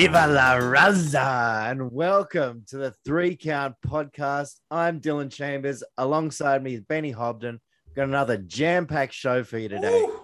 Viva 0.00 0.26
la 0.26 0.56
Raza 0.56 1.70
and 1.70 1.92
welcome 1.92 2.64
to 2.68 2.78
the 2.78 2.94
Three 3.04 3.36
Count 3.36 3.74
Podcast. 3.86 4.54
I'm 4.70 4.98
Dylan 4.98 5.30
Chambers. 5.30 5.84
Alongside 5.98 6.62
me 6.62 6.72
is 6.72 6.80
Benny 6.80 7.10
Hobden. 7.10 7.60
We've 7.84 7.96
got 7.96 8.08
another 8.08 8.38
jam-packed 8.38 9.12
show 9.12 9.44
for 9.44 9.58
you 9.58 9.68
today. 9.68 9.90
Woo! 9.90 10.20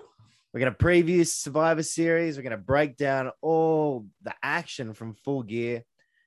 We're 0.55 0.61
going 0.61 0.73
to 0.73 0.79
preview 0.83 1.27
Survivor 1.27 1.83
Series. 1.83 2.39
We're 2.39 2.43
going 2.45 2.53
to 2.53 2.57
break 2.57 2.97
down 2.97 3.33
all 3.43 4.07
the 4.23 4.33
action 4.43 4.95
from 4.95 5.13
Full 5.13 5.43
Gear, 5.43 5.83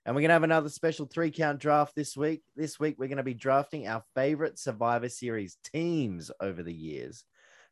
and 0.06 0.16
we're 0.16 0.22
going 0.22 0.30
to 0.30 0.34
have 0.34 0.44
another 0.44 0.70
special 0.70 1.08
three-count 1.08 1.58
draft 1.58 1.96
this 1.96 2.16
week. 2.16 2.44
This 2.56 2.80
week 2.80 2.98
we're 3.00 3.08
going 3.08 3.18
to 3.18 3.24
be 3.24 3.34
drafting 3.34 3.88
our 3.88 4.04
favorite 4.14 4.60
Survivor 4.60 5.10
Series 5.10 5.58
teams 5.74 6.30
over 6.40 6.62
the 6.62 6.72
years. 6.72 7.24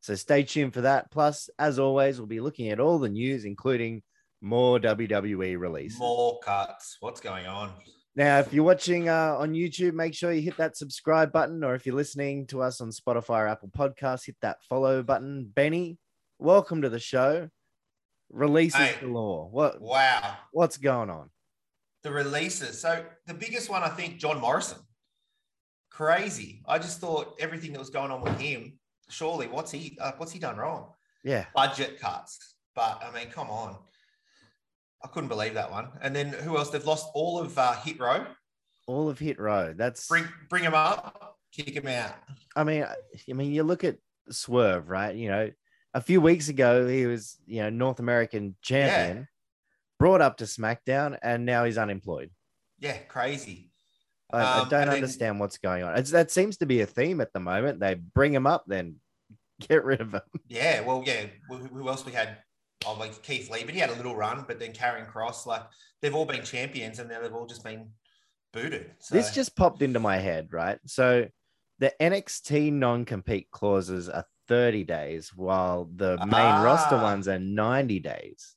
So 0.02 0.16
stay 0.16 0.41
tuned 0.41 0.73
for 0.73 0.82
that. 0.82 1.11
Plus, 1.11 1.51
as 1.59 1.78
always, 1.78 2.18
we'll 2.18 2.25
be 2.25 2.39
looking 2.39 2.69
at 2.69 2.79
all 2.79 2.97
the 2.97 3.09
news, 3.09 3.46
including 3.46 4.01
more 4.41 4.79
WWE 4.79 5.57
releases. 5.59 6.00
More 6.00 6.39
cuts. 6.39 6.97
What's 7.00 7.19
going 7.21 7.45
on? 7.47 7.71
Now, 8.15 8.39
if 8.39 8.51
you're 8.51 8.64
watching 8.64 9.09
uh, 9.09 9.36
on 9.37 9.54
YouTube, 9.54 9.93
make 9.93 10.14
sure 10.15 10.32
you 10.32 10.41
hit 10.41 10.57
that 10.57 10.75
subscribe 10.75 11.32
button, 11.32 11.64
or 11.64 11.75
if 11.75 11.86
you're 11.86 11.95
listening 11.95 12.47
to 12.47 12.61
us 12.61 12.81
on 12.81 12.89
Spotify 12.89 13.42
or 13.42 13.47
Apple 13.47 13.69
Podcasts, 13.69 14.25
hit 14.25 14.36
that 14.42 14.64
follow 14.64 15.04
button. 15.04 15.51
Benny, 15.54 15.97
welcome 16.39 16.81
to 16.81 16.89
the 16.89 17.00
show. 17.00 17.50
Releases 18.31 18.79
Hey. 18.79 18.97
galore. 19.01 19.50
What 19.50 19.79
Wow. 19.79 20.36
what's 20.51 20.78
going 20.78 21.09
on? 21.09 21.29
The 22.04 22.11
releases. 22.11 22.81
So 22.81 23.06
the 23.28 23.33
biggest 23.33 23.69
one, 23.69 23.83
I 23.83 23.89
think, 23.89 24.17
John 24.17 24.39
Morrison. 24.42 24.79
Crazy. 25.92 26.61
I 26.67 26.78
just 26.79 27.00
thought 27.00 27.36
everything 27.39 27.71
that 27.73 27.79
was 27.79 27.89
going 27.89 28.11
on 28.11 28.21
with 28.21 28.39
him. 28.39 28.79
Surely, 29.09 29.47
what's 29.47 29.71
he? 29.71 29.97
Uh, 30.01 30.11
what's 30.17 30.31
he 30.31 30.39
done 30.39 30.57
wrong? 30.57 30.92
Yeah, 31.23 31.45
Budget 31.56 32.00
cuts. 32.00 32.56
But 32.75 33.02
I 33.03 33.12
mean, 33.17 33.31
come 33.31 33.50
on. 33.50 33.78
I 35.03 35.08
couldn't 35.08 35.30
believe 35.30 35.53
that 35.53 35.70
one. 35.72 35.90
And 36.02 36.16
then 36.16 36.30
who 36.30 36.58
else? 36.58 36.70
They've 36.70 36.86
lost 36.86 37.08
all 37.14 37.40
of 37.40 37.58
uh, 37.58 37.73
Hit 37.73 38.00
Row. 38.00 38.26
all 38.88 39.09
of 39.09 39.20
Hit 39.20 39.40
Row. 39.40 39.73
That's 39.76 40.08
Bring 40.08 40.28
bring 40.50 40.64
him 40.64 40.73
up, 40.73 41.38
kick 41.53 41.70
him 41.70 41.88
out. 41.88 42.16
I 42.56 42.64
mean, 42.64 42.84
I 42.84 42.95
I 43.30 43.34
mean, 43.34 43.52
you 43.52 43.64
look 43.64 43.84
at 43.84 43.98
Swerve, 44.30 44.90
right? 44.90 45.16
You 45.16 45.30
know, 45.30 45.52
a 45.94 46.02
few 46.02 46.20
weeks 46.22 46.50
ago 46.50 46.88
he 46.88 47.06
was, 47.06 47.38
you 47.45 47.62
know, 47.62 47.70
North 47.70 48.00
American 48.00 48.56
champion, 48.62 49.28
brought 50.00 50.22
up 50.22 50.38
to 50.38 50.45
SmackDown, 50.45 51.18
and 51.22 51.45
now 51.45 51.64
he's 51.66 51.78
unemployed. 51.78 52.31
Yeah, 52.80 52.98
crazy. 52.98 53.72
I, 54.31 54.40
I 54.42 54.59
Um, 54.59 54.70
don't 54.70 54.81
and 54.81 54.90
then- 54.92 54.95
understand 54.98 55.40
what's 55.40 55.58
going 55.58 55.84
on. 55.84 55.98
It's, 55.98 56.12
that 56.12 56.31
seems 56.31 56.58
to 56.58 56.66
be 56.66 56.81
a 56.81 56.86
theme 56.86 57.22
at 57.22 57.31
the 57.34 57.40
moment. 57.40 57.80
They 57.80 57.94
bring 57.95 58.34
him 58.34 58.45
up, 58.45 58.66
then 58.68 58.95
get 59.62 59.86
rid 59.86 60.02
of 60.02 60.14
him. 60.14 60.22
Yeah, 60.48 60.81
well, 60.81 61.03
yeah. 61.06 61.28
Who, 61.50 61.58
who 61.58 61.88
else 61.88 62.06
we 62.06 62.12
had? 62.12 62.38
Oh, 62.88 62.96
like 63.00 63.22
Keith 63.24 63.50
Lee, 63.52 63.64
but 63.66 63.74
he 63.74 63.80
had 63.80 63.90
a 63.90 63.96
little 63.96 64.16
run. 64.16 64.46
But 64.48 64.60
then 64.60 64.72
Karrion 64.72 65.12
Kross, 65.12 65.46
like 65.46 65.64
they've 66.02 66.16
all 66.16 66.26
been 66.26 66.44
champions, 66.44 67.00
and 67.00 67.10
now 67.10 67.22
they've 67.22 67.34
all 67.34 67.46
just 67.46 67.64
been 67.64 67.90
booted. 68.54 68.92
So, 69.00 69.16
This 69.16 69.32
just 69.32 69.56
popped 69.56 69.82
into 69.82 70.00
my 70.00 70.18
head, 70.18 70.54
right? 70.54 70.80
So 70.86 71.28
the 71.80 71.94
NXT 72.02 72.72
non-compete 72.72 73.52
clauses 73.52 74.08
are 74.10 74.26
30 74.48 74.86
days, 74.86 75.32
while 75.36 75.90
the 75.94 76.18
main 76.26 76.64
roster 76.64 76.96
Ah. 76.96 77.04
ones 77.04 77.28
are 77.28 77.40
90 77.40 78.00
days. 78.00 78.54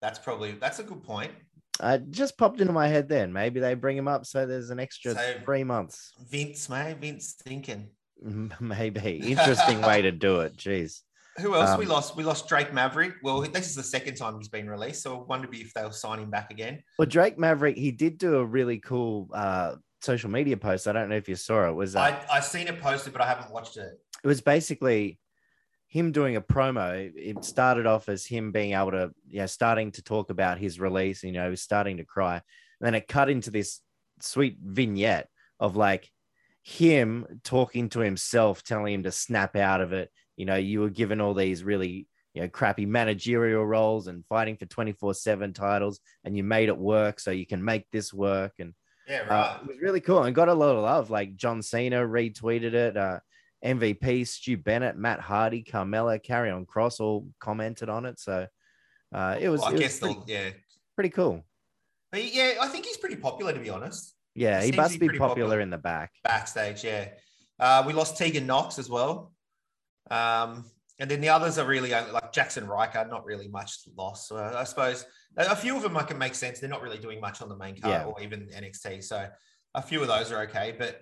that's 0.00 0.18
probably 0.20 0.52
that's 0.52 0.78
a 0.78 0.84
good 0.84 1.02
point. 1.02 1.32
Uh, 1.80 1.98
just 2.10 2.36
popped 2.38 2.60
into 2.60 2.72
my 2.72 2.86
head 2.88 3.08
then. 3.08 3.32
Maybe 3.32 3.58
they 3.60 3.74
bring 3.74 3.96
him 3.96 4.06
up 4.08 4.26
so 4.26 4.46
there's 4.46 4.70
an 4.70 4.78
extra 4.80 5.14
So- 5.14 5.40
three 5.44 5.64
months. 5.64 6.12
Vince, 6.30 6.68
may 6.68 6.94
Vince 6.94 7.34
thinking. 7.34 7.90
Maybe. 8.60 9.16
Interesting 9.32 9.80
way 9.80 10.02
to 10.02 10.10
do 10.12 10.40
it. 10.40 10.56
Jeez. 10.56 11.02
Who 11.40 11.54
else 11.54 11.78
we 11.78 11.84
Um, 11.84 11.90
lost? 11.90 12.16
We 12.16 12.24
lost 12.24 12.48
Drake 12.48 12.72
Maverick. 12.72 13.14
Well, 13.22 13.40
this 13.40 13.68
is 13.68 13.74
the 13.74 13.82
second 13.82 14.16
time 14.16 14.36
he's 14.38 14.48
been 14.48 14.68
released, 14.68 15.02
so 15.02 15.20
I 15.20 15.22
wonder 15.24 15.48
if 15.52 15.72
they'll 15.74 15.92
sign 15.92 16.18
him 16.20 16.30
back 16.30 16.50
again. 16.50 16.82
Well, 16.98 17.06
Drake 17.06 17.38
Maverick, 17.38 17.76
he 17.76 17.90
did 17.90 18.18
do 18.18 18.36
a 18.36 18.44
really 18.44 18.78
cool 18.78 19.28
uh, 19.32 19.76
social 20.00 20.30
media 20.30 20.56
post. 20.56 20.86
I 20.88 20.92
don't 20.92 21.08
know 21.08 21.16
if 21.16 21.28
you 21.28 21.36
saw 21.36 21.66
it. 21.66 21.70
it 21.70 21.74
was 21.74 21.96
uh, 21.96 22.00
I 22.00 22.36
I 22.36 22.40
seen 22.40 22.66
it 22.68 22.80
posted, 22.80 23.12
but 23.12 23.22
I 23.22 23.26
haven't 23.28 23.50
watched 23.52 23.76
it. 23.76 23.92
it 24.22 24.26
was 24.26 24.40
basically 24.40 25.18
him 25.86 26.12
doing 26.12 26.36
a 26.36 26.40
promo. 26.42 27.10
It 27.14 27.44
started 27.44 27.86
off 27.86 28.08
as 28.08 28.26
him 28.26 28.52
being 28.52 28.72
able 28.74 28.90
to, 28.90 29.10
you 29.28 29.40
know, 29.40 29.46
starting 29.46 29.90
to 29.92 30.02
talk 30.02 30.28
about 30.30 30.58
his 30.58 30.78
release. 30.78 31.22
You 31.22 31.32
know, 31.32 31.44
he 31.44 31.50
was 31.50 31.62
starting 31.62 31.96
to 31.96 32.04
cry. 32.04 32.34
And 32.34 32.86
then 32.86 32.94
it 32.94 33.08
cut 33.08 33.30
into 33.30 33.50
this 33.50 33.80
sweet 34.20 34.58
vignette 34.62 35.28
of 35.58 35.76
like 35.76 36.10
him 36.62 37.40
talking 37.42 37.88
to 37.90 38.00
himself, 38.00 38.62
telling 38.62 38.92
him 38.92 39.02
to 39.04 39.10
snap 39.12 39.56
out 39.56 39.80
of 39.80 39.92
it. 39.94 40.10
You 40.38 40.46
know, 40.46 40.54
you 40.56 40.80
were 40.80 40.88
given 40.90 41.20
all 41.20 41.34
these 41.34 41.64
really, 41.64 42.06
you 42.32 42.42
know, 42.42 42.48
crappy 42.48 42.86
managerial 42.86 43.66
roles 43.66 44.06
and 44.06 44.24
fighting 44.26 44.56
for 44.56 44.66
24 44.66 45.12
7 45.14 45.52
titles, 45.52 46.00
and 46.24 46.36
you 46.36 46.44
made 46.44 46.68
it 46.68 46.78
work 46.78 47.18
so 47.20 47.30
you 47.32 47.44
can 47.44 47.62
make 47.64 47.90
this 47.90 48.14
work. 48.14 48.52
And 48.60 48.72
Yeah, 49.08 49.22
uh, 49.28 49.34
right. 49.34 49.58
it 49.62 49.66
was 49.68 49.78
really 49.80 50.00
cool 50.00 50.22
and 50.22 50.34
got 50.34 50.48
a 50.48 50.54
lot 50.54 50.76
of 50.76 50.82
love. 50.82 51.10
Like 51.10 51.34
John 51.36 51.60
Cena 51.60 51.96
retweeted 52.06 52.72
it. 52.74 52.96
Uh, 52.96 53.18
MVP, 53.64 54.24
Stu 54.28 54.56
Bennett, 54.56 54.96
Matt 54.96 55.18
Hardy, 55.18 55.64
Carmella, 55.64 56.24
Karrion 56.24 56.64
Kross 56.64 57.00
all 57.00 57.26
commented 57.40 57.88
on 57.88 58.06
it. 58.06 58.20
So 58.20 58.46
uh, 59.12 59.36
it 59.40 59.48
was, 59.48 59.60
Well, 59.60 59.70
I 59.70 59.72
it 59.72 59.74
was 59.74 59.80
guess 59.82 59.98
pretty, 59.98 60.14
they'll 60.14 60.24
yeah. 60.28 60.50
pretty 60.94 61.10
cool. 61.10 61.44
But 62.12 62.32
yeah, 62.32 62.54
I 62.60 62.68
think 62.68 62.86
he's 62.86 62.96
pretty 62.96 63.16
popular 63.16 63.52
to 63.52 63.58
be 63.58 63.68
honest. 63.70 64.14
Yeah, 64.36 64.60
He 64.62 64.70
he 64.70 64.76
must 64.76 65.00
be 65.00 65.08
be 65.08 65.18
popular, 65.18 65.28
popular. 65.30 65.60
in 65.60 65.70
the 65.70 65.78
back. 65.78 66.12
backstage. 66.22 66.84
Yeah, 66.84 67.08
uh, 67.58 67.82
we 67.84 67.92
lost 67.92 68.16
Tegan 68.16 68.46
Nox 68.46 68.78
as 68.78 68.88
well, 68.88 69.32
um, 70.10 70.64
and 71.00 71.10
then 71.10 71.20
the 71.20 71.28
others 71.28 71.58
are 71.58 71.66
really 71.66 71.90
like 71.90 72.32
Jaxson 72.32 72.66
Ryker. 72.66 73.06
Not 73.08 73.24
really 73.24 73.48
much 73.48 73.78
loss. 73.96 74.28
So 74.28 74.36
I 74.36 74.64
suppose 74.64 75.06
a 75.36 75.54
few 75.54 75.76
of 75.76 75.82
them 75.82 75.96
I 75.96 76.02
can 76.02 76.18
make 76.18 76.34
sense. 76.34 76.58
They're 76.60 76.68
not 76.68 76.82
really 76.82 76.98
doing 76.98 77.20
much 77.20 77.40
on 77.40 77.48
the 77.48 77.56
main 77.56 77.80
card 77.80 77.92
Yeah. 77.92 78.04
or 78.04 78.20
even 78.20 78.48
NXT. 78.48 79.04
So 79.04 79.28
a 79.74 79.82
few 79.82 80.00
of 80.02 80.08
those 80.08 80.32
are 80.32 80.42
okay, 80.42 80.74
but 80.76 81.00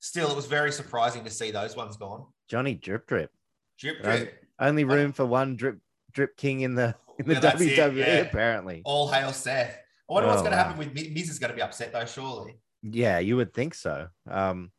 still, 0.00 0.30
it 0.30 0.36
was 0.36 0.46
very 0.46 0.72
surprising 0.72 1.24
to 1.24 1.30
see 1.30 1.50
those 1.52 1.76
ones 1.76 1.96
gone. 1.96 2.26
Johnny 2.48 2.74
Drip 2.74 3.06
Drip. 3.06 3.30
Drip, 3.78 4.02
drip. 4.02 4.44
Only 4.58 4.82
room 4.84 5.12
for 5.12 5.24
one 5.24 5.54
Drip 5.56 5.78
Drip 6.12 6.36
King 6.36 6.60
in 6.62 6.74
the 6.74 6.94
in 7.18 7.26
the 7.26 7.36
it, 7.36 7.42
WWE, 7.42 7.96
yeah. 7.96 8.04
apparently. 8.18 8.82
All 8.84 9.08
hail 9.10 9.32
Seth. 9.32 9.76
I 10.10 10.12
wonder 10.12 10.28
what's 10.28 10.40
Oh, 10.40 10.42
going 10.44 10.52
to 10.52 10.56
wow. 10.56 10.64
happen 10.64 10.78
with 10.78 10.94
Miz. 10.94 11.10
Miz 11.12 11.30
is 11.30 11.38
going 11.38 11.50
to 11.50 11.56
be 11.56 11.62
upset 11.62 11.92
though, 11.92 12.06
surely. 12.06 12.58
Yeah, 12.82 13.18
you 13.18 13.36
would 13.36 13.52
think 13.54 13.74
so. 13.74 14.08
Um, 14.28 14.70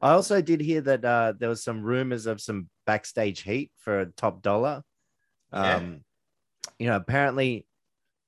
I 0.00 0.12
also 0.12 0.40
did 0.42 0.60
hear 0.60 0.80
that 0.82 1.04
uh, 1.04 1.32
there 1.38 1.48
was 1.48 1.62
some 1.62 1.82
rumors 1.82 2.26
of 2.26 2.40
some 2.40 2.68
backstage 2.86 3.42
heat 3.42 3.70
for 3.78 4.06
Top 4.16 4.42
Dolla. 4.42 4.82
Yeah. 5.52 5.76
Um, 5.76 6.00
you 6.78 6.86
know, 6.86 6.96
apparently 6.96 7.66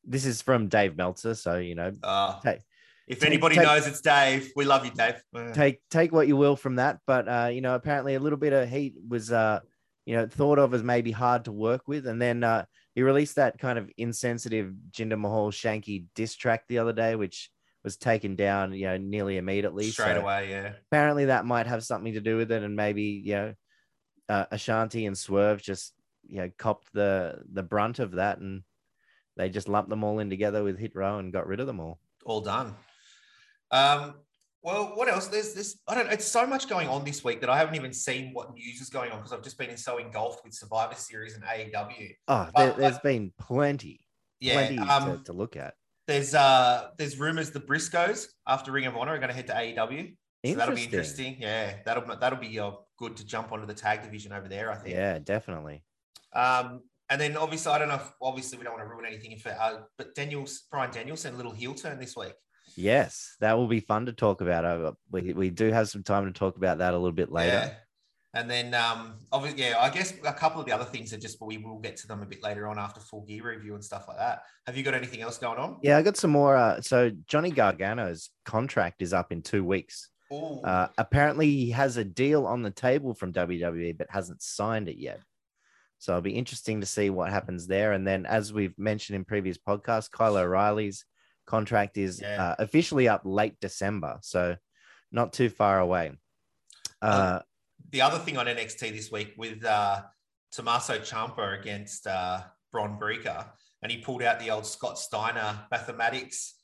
this 0.04 0.26
is 0.26 0.42
from 0.42 0.68
Dave 0.68 0.96
Meltzer, 0.96 1.34
so 1.34 1.56
you 1.58 1.74
know, 1.74 1.92
Uh, 2.02 2.38
Take- 2.40 2.60
if 3.08 3.20
take- 3.20 3.28
anybody 3.28 3.56
take- 3.56 3.64
knows, 3.64 3.86
it's 3.86 4.00
Dave. 4.00 4.50
We 4.56 4.64
love 4.64 4.84
you, 4.84 4.90
Dave. 4.92 5.22
Take 5.54 5.80
take 5.90 6.12
what 6.12 6.26
you 6.28 6.36
will 6.36 6.56
from 6.56 6.76
that. 6.76 7.00
But 7.06 7.28
uh, 7.28 7.48
you 7.52 7.60
know, 7.60 7.74
apparently 7.74 8.14
a 8.14 8.20
little 8.20 8.38
bit 8.38 8.52
of 8.52 8.68
heat 8.68 8.94
was 9.08 9.30
uh, 9.32 9.60
you 10.06 10.16
know, 10.16 10.26
thought 10.26 10.58
of 10.58 10.74
as 10.74 10.82
maybe 10.82 11.10
hard 11.10 11.46
to 11.46 11.52
work 11.52 11.88
with, 11.88 12.06
and 12.06 12.20
then 12.20 12.44
uh, 12.44 12.64
he 12.94 13.02
released 13.02 13.36
that 13.36 13.58
kind 13.58 13.78
of 13.78 13.90
insensitive 13.96 14.72
Jinder 14.90 15.18
Mahal 15.18 15.50
Shanky 15.50 16.04
diss 16.14 16.34
track 16.34 16.64
the 16.68 16.78
other 16.78 16.92
day, 16.92 17.14
which 17.16 17.50
was 17.84 17.96
taken 17.98 18.34
down, 18.34 18.72
you 18.72 18.86
know, 18.86 18.96
nearly 18.96 19.36
immediately. 19.36 19.90
straight 19.90 20.14
So- 20.16 20.22
away, 20.22 20.50
yeah. 20.50 20.72
apparently 20.90 21.26
that 21.26 21.44
might 21.44 21.66
have 21.66 21.84
something 21.84 22.14
to 22.14 22.20
do 22.20 22.36
with 22.38 22.50
it 22.50 22.62
and 22.62 22.74
maybe 22.74 23.02
you 23.02 23.34
know 23.34 23.54
uh, 24.28 24.46
Ashante 24.52 25.06
and 25.06 25.16
swerve 25.16 25.60
just 25.62 25.92
you 26.26 26.38
know 26.38 26.50
copped 26.58 26.90
the 26.94 27.42
the 27.52 27.62
brunt 27.62 27.98
of 27.98 28.12
that 28.12 28.38
and 28.38 28.62
they 29.36 29.50
just 29.50 29.68
lumped 29.68 29.90
them 29.90 30.02
all 30.02 30.18
in 30.20 30.30
together 30.30 30.64
with 30.64 30.78
hit 30.78 30.94
row 30.96 31.18
and 31.18 31.32
got 31.32 31.46
rid 31.46 31.60
of 31.60 31.66
them 31.66 31.78
all 31.80 31.98
all 32.24 32.40
done. 32.40 32.74
Um, 33.70 34.14
well, 34.62 34.92
what 34.94 35.08
else? 35.08 35.26
There's 35.26 35.52
this. 35.52 35.78
I 35.86 35.94
don't. 35.94 36.10
It's 36.10 36.24
so 36.24 36.46
much 36.46 36.68
going 36.70 36.88
on 36.88 37.04
this 37.04 37.22
week 37.22 37.40
that 37.42 37.50
I 37.50 37.58
haven't 37.58 37.74
even 37.74 37.92
seen 37.92 38.32
what 38.32 38.54
news 38.54 38.80
is 38.80 38.88
going 38.88 39.10
on 39.12 39.18
because 39.18 39.32
I've 39.34 39.42
just 39.42 39.58
been 39.58 39.76
so 39.76 39.98
engulfed 39.98 40.42
with 40.42 40.54
Survivor 40.54 40.94
Series 40.94 41.34
and 41.34 41.44
AEW. 41.44 42.14
oh 42.28 42.48
But- 42.54 42.56
there, 42.56 42.72
there's 42.72 42.94
but- 42.94 43.02
been 43.02 43.32
plenty 43.38 44.00
Yeah. 44.40 44.54
plenty 44.54 44.78
Um, 44.78 45.18
to, 45.18 45.24
to 45.24 45.32
look 45.34 45.56
at 45.56 45.74
there's 46.06 46.34
uh 46.34 46.88
there's 46.98 47.18
rumors 47.18 47.50
the 47.50 47.60
Briscoes 47.60 48.26
after 48.46 48.72
Ring 48.72 48.86
of 48.86 48.96
Honor 48.96 49.12
are 49.12 49.18
going 49.18 49.28
to 49.30 49.34
head 49.34 49.46
to 49.48 49.52
AEW. 49.54 50.14
So 50.46 50.54
that'll 50.56 50.74
be 50.74 50.84
interesting. 50.84 51.36
Yeah, 51.40 51.76
that'll 51.86 52.16
that'll 52.16 52.38
be 52.38 52.58
uh, 52.60 52.72
good 52.98 53.16
to 53.16 53.24
jump 53.24 53.50
onto 53.52 53.66
the 53.66 53.74
tag 53.74 54.02
division 54.02 54.32
over 54.32 54.46
there. 54.48 54.70
I 54.70 54.76
think. 54.76 54.94
yeah 54.94 55.18
definitely 55.18 55.82
Um, 56.34 56.82
and 57.08 57.20
then 57.20 57.36
obviously 57.36 57.72
I 57.72 57.78
don't 57.78 57.88
know. 57.88 57.94
If, 57.94 58.12
obviously 58.20 58.58
we 58.58 58.64
don't 58.64 58.74
want 58.74 58.84
to 58.84 58.90
ruin 58.94 59.06
anything 59.06 59.38
for 59.38 59.56
uh, 59.58 59.80
but 59.96 60.14
Daniels 60.14 60.62
Bryan 60.70 60.90
Danielson 60.92 61.34
a 61.34 61.36
little 61.36 61.52
heel 61.52 61.74
turn 61.74 61.98
this 61.98 62.14
week. 62.16 62.34
yes 62.76 63.36
that 63.40 63.56
will 63.56 63.68
be 63.68 63.80
fun 63.80 64.06
to 64.06 64.12
talk 64.12 64.40
about 64.42 64.64
over 64.64 64.92
we, 65.10 65.32
we 65.32 65.48
do 65.50 65.70
have 65.70 65.88
some 65.88 66.02
time 66.02 66.26
to 66.26 66.32
talk 66.38 66.56
about 66.56 66.78
that 66.78 66.92
a 66.92 66.98
little 66.98 67.12
bit 67.12 67.30
later 67.32 67.52
Yeah. 67.52 67.74
And 68.34 68.50
then, 68.50 68.74
um, 68.74 69.14
obviously, 69.32 69.62
yeah, 69.62 69.76
I 69.78 69.90
guess 69.90 70.12
a 70.26 70.32
couple 70.32 70.60
of 70.60 70.66
the 70.66 70.72
other 70.72 70.84
things 70.84 71.12
are 71.12 71.18
just, 71.18 71.38
but 71.38 71.46
we 71.46 71.58
will 71.58 71.78
get 71.78 71.96
to 71.98 72.08
them 72.08 72.20
a 72.22 72.26
bit 72.26 72.42
later 72.42 72.66
on 72.68 72.78
after 72.78 73.00
full 73.00 73.22
gear 73.22 73.48
review 73.48 73.74
and 73.74 73.84
stuff 73.84 74.06
like 74.08 74.18
that. 74.18 74.42
Have 74.66 74.76
you 74.76 74.82
got 74.82 74.94
anything 74.94 75.20
else 75.22 75.38
going 75.38 75.58
on? 75.58 75.78
yeah 75.82 75.96
i 75.98 76.02
got 76.02 76.16
some 76.16 76.30
more 76.30 76.56
uh, 76.56 76.80
so 76.80 77.10
johnny 77.26 77.50
gargano's 77.50 78.30
contract 78.44 79.02
is 79.02 79.12
up 79.12 79.30
in 79.32 79.40
two 79.42 79.62
weeks 79.64 80.10
Uh, 80.64 80.88
apparently, 80.98 81.48
he 81.48 81.70
has 81.70 81.96
a 81.96 82.04
deal 82.04 82.46
on 82.46 82.62
the 82.62 82.70
table 82.70 83.14
from 83.14 83.32
WWE, 83.32 83.96
but 83.96 84.08
hasn't 84.10 84.42
signed 84.42 84.88
it 84.88 84.96
yet. 84.98 85.20
So 85.98 86.12
it'll 86.12 86.22
be 86.22 86.32
interesting 86.32 86.80
to 86.80 86.86
see 86.86 87.08
what 87.10 87.30
happens 87.30 87.66
there. 87.68 87.92
And 87.92 88.04
then, 88.06 88.26
as 88.26 88.52
we've 88.52 88.76
mentioned 88.76 89.14
in 89.16 89.24
previous 89.24 89.58
podcasts, 89.58 90.10
Kyle 90.10 90.36
O'Reilly's 90.36 91.04
contract 91.46 91.98
is 91.98 92.20
Yeah. 92.20 92.42
uh, 92.42 92.54
officially 92.58 93.06
up 93.06 93.22
late 93.24 93.60
December, 93.60 94.18
so 94.22 94.56
not 95.12 95.32
too 95.32 95.50
far 95.50 95.78
away. 95.78 96.12
Uh, 97.00 97.40
the 97.90 98.00
other 98.00 98.18
thing 98.18 98.36
on 98.36 98.46
NXT 98.46 98.92
this 98.92 99.10
week 99.10 99.34
with 99.36 99.64
uh, 99.64 100.02
Tommaso 100.52 100.98
Ciampa 100.98 101.58
against 101.58 102.06
uh, 102.06 102.40
Bron 102.72 102.98
Breakker, 102.98 103.44
and 103.82 103.90
he 103.92 103.98
pulled 103.98 104.22
out 104.22 104.40
the 104.40 104.50
old 104.50 104.66
Scott 104.66 104.98
Steiner 104.98 105.60
mathematics 105.70 106.54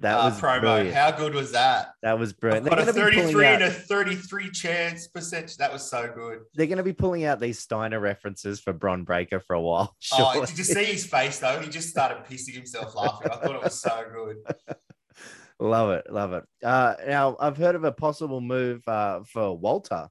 that 0.00 0.14
uh, 0.18 0.24
was 0.24 0.40
promo. 0.40 0.60
brilliant. 0.60 0.94
How 0.94 1.10
good 1.10 1.34
was 1.34 1.52
that? 1.52 1.92
that 2.02 2.18
was 2.18 2.32
I've 2.32 2.40
brilliant. 2.40 2.68
got 2.68 2.80
a 2.80 2.92
They're 2.92 3.10
going 3.10 3.14
to 3.14 3.16
be 3.16 3.32
33 3.32 3.32
pulling 3.32 3.54
and 3.54 3.62
a 3.62 3.70
33 3.70 4.50
chance 4.50 5.06
percentage. 5.08 5.56
That 5.56 5.72
was 5.72 5.88
so 5.88 6.12
good. 6.14 6.40
they're 6.54 6.66
going 6.66 6.76
to 6.78 6.84
be 6.84 6.92
pulling 6.92 7.24
out 7.24 7.40
these 7.40 7.58
Steiner 7.58 7.98
references 7.98 8.60
for 8.60 8.72
Bron 8.74 9.04
Breakker 9.04 9.40
for 9.40 9.54
a 9.54 9.60
while. 9.60 9.96
Oh, 10.12 10.44
did 10.44 10.58
you 10.58 10.64
see 10.64 10.84
his 10.84 11.06
face 11.06 11.38
though? 11.38 11.60
He 11.60 11.68
just 11.68 11.88
started 11.88 12.24
pissing 12.24 12.54
himself 12.54 12.94
laughing. 12.94 13.28
I 13.32 13.36
thought 13.36 13.54
it 13.54 13.62
was 13.62 13.80
so 13.80 14.04
good. 14.12 14.36
Love 15.58 15.90
it, 15.92 16.12
love 16.12 16.34
it. 16.34 16.44
Uh, 16.62 16.94
now 17.06 17.34
I've 17.40 17.56
heard 17.56 17.76
of 17.76 17.84
a 17.84 17.90
possible 17.90 18.42
move 18.42 18.86
uh, 18.86 19.20
for 19.24 19.56
Walter 19.56 20.06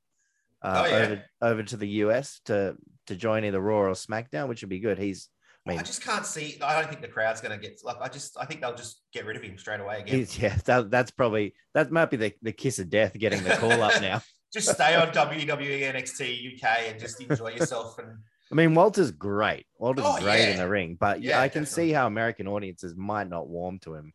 uh, 0.66 0.84
Oh, 0.86 0.90
yeah. 0.90 0.96
over 0.96 1.24
over 1.42 1.64
to 1.64 1.78
the 1.78 1.88
US 2.04 2.42
to 2.46 2.76
to 3.08 3.16
join 3.16 3.46
either 3.46 3.60
Raw 3.62 3.82
or 3.82 3.92
SmackDown, 3.92 4.48
which 4.48 4.62
would 4.62 4.70
be 4.70 4.80
good. 4.80 4.98
He's, 4.98 5.30
I 5.66 5.70
mean, 5.72 5.80
I 5.80 5.84
just 5.84 6.04
can't 6.04 6.26
see. 6.26 6.58
I 6.62 6.80
don't 6.80 6.90
think 6.90 7.02
the 7.02 7.08
crowd's 7.08 7.42
going 7.42 7.58
to 7.60 7.64
get 7.68 7.80
like. 7.84 7.98
I 8.02 8.08
just. 8.08 8.38
I 8.40 8.46
think 8.46 8.62
they'll 8.62 8.76
just 8.76 9.02
get 9.14 9.26
rid 9.26 9.36
of 9.38 9.44
him 9.44 9.58
straight 9.58 9.80
away 9.80 10.00
again. 10.02 10.28
yeah, 10.40 10.56
that, 10.66 10.90
that's 10.92 11.12
probably 11.12 11.54
that 11.74 11.92
might 11.92 12.10
be 12.10 12.18
the, 12.18 12.34
the 12.42 12.52
kiss 12.52 12.80
of 12.80 12.90
death 12.90 13.14
getting 13.18 13.44
the 13.44 13.56
call 13.58 13.82
up 13.82 14.02
now. 14.02 14.22
Just 14.54 14.70
stay 14.72 14.96
on 14.96 15.08
WWE 15.10 15.82
NXT 15.94 16.54
UK 16.64 16.92
and 16.92 16.98
just 16.98 17.20
enjoy 17.20 17.50
yourself. 17.50 18.00
And 18.00 18.20
I 18.50 18.56
mean, 18.56 18.74
Walter's 18.74 19.12
great. 19.12 19.66
Walter's 19.78 20.06
Oh, 20.08 20.18
great 20.22 20.48
in 20.52 20.58
the 20.58 20.70
ring, 20.70 20.96
but 20.98 21.22
yeah, 21.22 21.32
Yeah, 21.32 21.42
I 21.42 21.50
can 21.50 21.64
definitely. 21.64 21.90
see 21.90 21.94
how 21.94 22.08
American 22.08 22.48
audiences 22.48 22.96
might 22.96 23.28
not 23.28 23.50
warm 23.50 23.80
to 23.80 23.96
him 23.96 24.14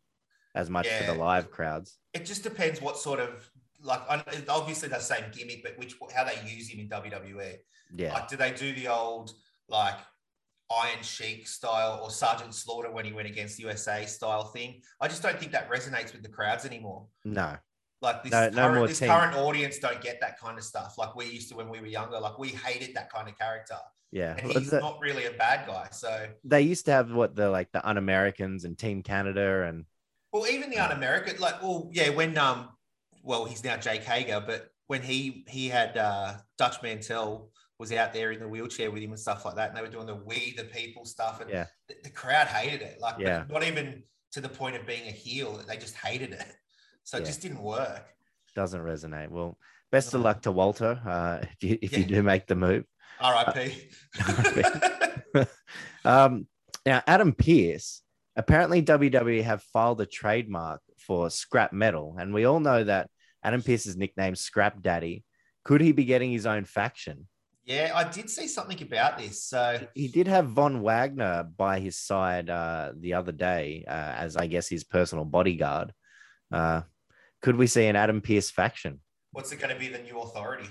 as 0.54 0.70
much 0.70 0.88
for 0.88 1.04
the 1.04 1.12
live 1.14 1.50
crowds. 1.50 1.98
it 2.14 2.24
just 2.24 2.42
depends 2.42 2.80
what 2.80 2.96
sort 2.96 3.20
of 3.20 3.49
like. 3.82 4.00
Obviously, 4.48 4.88
the 4.88 4.98
same 4.98 5.24
gimmick, 5.32 5.62
but 5.62 5.78
which 5.78 5.94
how 6.14 6.24
they 6.24 6.36
use 6.48 6.68
him 6.68 6.80
in 6.80 6.88
WWE. 6.88 7.56
Yeah, 7.96 8.12
Like, 8.12 8.28
do 8.28 8.36
they 8.36 8.52
do 8.52 8.72
the 8.72 8.88
old 8.88 9.32
like 9.68 9.94
Iron 10.70 11.02
Sheik 11.02 11.48
style 11.48 12.00
or 12.02 12.10
Sergeant 12.10 12.54
Slaughter 12.54 12.90
when 12.92 13.04
he 13.04 13.12
went 13.12 13.26
against 13.28 13.58
USA 13.58 14.06
style 14.06 14.44
thing? 14.44 14.80
I 15.00 15.08
just 15.08 15.22
don't 15.22 15.38
think 15.38 15.52
that 15.52 15.68
resonates 15.70 16.12
with 16.12 16.22
the 16.22 16.28
crowds 16.28 16.64
anymore. 16.64 17.06
no, 17.24 17.56
Like 18.00 18.22
this, 18.22 18.30
No- 18.32 18.48
no 18.50 18.68
current, 18.68 18.88
this 18.88 19.00
current 19.00 19.36
audience 19.36 19.78
don't 19.80 20.00
get 20.00 20.20
that 20.20 20.38
kind 20.38 20.56
of 20.56 20.62
stuff. 20.64 20.96
Like 20.98 21.16
we 21.16 21.26
used 21.26 21.48
to 21.50 21.56
when 21.56 21.68
we 21.68 21.80
were 21.80 21.86
younger. 21.88 22.20
Like 22.20 22.38
we 22.38 22.48
hated 22.50 22.94
that 22.94 23.12
kind 23.12 23.28
of 23.28 23.36
character, 23.36 23.76
yeah. 24.12 24.36
and 24.38 24.52
he's 24.52 24.70
that- 24.70 24.82
not 24.82 25.00
really 25.00 25.26
a 25.26 25.32
bad 25.32 25.66
guy. 25.66 25.88
So, 25.90 26.28
They 26.44 26.62
used 26.62 26.84
to 26.86 26.92
have 26.92 27.10
what 27.10 27.34
the 27.34 27.50
like 27.50 27.72
the 27.72 27.84
un-Americans 27.88 28.64
and 28.64 28.78
Team 28.78 29.02
Canada 29.02 29.64
and 29.64 29.84
well, 30.32 30.46
even 30.46 30.70
the 30.70 30.78
un-American, 30.78 31.40
like, 31.40 31.60
well, 31.60 31.88
yeah, 31.92 32.10
when 32.10 32.38
um, 32.38 32.68
well, 33.22 33.44
he's 33.44 33.64
now 33.64 33.76
Jake 33.76 34.02
Hager, 34.04 34.42
but 34.44 34.70
when 34.86 35.02
he 35.02 35.44
he 35.48 35.68
had 35.68 35.96
uh, 35.96 36.34
Dutch 36.58 36.82
Mantell 36.82 37.50
was 37.78 37.92
out 37.92 38.12
there 38.12 38.32
in 38.32 38.40
the 38.40 38.48
wheelchair 38.48 38.90
with 38.90 39.02
him 39.02 39.10
and 39.10 39.18
stuff 39.18 39.44
like 39.44 39.54
that, 39.56 39.68
and 39.68 39.76
they 39.78 39.82
were 39.82 39.88
doing 39.88 40.06
the 40.06 40.14
"We 40.16 40.54
the 40.56 40.64
People" 40.64 41.04
stuff, 41.04 41.40
and 41.40 41.48
Yeah. 41.50 41.66
the, 41.88 41.94
the 42.04 42.10
crowd 42.10 42.46
hated 42.46 42.82
it. 42.82 43.00
Like, 43.00 43.16
Yeah. 43.18 43.44
not 43.48 43.62
even 43.64 44.02
to 44.32 44.40
the 44.40 44.48
point 44.48 44.76
of 44.76 44.86
being 44.86 45.08
a 45.08 45.12
heel; 45.12 45.62
they 45.66 45.76
just 45.76 45.96
hated 45.96 46.32
it. 46.32 46.46
So 47.02 47.16
it 47.16 47.24
just 47.24 47.40
didn't 47.40 47.62
work. 47.62 48.06
doesn't 48.54 48.80
resonate. 48.82 49.30
Well, 49.30 49.58
best 49.90 50.12
of 50.14 50.20
luck 50.20 50.42
to 50.42 50.52
Walter 50.52 51.00
uh, 51.04 51.38
if 51.42 51.62
you 51.64 51.78
if 51.82 51.96
you 51.96 52.04
do 52.04 52.22
make 52.22 52.46
the 52.46 52.54
move. 52.54 52.84
R.I.P. 53.20 53.88
Um, 56.04 56.46
now, 56.86 57.02
Adam 57.06 57.32
Pearce, 57.32 58.02
apparently 58.36 58.82
WWE 58.82 59.42
have 59.42 59.62
filed 59.64 60.00
a 60.00 60.06
trademark 60.06 60.80
for 61.06 61.30
scrap 61.30 61.72
metal, 61.72 62.16
and 62.18 62.32
we 62.34 62.44
all 62.44 62.60
know 62.60 62.84
that 62.84 63.10
Adam 63.42 63.62
Pearce's 63.62 63.96
nickname 63.96 64.34
Scrap 64.34 64.82
Daddy. 64.82 65.24
Could 65.64 65.80
he 65.80 65.92
be 65.92 66.04
getting 66.04 66.32
his 66.32 66.46
own 66.46 66.64
faction? 66.64 67.26
yeah, 67.70 67.92
I 67.94 68.04
did 68.04 68.28
see 68.28 68.48
something 68.48 68.80
about 68.82 69.18
this. 69.18 69.44
So 69.44 69.78
He 69.94 70.08
did 70.08 70.26
have 70.26 70.48
Von 70.48 70.82
Wagner 70.82 71.44
by 71.56 71.78
his 71.78 71.96
side 71.96 72.50
uh, 72.50 72.92
the 72.98 73.14
other 73.14 73.30
day, 73.32 73.84
uh, 73.86 73.90
as 73.90 74.36
I 74.36 74.48
guess 74.48 74.68
his 74.68 74.82
personal 74.82 75.24
bodyguard. 75.24 75.92
Uh, 76.50 76.82
could 77.42 77.56
we 77.56 77.68
see 77.68 77.86
an 77.86 77.96
Adam 77.96 78.20
Pearce 78.20 78.50
faction? 78.50 79.00
what's 79.32 79.52
it 79.52 79.60
going 79.60 79.72
to 79.72 79.78
be? 79.78 79.88
The 79.88 80.02
new 80.02 80.18
authority? 80.18 80.68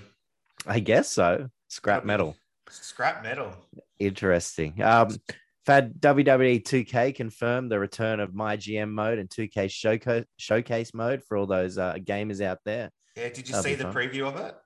I 0.66 0.80
guess 0.80 1.08
so. 1.08 1.48
Scrap 1.68 2.04
metal. 2.04 2.36
Scrap 2.68 3.22
metal. 3.22 3.54
Interesting. 3.98 4.82
Um, 4.82 5.16
Fad 5.70 5.94
WWE 6.00 6.64
2K 6.64 7.14
confirmed 7.14 7.70
the 7.70 7.78
return 7.78 8.18
of 8.18 8.34
my 8.34 8.56
GM 8.56 8.90
mode 8.90 9.20
and 9.20 9.28
2K 9.30 9.70
showcase 9.70 10.24
showcase 10.36 10.92
mode 10.92 11.22
for 11.22 11.36
all 11.36 11.46
those 11.46 11.78
uh, 11.78 11.94
gamers 11.94 12.40
out 12.40 12.58
there. 12.64 12.90
Yeah, 13.16 13.28
did 13.28 13.48
you 13.48 13.54
That'll 13.54 13.62
see 13.62 13.74
the 13.76 13.84
fun. 13.84 13.94
preview 13.94 14.26
of 14.26 14.34
it? 14.34 14.56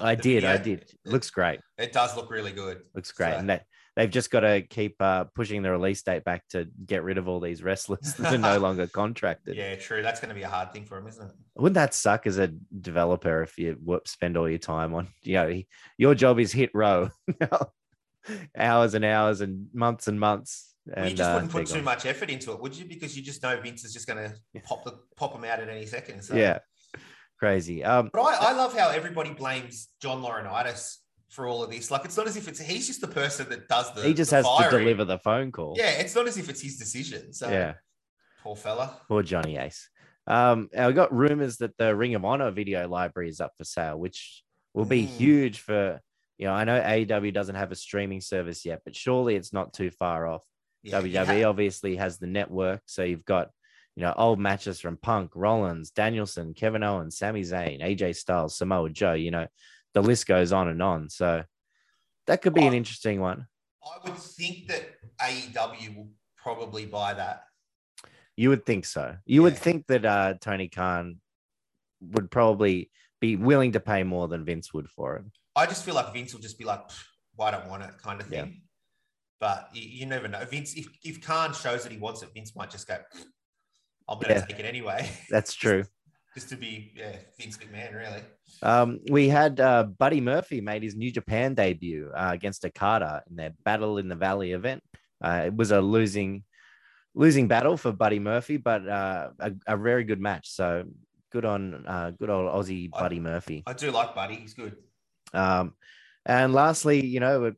I 0.00 0.14
The 0.14 0.22
did, 0.22 0.44
I 0.46 0.56
video? 0.56 0.76
did. 0.76 0.92
Looks 1.04 1.28
great. 1.28 1.60
It 1.76 1.92
does 1.92 2.16
look 2.16 2.30
really 2.30 2.52
good. 2.52 2.80
Looks 2.94 3.12
great. 3.12 3.32
So- 3.32 3.38
And 3.38 3.50
they, 3.50 3.60
they've 3.96 4.08
just 4.10 4.30
got 4.30 4.40
to 4.40 4.62
keep 4.62 4.96
uh, 5.00 5.24
pushing 5.34 5.60
the 5.62 5.70
release 5.72 6.00
date 6.02 6.24
back 6.24 6.48
to 6.52 6.68
get 6.86 7.02
rid 7.02 7.18
of 7.18 7.28
all 7.28 7.40
these 7.40 7.62
wrestlers 7.62 8.14
that 8.14 8.32
are 8.32 8.38
no 8.38 8.58
longer 8.66 8.86
contracted. 8.86 9.56
Yeah, 9.56 9.74
true. 9.76 10.00
That's 10.00 10.20
going 10.20 10.30
to 10.30 10.34
be 10.34 10.42
a 10.44 10.48
hard 10.48 10.72
thing 10.72 10.86
for 10.86 10.94
them, 10.94 11.06
isn't 11.08 11.26
it? 11.26 11.32
Wouldn't 11.56 11.74
that 11.74 11.92
suck 11.92 12.26
as 12.26 12.38
a 12.38 12.48
developer 12.80 13.42
if 13.42 13.58
you 13.58 13.76
whoop, 13.84 14.08
spend 14.08 14.38
all 14.38 14.48
your 14.48 14.58
time 14.58 14.94
on, 14.94 15.08
you 15.22 15.34
know, 15.34 15.60
your 15.98 16.14
job 16.14 16.38
is 16.40 16.50
hit 16.50 16.70
row, 16.72 17.10
hours 18.56 18.94
and 18.94 19.04
hours 19.04 19.40
and 19.40 19.66
months 19.72 20.08
and 20.08 20.18
months. 20.18 20.74
Well, 20.86 20.98
you 21.04 21.08
And, 21.10 21.16
just 21.16 21.30
uh, 21.30 21.34
wouldn't 21.34 21.52
put 21.52 21.66
too 21.66 21.74
gone. 21.76 21.84
much 21.84 22.06
effort 22.06 22.30
into 22.30 22.52
it, 22.52 22.60
would 22.60 22.76
you? 22.76 22.84
Because 22.86 23.16
you 23.16 23.22
just 23.22 23.42
know 23.42 23.60
Vince 23.60 23.84
is 23.84 23.92
just 23.92 24.06
going 24.06 24.30
to 24.30 24.60
pop 24.62 24.84
the 24.84 24.98
pop 25.16 25.34
him 25.34 25.44
out 25.44 25.60
at 25.60 25.68
any 25.68 25.86
second. 25.86 26.22
So. 26.22 26.34
Yeah, 26.34 26.58
crazy. 27.38 27.84
Um, 27.84 28.10
But 28.12 28.22
I, 28.22 28.50
I 28.50 28.52
love 28.52 28.76
how 28.76 28.90
everybody 28.90 29.30
blames 29.32 29.88
John 30.00 30.22
Laurinaitis 30.22 30.96
for 31.28 31.46
all 31.46 31.62
of 31.62 31.70
this. 31.70 31.90
Like, 31.90 32.04
it's 32.04 32.16
not 32.16 32.26
as 32.26 32.36
if 32.36 32.48
it's 32.48 32.60
he's 32.60 32.86
just 32.86 33.00
the 33.00 33.08
person 33.08 33.48
that 33.50 33.68
does 33.68 33.92
the. 33.94 34.02
he 34.02 34.14
just 34.14 34.30
the 34.30 34.36
has 34.36 34.46
to 34.70 34.70
deliver 34.78 35.04
the 35.04 35.18
phone 35.18 35.52
call. 35.52 35.74
Yeah, 35.76 35.90
it's 35.90 36.14
not 36.14 36.26
as 36.26 36.36
if 36.38 36.48
it's 36.48 36.60
his 36.62 36.76
decision. 36.76 37.32
So, 37.32 37.48
yeah. 37.48 37.74
poor 38.42 38.56
fella. 38.56 39.00
Poor 39.06 39.22
Johnny 39.22 39.56
Ace. 39.58 39.88
Um, 40.26 40.68
I 40.76 40.92
got 40.92 41.12
rumors 41.14 41.58
that 41.58 41.76
the 41.76 41.94
Ring 41.94 42.14
of 42.14 42.24
Honor 42.24 42.50
video 42.50 42.88
library 42.88 43.28
is 43.28 43.40
up 43.40 43.52
for 43.56 43.64
sale, 43.64 43.98
which 43.98 44.42
will 44.74 44.84
be 44.84 45.02
Mm. 45.04 45.08
huge 45.08 45.58
for 45.60 46.00
you 46.40 46.46
know. 46.46 46.52
I 46.54 46.64
know 46.64 46.80
AEW 46.80 47.32
doesn't 47.32 47.54
have 47.54 47.70
a 47.70 47.76
streaming 47.76 48.20
service 48.20 48.64
yet, 48.64 48.80
but 48.84 48.96
surely 48.96 49.36
it's 49.36 49.52
not 49.52 49.72
too 49.74 49.90
far 49.90 50.26
off. 50.26 50.42
Yeah, 50.82 51.00
WWE 51.00 51.26
had- 51.26 51.44
obviously 51.44 51.96
has 51.96 52.18
the 52.18 52.26
network, 52.26 52.80
so 52.86 53.04
you've 53.04 53.24
got 53.24 53.50
you 53.96 54.02
know 54.02 54.14
old 54.16 54.38
matches 54.40 54.80
from 54.80 54.96
Punk, 54.96 55.32
Rollins, 55.34 55.90
Danielson, 55.90 56.54
Kevin 56.54 56.82
Owens, 56.82 57.18
Sami 57.18 57.42
Zayn, 57.42 57.82
AJ 57.82 58.16
Styles, 58.16 58.56
Samoa 58.56 58.88
Joe. 58.90 59.12
You 59.12 59.30
know, 59.30 59.46
the 59.94 60.02
list 60.02 60.26
goes 60.26 60.52
on 60.52 60.68
and 60.68 60.82
on. 60.82 61.10
So 61.10 61.44
that 62.26 62.40
could 62.42 62.54
be 62.54 62.66
an 62.66 62.72
Oh. 62.74 62.76
interesting 62.76 63.20
one. 63.20 63.46
I 63.84 63.98
would 64.08 64.16
think 64.18 64.68
that 64.68 64.82
AEW 65.20 65.96
will 65.96 66.08
probably 66.36 66.86
buy 66.86 67.14
that. 67.14 67.44
You 68.36 68.48
would 68.50 68.64
think 68.64 68.86
so. 68.86 69.16
You 69.26 69.42
would 69.42 69.58
think 69.58 69.86
that 69.88 70.04
uh, 70.06 70.34
Tony 70.40 70.68
Khan 70.68 71.20
would 72.00 72.30
probably 72.30 72.90
be 73.20 73.36
willing 73.36 73.72
to 73.72 73.80
pay 73.80 74.02
more 74.02 74.28
than 74.28 74.44
Vince 74.46 74.72
would 74.72 74.88
for 74.88 75.16
it. 75.16 75.24
I 75.56 75.66
just 75.66 75.84
feel 75.84 75.94
like 75.94 76.12
Vince 76.12 76.32
will 76.32 76.40
just 76.40 76.58
be 76.58 76.64
like, 76.64 76.88
"Pff, 76.88 77.02
"Why 77.36 77.50
don't 77.50 77.68
want 77.68 77.82
it?" 77.82 77.90
kind 78.02 78.20
of 78.20 78.30
Yeah. 78.30 78.42
thing. 78.42 78.62
But 79.40 79.68
you, 79.72 79.82
you 79.82 80.06
never 80.06 80.28
know. 80.28 80.44
Vince, 80.44 80.74
if 80.74 80.86
if 81.02 81.20
Khan 81.22 81.52
shows 81.54 81.82
that 81.84 81.92
he 81.92 81.98
wants 81.98 82.22
it, 82.22 82.30
Vince 82.34 82.54
might 82.54 82.70
just 82.70 82.86
go, 82.86 82.98
"I'm 84.08 84.18
going 84.18 84.28
to 84.34 84.40
Yeah. 84.40 84.44
take 84.46 84.58
it 84.60 84.64
anyway." 84.66 85.10
That's 85.30 85.54
true. 85.54 85.84
just 86.34 86.48
to 86.50 86.56
be, 86.56 86.92
yeah, 86.94 87.16
Vince 87.40 87.56
McMahon, 87.58 87.92
really. 87.92 88.22
Um, 88.62 89.00
we 89.10 89.28
had 89.28 89.58
uh, 89.58 89.82
Buddy 89.82 90.20
Murphy 90.20 90.60
made 90.60 90.82
his 90.84 90.94
New 90.94 91.10
Japan 91.10 91.54
debut 91.54 92.08
uh, 92.14 92.30
against 92.32 92.64
Okada 92.64 93.24
in 93.28 93.34
their 93.34 93.52
Battle 93.64 93.98
in 93.98 94.06
the 94.08 94.14
Valley 94.14 94.52
event. 94.52 94.80
Uh, 95.20 95.42
it 95.46 95.54
was 95.56 95.72
a 95.72 95.80
losing 95.80 96.44
losing 97.14 97.48
battle 97.48 97.76
for 97.76 97.90
Buddy 97.90 98.20
Murphy, 98.20 98.58
but 98.58 98.86
uh, 98.86 99.30
a, 99.40 99.52
a 99.66 99.76
very 99.76 100.04
good 100.04 100.20
match. 100.20 100.48
So 100.50 100.84
good 101.32 101.44
on 101.44 101.84
uh, 101.86 102.12
good 102.12 102.30
old 102.30 102.48
Aussie 102.52 102.88
I- 102.94 103.00
Buddy 103.00 103.18
Murphy. 103.18 103.64
I 103.66 103.72
do 103.72 103.90
like 103.90 104.14
Buddy. 104.14 104.36
He's 104.36 104.54
good. 104.54 104.76
Um, 105.34 105.74
and 106.26 106.52
lastly, 106.52 107.04
you 107.04 107.20
know, 107.20 107.52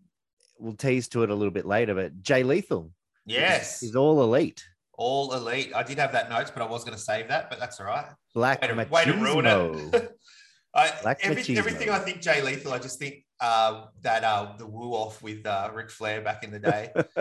we'll 0.58 0.76
tease 0.76 1.08
to 1.08 1.22
it 1.22 1.30
a 1.30 1.34
little 1.34 1.52
bit 1.52 1.66
later, 1.66 1.94
but 1.94 2.22
Jay 2.22 2.42
Lethal 2.42 2.92
Yes, 3.26 3.82
is 3.82 3.94
all 3.96 4.22
elite. 4.22 4.64
all 4.98 5.32
elite. 5.34 5.72
I 5.74 5.82
did 5.82 5.98
have 5.98 6.12
that 6.12 6.28
notes, 6.28 6.50
but 6.50 6.62
I 6.62 6.66
was 6.66 6.84
going 6.84 6.96
to 6.96 7.02
save 7.02 7.28
that, 7.28 7.50
but 7.50 7.58
that's 7.58 7.80
all 7.80 7.86
right. 7.86 8.06
Black 8.34 8.62
Way 8.62 8.68
to, 8.68 8.84
way 8.90 9.04
to 9.04 9.12
ruin 9.14 9.46
it. 9.46 10.16
I, 10.74 11.16
every, 11.20 11.56
everything 11.56 11.90
I 11.90 11.98
think 11.98 12.22
Jay 12.22 12.40
Lethal, 12.40 12.72
I 12.72 12.78
just 12.78 12.98
think 12.98 13.26
uh, 13.40 13.86
that 14.00 14.24
uh, 14.24 14.54
the 14.56 14.66
woo 14.66 14.92
off 14.92 15.22
with 15.22 15.46
uh, 15.46 15.70
Ric 15.72 15.90
Flair 15.90 16.22
back 16.22 16.44
in 16.44 16.50
the 16.50 16.58
day, 16.58 16.90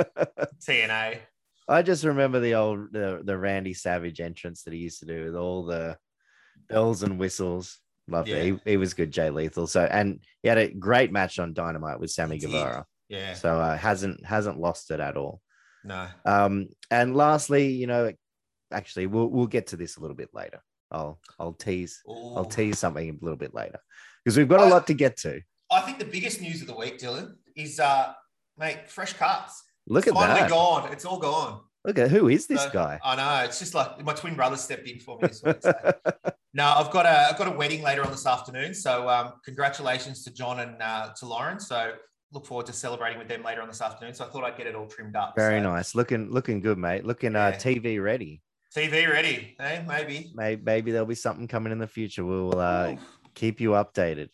TNA. 0.66 1.18
I 1.68 1.82
just 1.82 2.06
remember 2.06 2.40
the 2.40 2.56
old 2.56 2.94
the, 2.94 3.22
the 3.24 3.38
Randy 3.38 3.74
Savage 3.74 4.22
entrance 4.22 4.64
that 4.64 4.74
he 4.74 4.80
used 4.80 5.00
to 5.02 5.06
do 5.06 5.26
with 5.26 5.36
all 5.36 5.66
the 5.66 5.98
bells 6.70 7.04
and 7.04 7.20
whistles. 7.20 7.78
Loved 8.12 8.28
Yeah. 8.28 8.38
it. 8.38 8.46
He, 8.66 8.72
he 8.72 8.78
was 8.78 8.94
good, 8.94 9.12
Jay 9.12 9.30
Lethal. 9.30 9.68
So 9.68 9.84
and 9.84 10.20
he 10.44 10.50
had 10.50 10.58
a 10.58 10.70
great 10.74 11.12
match 11.12 11.40
on 11.40 11.54
Dynamite 11.54 12.00
with 12.00 12.12
Sammy 12.12 12.36
He 12.36 12.42
did. 12.42 12.52
Guevara. 12.52 12.86
Yeah, 13.10 13.34
So 13.34 13.60
uh, 13.60 13.76
hasn't 13.78 14.26
hasn't 14.26 14.60
lost 14.60 14.92
it 14.92 15.00
at 15.00 15.18
all. 15.18 15.42
no. 15.84 16.08
Um, 16.26 16.68
and 16.90 17.16
lastly, 17.16 17.68
you 17.72 17.88
know, 17.88 18.12
actually, 18.72 19.08
we'll 19.08 19.28
we'll 19.28 19.48
get 19.48 19.68
to 19.68 19.76
this 19.78 19.98
a 19.98 20.00
little 20.02 20.16
bit 20.16 20.30
later. 20.34 20.62
I'll 20.92 21.20
I'll 21.40 21.54
tease 21.54 22.02
I'll 22.08 22.46
tease 22.46 22.80
something 22.80 23.10
a 23.10 23.24
little 23.24 23.38
bit 23.38 23.54
later 23.54 23.80
because 24.24 24.38
we've 24.38 24.48
got 24.50 24.60
a 24.62 24.64
I- 24.64 24.70
lot 24.70 24.88
to 24.88 24.94
get 24.94 25.18
to. 25.18 25.42
I 25.72 25.82
think 25.82 26.00
the 26.00 26.06
biggest 26.06 26.42
news 26.42 26.60
of 26.62 26.68
the 26.68 26.76
week, 26.76 27.00
Dylan, 27.00 27.36
is 27.56 27.80
uh, 27.80 28.12
mate, 28.58 28.90
fresh 28.90 29.14
cuts. 29.14 29.64
Look 29.88 30.06
at 30.08 30.14
Finally 30.14 30.42
that. 30.42 30.50
gone. 30.50 30.92
It's 30.92 31.06
all 31.06 31.18
gone. 31.18 31.62
Look 31.84 31.98
at 31.98 32.12
who 32.12 32.28
is 32.28 32.46
this 32.48 32.62
So, 32.62 32.70
guy? 32.70 33.00
I 33.04 33.16
know. 33.16 33.46
It's 33.46 33.60
just 33.60 33.74
like 33.74 34.04
my 34.04 34.14
twin 34.14 34.36
brother 34.36 34.56
stepped 34.58 34.88
in 34.88 35.00
for 35.00 35.18
me. 35.20 35.28
This 35.28 35.42
week, 35.44 35.58
so. 35.62 35.74
no, 36.54 36.66
I've 36.66 36.92
got 36.92 37.06
a 37.06 37.30
I've 37.30 37.38
got 37.38 37.48
a 37.48 37.58
wedding 37.58 37.82
later 37.82 38.04
on 38.04 38.12
this 38.12 38.26
afternoon. 38.26 38.74
So 38.74 39.10
um, 39.10 39.34
congratulations 39.44 40.24
to 40.26 40.32
John 40.34 40.60
and 40.60 40.82
uh, 40.82 41.10
to 41.18 41.26
Lauren. 41.26 41.60
So 41.60 41.94
look 42.32 42.46
forward 42.46 42.68
to 42.68 42.74
celebrating 42.74 43.18
with 43.18 43.28
them 43.28 43.44
later 43.44 43.62
on 43.62 43.68
this 43.68 43.82
afternoon. 43.82 44.14
So 44.14 44.26
I 44.26 44.30
thought 44.30 44.44
I'd 44.44 44.58
get 44.58 44.68
it 44.68 44.76
all 44.76 44.88
trimmed 44.88 45.16
up. 45.16 45.34
Very 45.36 45.60
So, 45.60 45.64
nice. 45.64 45.96
Looking 45.96 46.30
looking 46.30 46.62
good, 46.62 46.78
mate. 46.78 47.04
Looking 47.06 47.36
uh, 47.36 47.54
TV 47.56 48.02
ready. 48.02 48.42
TV 48.76 49.10
ready? 49.10 49.56
Hey, 49.60 49.84
maybe. 49.86 50.32
Maybe, 50.34 50.62
maybe 50.64 50.92
there'll 50.92 51.06
be 51.08 51.16
something 51.16 51.48
coming 51.48 51.74
in 51.74 51.80
the 51.80 51.88
future. 51.88 52.24
We'll 52.24 52.58
uh, 52.58 52.96
keep 53.34 53.60
you 53.60 53.72
updated. 53.72 54.30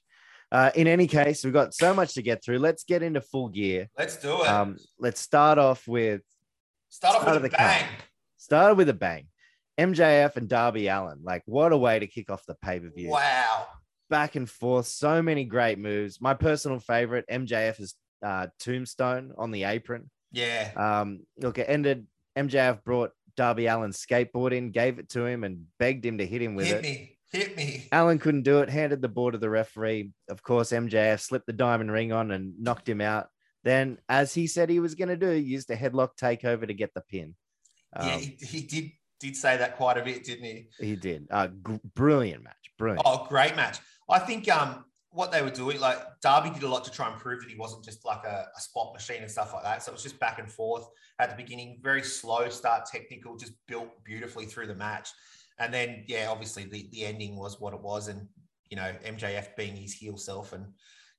Uh, 0.52 0.70
in 0.76 0.88
any 0.88 1.08
case, 1.08 1.44
we've 1.44 1.54
got 1.54 1.74
so 1.74 1.94
much 1.94 2.14
to 2.14 2.22
get 2.22 2.44
through. 2.44 2.60
Let's 2.60 2.84
get 2.84 3.04
into 3.04 3.20
full 3.20 3.50
gear. 3.50 3.90
Let's 3.98 4.16
do 4.18 4.44
it. 4.44 4.48
Um, 4.48 4.78
let's 5.00 5.20
start 5.20 5.58
off 5.58 5.88
with 5.88 6.22
Start 6.90 7.16
off 7.16 7.22
start 7.24 7.42
with 7.42 7.54
a 7.54 7.58
bang. 7.58 7.86
started 8.38 8.76
with 8.76 8.90
a 8.90 8.94
bang. 8.94 9.28
MJF 9.80 10.36
and 10.38 10.48
Darby 10.50 10.88
Allin. 10.88 11.20
Like, 11.24 11.44
what 11.46 11.72
a 11.72 11.78
way 11.78 12.00
to 12.00 12.08
kick 12.08 12.32
off 12.32 12.46
the 12.48 12.56
pay 12.56 12.80
per 12.80 12.90
view. 12.90 13.10
Wow. 13.10 13.68
Back 14.10 14.36
and 14.36 14.50
forth, 14.50 14.88
so 14.88 15.22
many 15.22 15.44
great 15.44 15.78
moves. 15.78 16.20
My 16.22 16.34
personal 16.34 16.80
favorite, 16.80 17.26
MJF 17.30 17.80
is 17.80 17.96
uh, 18.26 18.48
Tombstone 18.60 19.34
on 19.38 19.52
the 19.52 19.66
apron. 19.66 20.10
Yeah. 20.32 20.72
Um, 20.76 21.22
look, 21.40 21.58
it 21.60 21.68
ended. 21.70 22.08
MJF 22.38 22.84
brought 22.84 23.12
Darby 23.36 23.68
Allin's 23.68 24.04
skateboard 24.04 24.52
in, 24.56 24.72
gave 24.72 24.98
it 24.98 25.10
to 25.10 25.26
him, 25.26 25.44
and 25.44 25.66
begged 25.78 26.06
him 26.06 26.18
to 26.20 26.26
hit 26.26 26.42
him 26.42 26.56
with 26.56 26.68
Hit 26.68 26.78
it. 26.78 26.82
me. 26.84 27.18
Hit 27.32 27.58
me. 27.58 27.88
Allin 27.92 28.20
couldn't 28.20 28.44
do 28.44 28.60
it, 28.60 28.70
handed 28.70 29.02
the 29.02 29.10
ball 29.10 29.32
to 29.34 29.38
the 29.38 29.50
referee. 29.50 30.12
Of 30.30 30.42
course, 30.42 30.72
MJF 30.72 31.20
slipped 31.20 31.46
the 31.46 31.54
diamond 31.54 31.92
ring 31.92 32.14
on 32.14 32.32
and 32.32 32.54
knocked 32.60 32.88
him 32.88 33.02
out. 33.02 33.28
Then, 33.68 33.98
as 34.08 34.34
he 34.34 34.48
said 34.48 34.70
he 34.70 34.80
was 34.80 34.96
going 34.96 35.10
to 35.10 35.18
do, 35.18 35.30
used 35.32 35.70
a 35.70 35.76
headlock 35.76 36.12
takeover 36.18 36.66
to 36.66 36.74
get 36.74 36.94
the 36.94 37.02
pin. 37.02 37.36
Um, 37.94 38.08
yeah, 38.08 38.18
he, 38.18 38.38
he 38.40 38.62
did 38.62 38.92
did 39.20 39.36
say 39.36 39.58
that 39.58 39.76
quite 39.76 39.98
a 39.98 40.04
bit, 40.04 40.24
didn't 40.24 40.46
he? 40.46 40.70
he 40.80 40.96
did. 40.96 41.28
Uh, 41.30 41.48
gr- 41.48 41.76
brilliant 41.94 42.46
match. 42.46 42.72
Brilliant. 42.78 43.02
Oh, 43.04 43.26
great 43.28 43.58
match. 43.58 43.80
I 44.10 44.20
think 44.20 44.50
um 44.50 44.86
what 45.10 45.34
they 45.34 45.42
were 45.42 45.50
doing, 45.50 45.82
like 45.82 45.98
Darby 46.22 46.50
did 46.52 46.64
a 46.64 46.70
lot 46.70 46.86
to 46.86 46.92
try 46.92 47.12
and 47.12 47.20
prove 47.20 47.42
that 47.42 47.50
he 47.50 47.58
wasn't 47.58 47.84
just 47.84 48.06
like 48.06 48.24
a, 48.24 48.46
a 48.56 48.62
spot 48.62 48.94
machine 48.94 49.22
and 49.22 49.30
stuff 49.30 49.54
like 49.54 49.64
that. 49.64 49.84
So 49.84 49.92
it 49.92 49.96
was 49.96 50.04
just 50.04 50.18
back 50.18 50.40
and 50.40 50.50
forth 50.50 50.88
at 51.20 51.30
the 51.30 51.36
beginning, 51.36 51.80
very 51.84 52.04
slow 52.04 52.48
start, 52.48 52.86
technical, 52.86 53.36
just 53.36 53.52
built 53.68 53.90
beautifully 54.06 54.46
through 54.46 54.68
the 54.68 54.76
match. 54.76 55.10
And 55.60 55.74
then, 55.74 56.06
yeah, 56.08 56.30
obviously 56.30 56.64
the, 56.64 56.88
the 56.94 57.04
ending 57.04 57.36
was 57.36 57.60
what 57.60 57.74
it 57.74 57.82
was. 57.82 58.08
And, 58.08 58.30
you 58.70 58.78
know, 58.78 58.94
MJF 59.04 59.58
being 59.58 59.76
his 59.76 59.94
heel 59.94 60.16
self 60.16 60.54
and 60.54 60.68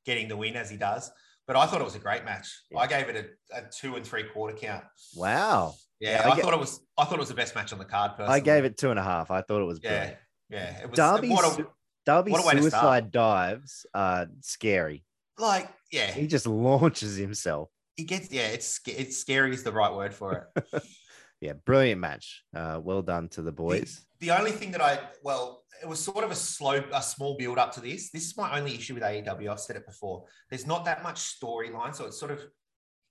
getting 0.06 0.28
the 0.28 0.36
win 0.36 0.56
as 0.56 0.70
he 0.70 0.78
does. 0.78 1.10
But 1.48 1.56
I 1.56 1.66
thought 1.66 1.80
it 1.80 1.84
was 1.84 1.96
a 1.96 1.98
great 1.98 2.24
match. 2.24 2.46
Yeah. 2.70 2.78
I 2.78 2.86
gave 2.86 3.08
it 3.08 3.16
a, 3.52 3.58
a 3.58 3.62
two 3.76 3.96
and 3.96 4.06
three 4.06 4.22
quarter 4.24 4.54
count. 4.54 4.84
Wow. 5.16 5.74
Yeah, 5.98 6.10
Yeah, 6.20 6.28
I 6.28 6.32
I, 6.32 6.36
get- 6.36 6.44
thought 6.44 6.54
it 6.54 6.60
was. 6.60 6.80
I 6.96 7.04
thought 7.06 7.14
it 7.14 7.18
was 7.20 7.28
the 7.30 7.34
best 7.34 7.54
match 7.56 7.72
on 7.72 7.78
the 7.80 7.84
card. 7.86 8.12
Personally. 8.12 8.36
I 8.36 8.40
gave 8.40 8.64
it 8.64 8.76
two 8.76 8.90
and 8.90 8.98
a 8.98 9.02
half. 9.02 9.30
I 9.32 9.40
thought 9.42 9.62
it 9.62 9.64
was 9.64 9.80
Yeah, 9.82 9.90
brilliant. 9.90 10.16
yeah. 10.50 10.82
It 10.82 10.90
was 10.90 10.96
Darby, 10.96 11.28
what 11.30 11.44
a, 11.58 11.64
what 12.06 12.24
a 12.44 12.46
way 12.46 12.54
to 12.54 12.62
start. 12.62 12.62
suicide 12.62 13.10
dives 13.10 13.86
are 13.94 14.26
scary. 14.42 15.04
like. 15.38 15.68
Yeah, 15.90 16.10
He 16.12 16.26
just 16.26 16.46
launches 16.68 17.16
himself. 17.16 17.70
he 17.96 18.04
gets. 18.04 18.30
Yeah, 18.30 18.48
it's 18.48 18.78
it's 18.86 19.16
scary 19.16 19.54
is 19.54 19.62
the 19.62 19.72
right 19.72 19.92
word 19.94 20.12
for 20.14 20.50
it. 20.54 20.82
Yeah, 21.40 21.52
brilliant 21.52 22.00
match. 22.00 22.44
Uh, 22.54 22.80
well 22.82 23.02
done 23.02 23.28
to 23.30 23.42
the 23.42 23.52
boys. 23.52 24.04
the 24.20 24.32
only 24.32 24.50
thing 24.50 24.72
that 24.72 24.80
I 24.80 24.98
well, 25.22 25.62
it 25.80 25.88
was 25.88 26.00
sort 26.00 26.24
of 26.24 26.30
a 26.30 26.34
slow, 26.34 26.82
a 26.92 27.02
small 27.02 27.36
build 27.36 27.58
up 27.58 27.72
to 27.74 27.80
this. 27.80 28.10
This 28.10 28.26
is 28.26 28.36
my 28.36 28.58
only 28.58 28.74
issue 28.74 28.94
with 28.94 29.02
AEW. 29.02 29.48
I've 29.48 29.60
said 29.60 29.76
it 29.76 29.86
before. 29.86 30.24
There's 30.50 30.66
not 30.66 30.84
that 30.86 31.02
much 31.02 31.38
storyline, 31.40 31.94
so 31.94 32.06
it's 32.06 32.18
sort 32.18 32.32
of 32.32 32.40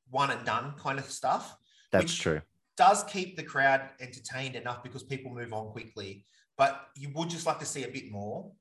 one 0.10 0.32
and 0.32 0.46
done 0.46 0.74
kind 0.78 1.00
of 1.00 1.06
stuff. 1.06 1.56
That's 1.92 2.14
true. 2.14 2.42
Does 2.76 3.04
keep 3.06 3.38
the 3.38 3.44
crowd 3.44 3.82
entertained 4.00 4.56
enough 4.56 4.84
because 4.84 5.04
people 5.04 5.34
move 5.34 5.54
on 5.54 5.72
quickly, 5.72 6.26
but 6.58 6.88
you 6.96 7.10
would 7.16 7.30
just 7.30 7.46
like 7.46 7.60
to 7.60 7.66
see 7.66 7.84
a 7.84 7.88
bit 7.88 8.12
more. 8.12 8.52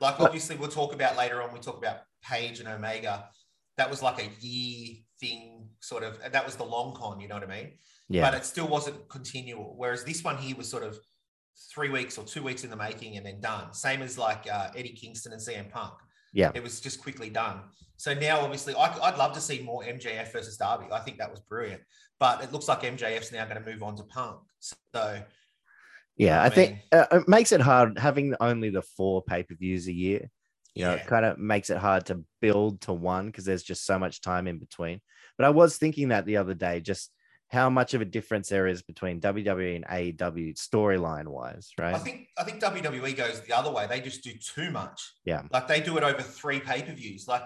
Like 0.00 0.20
obviously, 0.20 0.56
we'll 0.56 0.68
talk 0.68 0.92
about 0.92 1.16
later 1.16 1.42
on. 1.42 1.52
We 1.52 1.60
talk 1.60 1.78
about 1.78 2.00
Page 2.22 2.60
and 2.60 2.68
Omega. 2.68 3.28
That 3.76 3.90
was 3.90 4.02
like 4.02 4.20
a 4.20 4.30
year 4.44 4.96
thing, 5.18 5.68
sort 5.80 6.02
of. 6.02 6.18
That 6.30 6.44
was 6.44 6.56
the 6.56 6.64
long 6.64 6.94
con. 6.94 7.20
You 7.20 7.28
know 7.28 7.36
what 7.36 7.44
I 7.44 7.46
mean? 7.46 7.72
Yeah. 8.08 8.30
but 8.30 8.34
it 8.34 8.44
still 8.44 8.68
wasn't 8.68 9.08
continual. 9.08 9.74
Whereas 9.76 10.04
this 10.04 10.22
one 10.22 10.36
here 10.36 10.56
was 10.56 10.68
sort 10.68 10.82
of 10.82 10.98
three 11.72 11.88
weeks 11.88 12.18
or 12.18 12.24
two 12.24 12.42
weeks 12.42 12.64
in 12.64 12.70
the 12.70 12.76
making 12.76 13.16
and 13.16 13.24
then 13.24 13.40
done. 13.40 13.72
Same 13.72 14.02
as 14.02 14.18
like 14.18 14.46
uh, 14.50 14.68
Eddie 14.76 14.92
Kingston 14.92 15.32
and 15.32 15.40
CM 15.40 15.70
Punk. 15.70 15.94
Yeah. 16.32 16.50
It 16.54 16.62
was 16.62 16.80
just 16.80 17.00
quickly 17.00 17.30
done. 17.30 17.60
So 17.96 18.12
now, 18.12 18.40
obviously, 18.40 18.74
I, 18.74 18.92
I'd 19.02 19.16
love 19.16 19.32
to 19.34 19.40
see 19.40 19.62
more 19.62 19.82
MJF 19.84 20.32
versus 20.32 20.56
Darby. 20.56 20.86
I 20.92 20.98
think 21.00 21.18
that 21.18 21.30
was 21.30 21.40
brilliant. 21.40 21.82
But 22.18 22.42
it 22.42 22.52
looks 22.52 22.68
like 22.68 22.82
MJF's 22.82 23.32
now 23.32 23.44
going 23.44 23.62
to 23.62 23.70
move 23.70 23.82
on 23.82 23.96
to 23.96 24.02
Punk. 24.04 24.40
So, 24.58 25.22
Yeah, 26.16 26.42
I 26.42 26.46
I 26.46 26.48
think 26.50 26.78
uh, 26.92 27.06
it 27.12 27.28
makes 27.28 27.52
it 27.52 27.60
hard 27.60 27.98
having 27.98 28.34
only 28.40 28.70
the 28.70 28.82
four 28.82 29.22
pay 29.22 29.44
per 29.44 29.54
views 29.54 29.86
a 29.86 29.92
year. 29.92 30.28
You 30.74 30.86
know, 30.86 30.94
yeah. 30.94 31.02
it 31.02 31.06
kind 31.06 31.24
of 31.24 31.38
makes 31.38 31.70
it 31.70 31.78
hard 31.78 32.06
to 32.06 32.24
build 32.40 32.80
to 32.82 32.92
one 32.92 33.26
because 33.26 33.44
there's 33.44 33.62
just 33.62 33.84
so 33.84 33.96
much 33.96 34.20
time 34.20 34.48
in 34.48 34.58
between. 34.58 35.00
But 35.38 35.46
I 35.46 35.50
was 35.50 35.76
thinking 35.78 36.08
that 36.08 36.26
the 36.26 36.38
other 36.38 36.54
day, 36.54 36.80
just 36.80 37.10
how 37.54 37.70
much 37.70 37.94
of 37.94 38.00
a 38.00 38.04
difference 38.04 38.48
there 38.48 38.66
is 38.66 38.82
between 38.82 39.20
WWE 39.20 39.76
and 39.76 39.84
AEW 39.86 40.54
storyline 40.54 41.28
wise, 41.28 41.70
right? 41.78 41.94
I 41.94 41.98
think 41.98 42.28
I 42.36 42.44
think 42.44 42.60
WWE 42.60 43.16
goes 43.16 43.40
the 43.40 43.54
other 43.54 43.70
way. 43.70 43.86
They 43.88 44.00
just 44.00 44.22
do 44.22 44.32
too 44.34 44.70
much. 44.70 45.00
Yeah. 45.24 45.42
Like 45.52 45.68
they 45.68 45.80
do 45.80 45.96
it 45.96 46.02
over 46.02 46.20
three 46.20 46.60
pay-per-views. 46.60 47.26
Like 47.28 47.44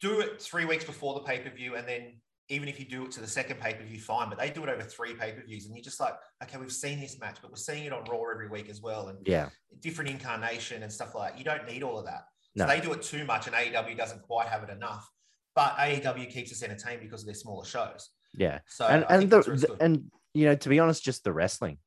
do 0.00 0.20
it 0.20 0.42
three 0.42 0.64
weeks 0.64 0.84
before 0.84 1.14
the 1.14 1.20
pay-per-view, 1.20 1.76
and 1.76 1.88
then 1.88 2.20
even 2.50 2.68
if 2.68 2.78
you 2.78 2.84
do 2.84 3.04
it 3.04 3.10
to 3.12 3.20
the 3.20 3.26
second 3.26 3.58
pay-per-view, 3.60 4.00
fine. 4.00 4.28
But 4.28 4.38
they 4.38 4.50
do 4.50 4.62
it 4.64 4.68
over 4.68 4.82
three 4.82 5.14
pay-per-views, 5.14 5.64
and 5.64 5.74
you're 5.74 5.84
just 5.84 6.00
like, 6.00 6.14
okay, 6.42 6.58
we've 6.58 6.70
seen 6.70 7.00
this 7.00 7.18
match, 7.18 7.38
but 7.40 7.50
we're 7.50 7.56
seeing 7.56 7.84
it 7.84 7.92
on 7.92 8.04
Raw 8.10 8.20
every 8.30 8.48
week 8.48 8.68
as 8.68 8.82
well, 8.82 9.08
and 9.08 9.18
yeah, 9.26 9.48
different 9.80 10.10
incarnation 10.10 10.82
and 10.82 10.92
stuff 10.92 11.14
like 11.14 11.32
that. 11.32 11.38
You 11.38 11.44
don't 11.44 11.66
need 11.66 11.82
all 11.82 11.98
of 11.98 12.04
that. 12.04 12.24
No. 12.56 12.66
So 12.66 12.68
they 12.68 12.80
do 12.80 12.92
it 12.92 13.02
too 13.02 13.24
much, 13.24 13.46
and 13.46 13.56
AEW 13.56 13.96
doesn't 13.96 14.22
quite 14.22 14.48
have 14.48 14.62
it 14.62 14.70
enough. 14.70 15.08
But 15.54 15.76
AEW 15.76 16.30
keeps 16.32 16.50
us 16.50 16.62
entertained 16.64 17.00
because 17.00 17.22
of 17.22 17.26
their 17.26 17.34
smaller 17.34 17.64
shows. 17.64 18.10
Yeah, 18.36 18.60
So 18.66 18.86
and 18.86 19.04
I 19.08 19.14
and 19.14 19.22
the, 19.24 19.36
that's 19.36 19.46
where 19.46 19.54
it's 19.54 19.66
the- 19.66 19.76
and 19.82 20.10
you 20.32 20.46
know, 20.46 20.54
to 20.56 20.68
be 20.68 20.78
honest, 20.80 21.04
just 21.04 21.24
the 21.24 21.32
wrestling, 21.32 21.78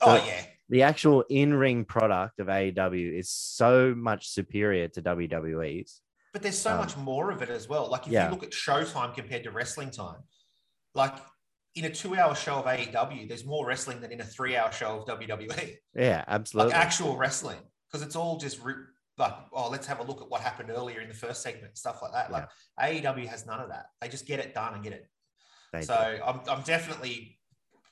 oh 0.00 0.14
yeah, 0.16 0.42
the 0.68 0.82
actual 0.82 1.24
in 1.28 1.54
ring 1.54 1.84
product 1.84 2.40
of 2.40 2.48
AEW 2.48 3.18
is 3.18 3.30
so 3.30 3.94
much 3.94 4.28
superior 4.28 4.88
to 4.88 5.02
WWE's. 5.02 6.00
But 6.32 6.42
there's 6.42 6.58
so 6.58 6.72
Um, 6.72 6.78
much 6.78 6.96
more 6.96 7.30
of 7.30 7.42
it 7.42 7.48
as 7.50 7.68
well. 7.68 7.88
Like 7.88 8.06
if 8.06 8.12
yeah. 8.12 8.26
you 8.26 8.30
look 8.32 8.42
at 8.42 8.50
Showtime 8.50 9.14
compared 9.14 9.44
to 9.44 9.50
wrestling 9.50 9.90
time, 9.90 10.18
like 10.94 11.14
in 11.76 11.84
a 11.84 11.90
two-hour 11.90 12.34
show 12.34 12.56
of 12.56 12.64
AEW, 12.66 13.28
there's 13.28 13.44
more 13.44 13.66
wrestling 13.66 14.00
than 14.00 14.10
in 14.10 14.20
a 14.20 14.24
three-hour 14.24 14.72
show 14.72 14.98
of 14.98 15.06
WWE. 15.06 15.76
Yeah, 15.94 16.24
absolutely. 16.26 16.72
Like 16.72 16.82
actual 16.84 17.16
wrestling, 17.16 17.58
because 17.90 18.04
it's 18.06 18.16
all 18.16 18.36
just 18.38 18.62
re- 18.62 18.74
like, 19.18 19.34
oh, 19.52 19.70
let's 19.70 19.86
have 19.86 20.00
a 20.00 20.02
look 20.02 20.20
at 20.20 20.28
what 20.28 20.40
happened 20.42 20.70
earlier 20.70 21.00
in 21.00 21.08
the 21.08 21.14
first 21.14 21.42
segment, 21.42 21.78
stuff 21.78 22.02
like 22.02 22.12
that. 22.12 22.30
Like 22.32 22.48
AEW 22.80 23.26
has 23.28 23.46
none 23.46 23.60
of 23.60 23.68
that. 23.68 23.86
They 24.00 24.08
just 24.08 24.26
get 24.26 24.40
it 24.40 24.52
done 24.54 24.74
and 24.74 24.82
get 24.82 24.92
it. 24.92 25.08
They 25.76 25.82
so 25.82 26.18
I'm, 26.24 26.40
I'm 26.48 26.62
definitely 26.62 27.38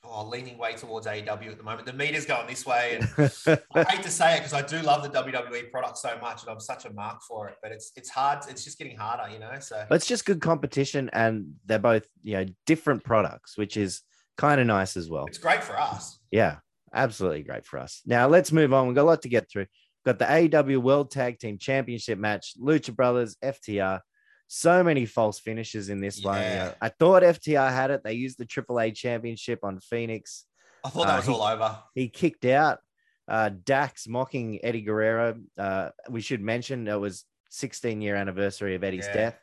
oh, 0.03 0.27
leaning 0.27 0.57
way 0.57 0.73
towards 0.73 1.07
AEW 1.07 1.51
at 1.51 1.57
the 1.57 1.63
moment. 1.63 1.85
The 1.85 1.93
meter's 1.93 2.25
going 2.25 2.47
this 2.47 2.65
way, 2.65 2.99
and. 2.99 3.31
I 3.75 3.83
hate 3.83 4.03
to 4.03 4.11
say 4.11 4.35
it 4.35 4.39
because 4.39 4.53
I 4.53 4.61
do 4.61 4.79
love 4.81 5.03
the 5.03 5.09
WWE 5.09 5.71
product 5.71 5.97
so 5.97 6.17
much, 6.21 6.43
and 6.43 6.51
I'm 6.51 6.59
such 6.59 6.85
a 6.85 6.93
mark 6.93 7.21
for 7.27 7.49
it. 7.49 7.55
But 7.61 7.71
it's 7.71 7.91
it's 7.95 8.09
hard. 8.09 8.39
It's 8.49 8.63
just 8.63 8.77
getting 8.77 8.97
harder, 8.97 9.31
you 9.31 9.39
know. 9.39 9.59
So 9.59 9.85
But 9.89 9.95
it's 9.95 10.07
just 10.07 10.25
good 10.25 10.41
competition, 10.41 11.09
and 11.13 11.55
they're 11.65 11.79
both 11.79 12.05
you 12.23 12.33
know 12.33 12.45
different 12.65 13.03
products, 13.03 13.57
which 13.57 13.77
is 13.77 14.01
kind 14.37 14.59
of 14.59 14.67
nice 14.67 14.97
as 14.97 15.09
well. 15.09 15.25
it's 15.25 15.37
great 15.37 15.63
for 15.63 15.79
us. 15.79 16.19
Yeah, 16.31 16.57
absolutely 16.93 17.43
great 17.43 17.65
for 17.65 17.79
us. 17.79 18.01
Now 18.05 18.27
let's 18.27 18.51
move 18.51 18.73
on. 18.73 18.87
We've 18.87 18.95
got 18.95 19.03
a 19.03 19.11
lot 19.11 19.21
to 19.23 19.29
get 19.29 19.49
through. 19.49 19.67
Got 20.05 20.19
the 20.19 20.25
AEW 20.25 20.77
World 20.77 21.09
Tag 21.09 21.39
Team 21.39 21.57
Championship 21.57 22.19
match, 22.19 22.53
Lucha 22.61 22.95
Brothers, 22.95 23.37
FTR. 23.43 24.01
So 24.47 24.83
many 24.83 25.05
false 25.05 25.39
finishes 25.39 25.89
in 25.89 25.99
this 25.99 26.23
one. 26.23 26.37
You 26.39 26.43
Yeah. 26.47 26.65
know, 26.65 26.73
I 26.81 26.89
thought 26.89 27.23
FTR 27.23 27.69
had 27.71 27.91
it. 27.91 28.03
They 28.03 28.13
used 28.13 28.37
the 28.37 28.45
AAA 28.45 28.91
Championship 28.91 29.59
on 29.63 29.79
Fénix. 29.79 30.43
I 30.83 30.89
thought 30.89 31.07
that 31.07 31.13
Uh, 31.13 31.17
was 31.17 31.25
he- 31.25 31.33
all 31.33 31.41
over. 31.41 31.83
He 31.95 32.09
kicked 32.09 32.45
out 32.45 32.79
uh, 33.27 33.49
Dax 33.63 34.07
mocking 34.07 34.63
Eddie 34.63 34.83
Guerrero. 34.83 35.39
Uh, 35.57 35.89
we 36.11 36.21
should 36.21 36.41
mention 36.41 36.87
it 36.87 36.95
was 36.99 37.25
16 37.49 37.99
year 38.01 38.15
anniversary 38.15 38.75
of 38.75 38.83
Eddie's 38.83 39.07
Yeah. 39.07 39.13
death. 39.13 39.39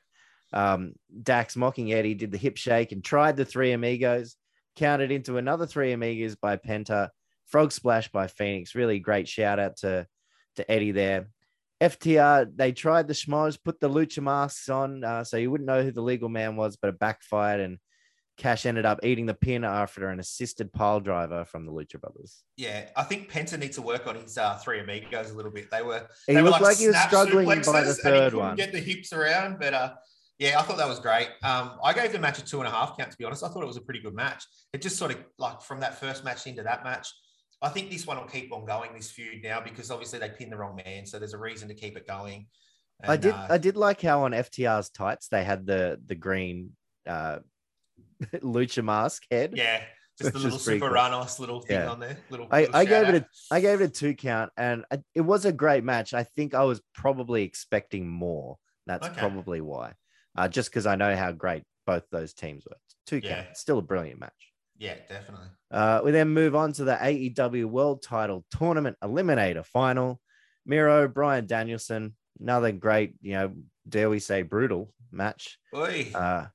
Um, 0.53 0.93
Dax 1.23 1.57
mocking 1.57 1.93
Eddie 1.93 2.15
did 2.15 2.31
the 2.31 2.39
hip 2.39 2.57
shake 2.57 2.93
and 2.93 3.03
tried 3.05 3.37
the 3.37 3.45
three 3.45 3.73
amigos, 3.73 4.37
counted 4.77 5.11
into 5.11 5.37
another 5.37 5.67
three 5.67 5.91
amigos 5.91 6.37
by 6.37 6.57
Penta, 6.59 7.09
frog 7.47 7.73
splash 7.73 8.09
by 8.13 8.29
Fénix. 8.29 8.77
Really 8.77 9.01
great 9.01 9.27
shout 9.27 9.59
out 9.59 9.79
to, 9.79 10.07
to 10.57 10.71
Eddie 10.71 10.93
there. 10.93 11.31
FTR, 11.83 12.53
they 12.55 12.73
tried 12.73 13.09
the 13.09 13.15
schmoz, 13.15 13.59
put 13.63 13.81
the 13.81 13.91
lucha 13.91 14.23
masks 14.23 14.69
on 14.69 15.03
uh, 15.03 15.25
so 15.25 15.37
you 15.37 15.51
wouldn't 15.51 15.67
know 15.67 15.83
who 15.83 15.91
the 15.91 16.01
legal 16.01 16.29
man 16.29 16.57
was, 16.57 16.77
but 16.77 16.89
it 16.89 16.99
backfired 16.99 17.61
and 17.61 17.79
Cash 18.39 18.65
ended 18.67 18.87
up 18.87 19.01
eating 19.03 19.27
the 19.27 19.35
pin 19.35 19.63
after 19.63 20.09
an 20.09 20.19
assisted 20.19 20.73
pile 20.73 21.01
driver 21.01 21.45
from 21.45 21.67
the 21.67 21.73
Lucha 21.73 22.01
Brothers. 22.01 22.43
Yeah, 22.57 22.89
I 22.97 23.03
think 23.03 23.31
Penta 23.31 23.59
needs 23.59 23.77
to 23.77 23.83
work 23.83 24.07
on 24.07 24.17
his 24.17 24.39
uh, 24.39 24.57
three 24.57 24.81
amigos 24.81 25.31
a 25.31 25.37
little 25.37 25.53
bit. 25.53 25.71
They 25.71 25.83
were 25.83 26.09
He 26.27 26.35
they 26.35 26.43
were 26.43 26.49
looked 26.49 26.63
like 26.63 26.79
he 26.79 26.87
was 26.87 26.97
struggling 26.97 27.47
by 27.47 27.83
the 27.83 27.95
third 27.95 28.35
one. 28.35 28.57
Get 28.57 28.73
the 28.73 28.81
hips 28.81 29.13
around, 29.13 29.59
but 29.61 29.75
uh, 29.75 29.93
yeah, 30.39 30.59
I 30.59 30.63
thought 30.63 30.79
that 30.79 30.89
was 30.89 30.99
great. 30.99 31.29
Um, 31.45 31.73
I 31.85 31.93
gave 31.93 32.13
the 32.13 32.19
match 32.19 32.39
a 32.39 32.45
two 32.45 32.59
and 32.59 32.67
a 32.67 32.71
half 32.71 32.97
count. 32.97 33.11
To 33.11 33.19
be 33.19 33.25
honest, 33.25 33.45
I 33.45 33.49
thought 33.49 33.63
it 33.63 33.67
was 33.67 33.77
a 33.77 33.83
pretty 33.83 34.01
good 34.01 34.15
match. 34.15 34.45
It 34.73 34.81
just 34.83 34.97
sort 34.97 35.11
of 35.11 35.19
like 35.39 35.61
from 35.61 35.81
that 35.81 36.01
first 36.01 36.25
match 36.25 36.47
into 36.47 36.63
that 36.63 36.85
match. 36.85 37.13
I 37.63 37.69
think 37.69 37.91
this 37.91 38.07
one 38.07 38.17
will 38.17 38.25
keep 38.27 38.53
on 38.53 38.65
going 38.65 38.93
this 38.95 39.11
feud 39.11 39.43
now 39.43 39.61
because 39.61 39.91
obviously 39.91 40.19
they 40.19 40.29
pinned 40.31 40.51
the 40.53 40.57
wrong 40.57 40.81
man, 40.85 41.07
so 41.07 41.19
there's 41.19 41.35
a 41.35 41.39
reason 41.39 41.69
to 41.69 41.75
keep 41.75 41.97
it 41.97 42.07
going. 42.07 42.47
I 43.05 43.17
did 43.17 43.35
uh, 43.35 43.47
I 43.51 43.59
did 43.59 43.77
like 43.77 44.01
how 44.03 44.23
on 44.25 44.33
FTR's 44.33 44.91
tights 44.91 45.29
they 45.29 45.43
had 45.45 45.67
the 45.67 46.01
the 46.07 46.15
green 46.15 46.73
uh 47.07 47.39
lucha 48.37 48.85
mask 48.85 49.25
head. 49.31 49.55
yeah, 49.57 49.83
just 50.21 50.33
the 50.35 50.39
little 50.39 50.59
Super 50.59 50.87
cool. 50.89 50.97
Ranos 50.97 51.39
little 51.41 51.61
thing 51.61 51.81
Yeah. 51.81 51.91
on 51.91 51.99
there. 52.01 52.17
Little. 52.31 52.47
I, 52.51 52.61
little 52.63 52.77
I 52.77 52.85
gave 52.85 53.07
shout 53.07 53.15
it 53.15 53.23
out. 53.25 53.29
a 53.51 53.55
I 53.55 53.61
gave 53.61 53.81
it 53.81 53.85
a 53.85 53.89
two 53.89 54.15
count 54.15 54.53
and 54.57 54.85
I- 54.93 55.03
it 55.15 55.23
was 55.23 55.45
a 55.45 55.53
great 55.53 55.83
match. 55.85 56.15
I 56.15 56.23
think 56.25 56.55
I 56.55 56.63
was 56.65 56.81
probably 56.95 57.43
expecting 57.43 58.09
more. 58.09 58.59
That's 58.87 59.07
Okay. 59.09 59.19
probably 59.19 59.61
why. 59.61 59.95
Uh, 60.37 60.49
just 60.49 60.71
because 60.71 60.87
I 60.87 60.95
know 60.95 61.15
how 61.17 61.33
great 61.33 61.65
both 61.87 62.05
those 62.11 62.33
teams 62.35 62.65
were. 62.65 62.77
Two 63.07 63.21
Yeah. 63.23 63.43
count, 63.45 63.57
still 63.57 63.79
a 63.79 63.83
brilliant 63.83 64.21
match. 64.21 64.52
Yeah, 64.83 64.97
definitely. 65.09 65.47
Uh, 65.71 66.01
we 66.05 66.11
then 66.11 66.31
move 66.31 66.57
on 66.57 66.73
to 66.73 66.83
the 66.83 66.97
AEW 66.97 67.67
World 67.67 68.03
Title 68.03 68.45
Tournament 68.51 68.97
Eliminator 69.01 69.65
Final. 69.65 70.21
Miro, 70.67 71.07
Bryan 71.07 71.47
Danielson, 71.47 72.17
another 72.41 72.73
great, 72.73 73.15
you 73.21 73.35
know, 73.35 73.53
dare 73.89 74.11
we 74.11 74.19
say 74.19 74.43
brutal 74.43 74.93
match. 75.13 75.57
Oi. 75.73 76.11
Uh, 76.13 76.47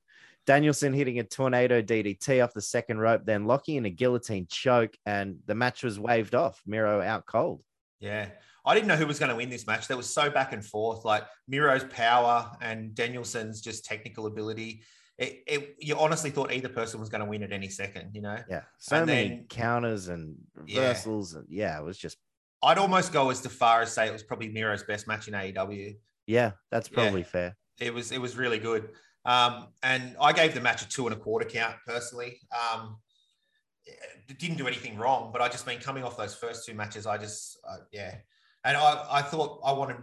Danielson 0.46 0.92
hitting 0.92 1.18
a 1.20 1.24
tornado 1.24 1.80
DDT 1.80 2.44
off 2.44 2.52
the 2.52 2.60
second 2.60 2.98
rope, 2.98 3.22
then 3.24 3.46
locking 3.46 3.76
in 3.76 3.86
a 3.86 3.90
guillotine 3.90 4.46
choke, 4.50 4.94
and 5.06 5.38
the 5.46 5.54
match 5.54 5.82
was 5.82 5.98
waved 5.98 6.34
off. 6.34 6.60
Miro 6.66 7.00
out 7.00 7.24
cold. 7.24 7.62
Yeah. 7.98 8.28
I 8.66 8.74
didn't 8.74 8.88
know 8.88 8.96
who 8.96 9.06
was 9.06 9.18
going 9.18 9.30
to 9.30 9.36
win 9.36 9.48
this 9.48 9.66
match. 9.66 9.88
That 9.88 9.96
was 9.96 10.12
so 10.12 10.28
back 10.28 10.52
and 10.52 10.62
forth. 10.62 11.06
Like 11.06 11.24
Miro's 11.48 11.84
power 11.84 12.50
and 12.60 12.94
Danielson's 12.94 13.62
just 13.62 13.86
technical 13.86 14.26
ability. 14.26 14.82
It, 15.18 15.42
it, 15.48 15.76
you 15.80 15.96
honestly 15.98 16.30
thought 16.30 16.52
either 16.52 16.68
person 16.68 17.00
was 17.00 17.08
going 17.08 17.20
to 17.22 17.26
win 17.26 17.42
at 17.42 17.52
any 17.52 17.68
second, 17.68 18.14
you 18.14 18.20
know? 18.22 18.38
Yeah, 18.48 18.62
so 18.78 18.98
And 18.98 19.06
many 19.06 19.28
then- 19.28 19.46
counters 19.48 20.06
and 20.08 20.36
Yeah. 20.64 20.80
reversals, 20.82 21.34
and 21.34 21.44
yeah, 21.48 21.78
it 21.78 21.82
was 21.84 21.98
just 21.98 22.18
I'd 22.62 22.78
almost 22.78 23.12
go 23.12 23.30
as 23.30 23.40
far 23.46 23.82
as 23.82 23.92
say 23.92 24.06
it 24.08 24.12
was 24.12 24.22
probably 24.24 24.48
Miro's 24.48 24.82
best 24.84 25.06
match 25.06 25.28
in 25.28 25.34
AEW. 25.34 25.96
yeah, 26.26 26.52
that's 26.70 26.88
Yeah. 26.90 26.94
probably 26.94 27.22
fair. 27.24 27.56
It 27.80 27.92
was 27.94 28.12
it 28.12 28.20
was 28.20 28.36
really 28.36 28.58
good. 28.58 28.90
Um, 29.24 29.68
and 29.82 30.16
I 30.20 30.32
gave 30.32 30.54
the 30.54 30.60
match 30.60 30.82
a 30.82 30.88
two 30.88 31.06
and 31.06 31.14
a 31.14 31.18
quarter 31.18 31.46
count 31.48 31.76
personally. 31.86 32.40
Um, 32.52 32.98
it 33.86 34.38
didn't 34.38 34.56
do 34.58 34.66
anything 34.66 34.96
wrong, 34.98 35.30
but 35.32 35.40
I 35.42 35.48
just 35.48 35.66
mean 35.66 35.80
coming 35.80 36.04
off 36.04 36.16
those 36.16 36.34
first 36.34 36.64
two 36.66 36.74
matches, 36.74 37.06
I 37.06 37.16
just 37.18 37.58
uh, 37.68 37.78
yeah. 37.92 38.16
And 38.64 38.76
I, 38.76 39.06
I 39.10 39.22
thought 39.22 39.60
I 39.64 39.72
wanted. 39.72 39.96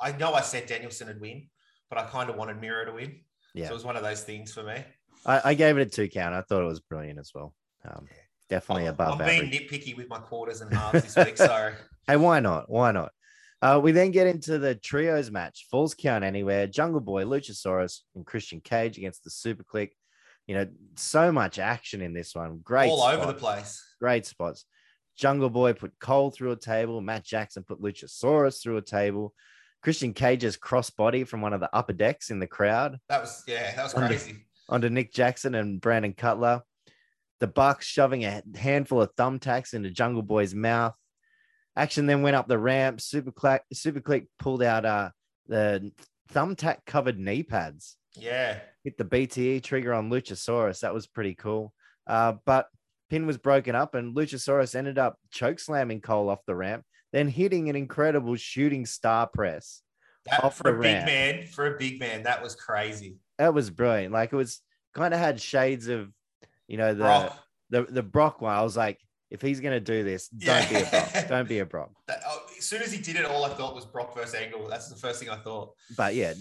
I 0.00 0.12
know 0.12 0.32
I 0.34 0.42
said 0.42 0.66
Danielson 0.66 1.08
would 1.08 1.20
win, 1.20 1.48
but 1.88 1.98
I 1.98 2.04
kind 2.06 2.28
of 2.30 2.36
wanted 2.36 2.60
Miro 2.60 2.84
to 2.86 2.92
win. 2.92 3.20
Yeah. 3.54 3.66
So 3.66 3.72
it 3.72 3.74
was 3.74 3.84
one 3.84 3.96
of 3.96 4.02
those 4.02 4.22
things 4.22 4.52
for 4.52 4.62
me. 4.62 4.84
I, 5.26 5.40
I 5.50 5.54
gave 5.54 5.76
it 5.78 5.86
a 5.86 5.90
two 5.90 6.08
count. 6.08 6.34
I 6.34 6.42
thought 6.42 6.62
it 6.62 6.66
was 6.66 6.80
brilliant 6.80 7.18
as 7.18 7.30
well. 7.34 7.54
Um, 7.84 8.06
Yeah. 8.10 8.16
definitely 8.48 8.84
I'm, 8.84 8.94
above 8.94 9.20
I'm 9.20 9.26
being 9.26 9.50
nitpicky 9.50 9.96
with 9.96 10.08
my 10.08 10.18
quarters 10.18 10.60
and 10.60 10.72
halves 10.76 11.02
this 11.02 11.16
week. 11.24 11.36
So 11.36 11.72
Hey, 12.06 12.16
why 12.16 12.40
not? 12.40 12.68
Why 12.68 12.92
not? 12.92 13.12
Uh, 13.60 13.78
we 13.80 13.92
then 13.92 14.10
get 14.10 14.26
into 14.26 14.58
the 14.58 14.74
trios 14.74 15.30
match. 15.30 15.68
Falls 15.70 15.94
count 15.94 16.24
anywhere. 16.24 16.66
Jungle 16.66 17.00
Boy, 17.00 17.22
Luchasaurus, 17.24 18.00
and 18.16 18.26
Christian 18.26 18.60
Cage 18.60 18.98
against 18.98 19.22
the 19.22 19.30
Super 19.30 19.62
Kliq. 19.62 19.90
You 20.48 20.56
know, 20.56 20.66
so 20.96 21.30
much 21.30 21.60
action 21.60 22.02
in 22.02 22.12
this 22.12 22.34
one. 22.34 22.58
Great, 22.64 22.90
all 22.90 23.02
over 23.02 23.26
the 23.26 23.34
place. 23.34 23.80
Great 24.00 24.26
spots. 24.26 24.64
Jungle 25.16 25.50
Boy 25.50 25.74
put 25.74 25.92
Cole 26.00 26.32
through 26.32 26.50
a 26.50 26.56
table. 26.56 27.00
Matt 27.00 27.24
Jackson 27.24 27.62
put 27.62 27.80
Luchasaurus 27.80 28.60
through 28.60 28.78
a 28.78 28.82
table. 28.82 29.32
Christian 29.82 30.14
Cage's 30.14 30.56
crossbody 30.56 31.26
from 31.26 31.40
one 31.40 31.52
of 31.52 31.60
the 31.60 31.70
upper 31.74 31.92
decks 31.92 32.30
in 32.30 32.38
the 32.38 32.46
crowd 32.46 32.98
That 33.08 33.20
was 33.20 33.42
yeah, 33.46 33.74
that 33.74 33.82
was 33.84 33.94
Under- 33.94 34.08
crazy. 34.08 34.46
onto 34.68 34.88
Nick 34.88 35.12
Jackson 35.12 35.54
and 35.54 35.80
Brandon 35.80 36.12
Cutler. 36.14 36.62
The 37.40 37.46
Bucks 37.48 37.86
shoving 37.86 38.24
a 38.24 38.42
handful 38.54 39.02
of 39.02 39.14
thumbtacks 39.16 39.74
into 39.74 39.90
Jungle 39.90 40.22
Boy's 40.22 40.54
mouth. 40.54 40.94
Action 41.74 42.06
then 42.06 42.22
went 42.22 42.36
up 42.36 42.46
the 42.46 42.58
ramp. 42.58 43.00
Super 43.00 43.32
Kliq, 43.32 43.60
Super 43.72 44.00
Kliq 44.00 44.26
pulled 44.38 44.62
out 44.62 44.84
uh, 44.84 45.10
the 45.48 45.90
thumbtack 46.32 46.78
covered 46.86 47.18
knee 47.18 47.42
pads. 47.42 47.96
Yeah, 48.14 48.58
Hit 48.84 48.98
the 48.98 49.04
BTE 49.04 49.62
trigger 49.62 49.92
on 49.94 50.10
Luchasaurus. 50.10 50.80
That 50.80 50.92
was 50.94 51.06
pretty 51.06 51.34
cool. 51.34 51.72
Uh, 52.06 52.34
but 52.44 52.66
pin 53.10 53.26
was 53.26 53.38
broken 53.38 53.74
up, 53.74 53.94
and 53.94 54.14
Luchasaurus 54.14 54.74
ended 54.74 54.98
up 54.98 55.16
choke 55.30 55.58
slamming 55.58 56.00
Cole 56.02 56.28
off 56.28 56.44
the 56.46 56.54
ramp, 56.54 56.84
then 57.12 57.28
hitting 57.28 57.68
an 57.68 57.76
incredible 57.76 58.36
shooting 58.36 58.86
star 58.86 59.26
press. 59.26 59.82
that, 60.26 60.42
Off 60.44 60.56
for 60.56 60.70
a 60.70 60.80
big 60.80 60.94
ramp. 60.94 61.06
man, 61.06 61.46
for 61.46 61.74
a 61.74 61.78
big 61.78 62.00
man, 62.00 62.22
that 62.24 62.42
was 62.42 62.54
crazy. 62.54 63.16
That 63.38 63.54
was 63.54 63.70
brilliant. 63.70 64.12
Like 64.12 64.32
it 64.32 64.36
was 64.36 64.60
kind 64.94 65.12
of 65.14 65.20
had 65.20 65.40
shades 65.40 65.88
of, 65.88 66.10
you 66.68 66.76
know, 66.76 66.94
the 66.94 67.02
Brock, 67.04 67.38
the 67.70 67.82
the 67.84 68.02
Brock 68.02 68.40
one. 68.40 68.54
I 68.54 68.62
was 68.62 68.76
like, 68.76 68.98
if 69.30 69.40
he's 69.42 69.60
gonna 69.60 69.80
do 69.80 70.04
this, 70.04 70.28
don't 70.28 70.68
be 70.68 70.76
a 70.76 70.84
Brock. 70.86 71.08
Don't 71.28 71.48
be 71.48 71.58
a 71.60 71.66
Brock. 71.66 71.90
that- 72.06 72.22
oh, 72.26 72.46
as 72.56 72.64
soon 72.64 72.82
as 72.82 72.92
he 72.92 73.00
did 73.00 73.16
it, 73.16 73.24
all 73.24 73.44
I 73.44 73.48
thought 73.50 73.74
was 73.74 73.84
Brock 73.84 74.14
versus 74.14 74.34
Angle. 74.34 74.68
That's 74.68 74.88
the 74.88 74.96
first 74.96 75.18
thing 75.20 75.28
I 75.30 75.36
thought. 75.36 75.72
But 75.96 76.14
yeah, 76.14 76.34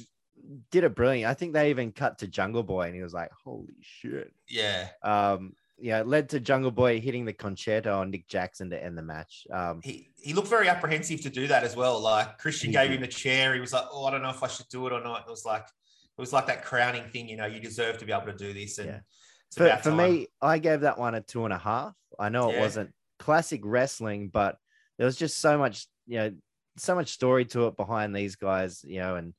did 0.72 0.84
it 0.84 0.94
brilliant. 0.96 1.30
I 1.30 1.34
think 1.34 1.54
they 1.54 1.70
even 1.70 1.92
cut 1.92 2.20
to 2.20 2.28
Jungle 2.28 2.64
Boy, 2.64 2.84
and 2.88 2.96
he 2.96 3.02
was 3.02 3.14
like, 3.14 3.32
"Holy 3.44 3.74
shit!" 3.82 4.32
Yeah, 4.48 4.90
Um, 5.04 5.54
yeah, 5.82 6.00
it 6.00 6.08
led 6.08 6.30
to 6.30 6.40
Jungle 6.40 6.72
Boy 6.72 7.02
hitting 7.02 7.26
the 7.26 7.34
concerto 7.34 8.00
on 8.00 8.12
Nick 8.12 8.28
Jackson 8.28 8.70
to 8.70 8.82
end 8.82 8.98
the 8.98 9.02
match. 9.02 9.48
Um, 9.52 9.82
he 9.84 10.12
he 10.16 10.34
looked 10.34 10.48
very 10.48 10.70
apprehensive 10.70 11.22
to 11.22 11.30
do 11.30 11.48
that 11.48 11.64
as 11.64 11.76
well. 11.76 12.00
Like 12.00 12.38
Christian 12.38 12.72
gave 12.72 12.92
him 12.92 13.02
the 13.02 13.08
chair. 13.08 13.54
He 13.56 13.60
was 13.60 13.74
like, 13.74 13.86
"Oh, 13.92 14.06
I 14.06 14.12
don't 14.12 14.22
know 14.22 14.30
if 14.30 14.44
I 14.44 14.48
should 14.48 14.70
do 14.70 14.86
it 14.88 14.94
or 14.94 15.02
not." 15.02 15.22
It 15.28 15.30
was 15.30 15.44
like 15.44 15.64
it 15.64 16.22
was 16.22 16.32
like 16.32 16.48
that 16.48 16.64
crowning 16.64 17.10
thing. 17.10 17.28
You 17.28 17.38
know, 17.38 17.48
you 17.48 17.60
deserve 17.60 17.98
to 17.98 18.06
be 18.06 18.12
able 18.12 18.28
to 18.28 18.38
do 18.38 18.54
this. 18.54 18.78
And 18.78 18.90
Yeah. 18.90 19.00
it's 19.48 19.58
for, 19.58 19.66
about 19.66 19.84
for 19.84 19.92
me, 19.92 20.28
I 20.42 20.60
gave 20.60 20.82
that 20.82 21.00
one 21.00 21.16
a 21.16 21.22
two 21.22 21.46
and 21.46 21.54
a 21.54 21.58
half. 21.58 21.96
I 22.20 22.30
know 22.30 22.52
it 22.52 22.60
wasn't 22.60 22.94
classic 23.18 23.62
wrestling, 23.64 24.30
but 24.30 24.58
there 24.98 25.06
was 25.06 25.18
just 25.18 25.40
so 25.40 25.58
much, 25.58 25.88
you 26.06 26.18
know, 26.18 26.32
so 26.78 26.94
much 26.94 27.10
story 27.10 27.46
to 27.46 27.68
it 27.68 27.76
behind 27.76 28.16
these 28.16 28.36
guys, 28.36 28.84
you 28.84 29.00
know, 29.00 29.16
and 29.16 29.34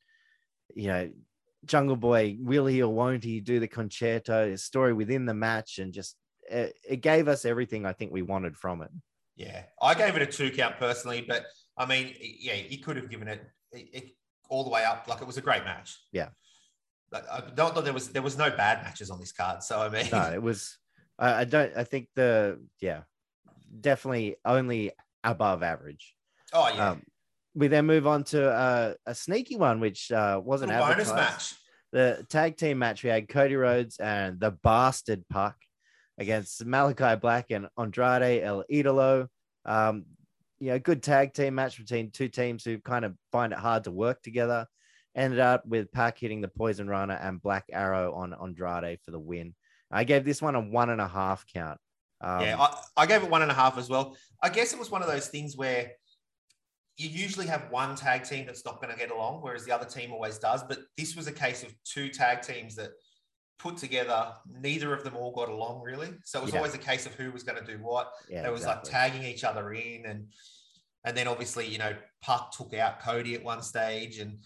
you 0.75 0.89
know, 0.89 1.11
Jungle 1.67 1.97
Boy, 1.97 2.37
will 2.41 2.67
he 2.67 2.83
or 2.83 2.93
won't 2.93 3.23
he 3.23 3.41
do 3.41 3.61
the 3.61 3.69
concerto? 3.69 4.51
His 4.51 4.65
story 4.65 4.93
within 4.93 5.27
the 5.27 5.35
match, 5.35 5.79
and 5.79 5.93
just 5.93 6.17
it, 6.51 6.77
it 6.89 6.97
gave 7.01 7.29
us 7.29 7.45
everything 7.45 7.87
I 7.87 7.93
think 7.93 8.13
we 8.13 8.23
wanted 8.23 8.57
from 8.57 8.83
it. 8.83 8.91
Yeah, 9.37 9.63
I 9.81 9.95
gave 9.95 10.17
it 10.17 10.23
a 10.23 10.27
two 10.27 10.51
count 10.51 10.79
personally, 10.79 11.25
but 11.27 11.45
I 11.77 11.87
mean, 11.87 12.15
yeah, 12.21 12.55
he 12.55 12.77
could 12.79 12.97
have 12.97 13.11
given 13.11 13.29
it, 13.29 13.43
it, 13.73 14.13
all 14.49 14.65
the 14.65 14.71
way 14.71 14.85
up. 14.85 15.09
Like 15.09 15.21
it 15.21 15.27
was 15.27 15.39
a 15.39 15.43
great 15.43 15.65
match. 15.65 15.99
Yeah. 16.13 16.29
Like, 17.11 17.25
I 17.31 17.43
don't 17.55 17.75
know 17.75 17.83
there 17.83 17.93
was 17.93 18.09
there 18.09 18.23
was 18.23 18.39
no 18.39 18.51
bad 18.51 18.83
matches 18.83 19.11
on 19.11 19.19
this 19.21 19.33
card. 19.33 19.63
So 19.63 19.81
I 19.81 19.89
mean, 19.89 20.07
No, 20.13 20.31
it 20.33 20.43
was. 20.43 20.79
I, 21.19 21.41
I 21.41 21.45
don't. 21.45 21.73
I 21.77 21.85
think 21.85 22.09
the 22.15 22.61
yeah, 22.81 23.03
definitely 23.81 24.37
only 24.45 24.93
above 25.25 25.63
average. 25.63 26.15
oh 26.53 26.71
yeah, 26.75 26.91
Um, 26.91 27.03
we 27.55 27.69
then 27.69 27.87
move 27.87 28.07
on 28.07 28.25
to 28.25 28.51
uh, 28.51 28.95
a 29.07 29.15
sneaky 29.15 29.57
one, 29.57 29.81
which 29.81 30.11
uh, 30.11 30.41
wasn't 30.43 30.73
Little 30.73 30.87
bonus 30.87 31.13
match. 31.13 31.55
The 31.93 32.25
tag 32.31 32.57
team 32.57 32.79
match 32.79 33.05
we 33.05 33.11
had 33.11 33.29
Cody 33.29 33.57
Rhodes 33.57 33.99
and 33.99 34.41
the 34.41 34.51
Bastard 34.51 35.25
Pac 35.31 35.57
against 36.19 36.65
Malakai 36.67 37.21
Black 37.21 37.51
and 37.51 37.69
Andrade 37.79 38.43
El 38.43 38.65
Idolo. 38.71 39.29
Um, 39.65 40.05
you 40.61 40.69
know, 40.69 40.79
good 40.79 41.03
tag 41.03 41.33
team 41.35 41.57
match 41.57 41.79
between 41.79 42.11
two 42.11 42.29
teams 42.29 42.65
who 42.65 42.79
kind 42.79 43.05
of 43.05 43.15
find 43.33 43.53
it 43.53 43.59
hard 43.59 43.85
to 43.85 43.91
work 43.91 44.23
together. 44.23 44.67
Ended 45.15 45.41
up 45.41 45.67
with 45.67 45.93
Pac 45.93 46.19
hitting 46.19 46.41
the 46.41 46.49
Poisonrana 46.49 47.19
and 47.27 47.43
Black 47.43 47.65
Arrow 47.73 48.15
on 48.15 48.33
Andrade 48.33 49.01
for 49.05 49.11
the 49.11 49.19
win. 49.19 49.55
I 49.91 50.05
gave 50.05 50.25
this 50.25 50.41
one 50.41 50.55
a 50.55 50.61
one 50.61 50.89
and 50.89 51.01
a 51.01 51.09
half 51.09 51.45
count. 51.53 51.79
Um, 52.21 52.41
yeah, 52.41 52.57
I, 52.59 52.77
I 52.97 53.07
gave 53.07 53.23
it 53.23 53.31
one 53.31 53.43
and 53.43 53.51
a 53.51 53.55
half 53.55 53.77
as 53.77 53.91
well. 53.91 54.17
I 54.43 54.49
guess 54.49 54.73
it 54.73 54.79
was 54.79 54.91
one 54.91 55.03
of 55.03 55.09
those 55.09 55.29
things 55.29 55.57
where 55.57 55.93
you 56.97 57.09
usually 57.09 57.47
have 57.47 57.71
one 57.71 57.97
tag 57.97 58.25
team 58.25 58.47
that's 58.47 58.65
not 58.65 58.81
going 58.81 58.93
to 58.93 58.99
get 58.99 59.11
along, 59.11 59.41
whereas 59.43 59.65
the 59.65 59.73
other 59.73 59.85
team 59.85 60.13
always 60.13 60.39
does. 60.39 60.63
But 60.63 60.79
this 60.97 61.17
was 61.17 61.27
a 61.27 61.33
case 61.33 61.63
of 61.63 61.75
two 61.85 62.09
tag 62.09 62.43
teams 62.43 62.77
that 62.77 62.91
put 63.63 63.77
together, 63.77 64.33
neither 64.61 64.93
of 64.93 65.05
them 65.05 65.17
all 65.17 65.33
got 65.33 65.49
along 65.49 65.83
really. 65.83 66.11
So 66.25 66.41
it 66.41 66.45
was 66.45 66.53
Yeah. 66.53 66.59
always 66.59 66.75
a 66.75 66.79
case 66.79 67.07
of 67.07 67.15
who 67.15 67.31
was 67.31 67.43
going 67.45 67.65
to 67.65 67.73
do 67.73 67.79
what. 67.83 68.13
yeah, 68.29 68.43
There 68.43 68.53
was 68.53 68.63
exactly. 68.63 68.91
like 68.93 69.01
tagging 69.01 69.25
each 69.25 69.45
other 69.45 69.73
in, 69.73 70.05
and 70.07 70.33
and 71.05 71.17
then 71.17 71.29
obviously 71.29 71.67
you 71.67 71.79
know 71.79 71.95
Pac 72.23 72.51
took 72.53 72.75
out 72.75 73.01
Cody 73.01 73.35
at 73.35 73.43
one 73.45 73.63
stage, 73.63 74.19
and 74.19 74.39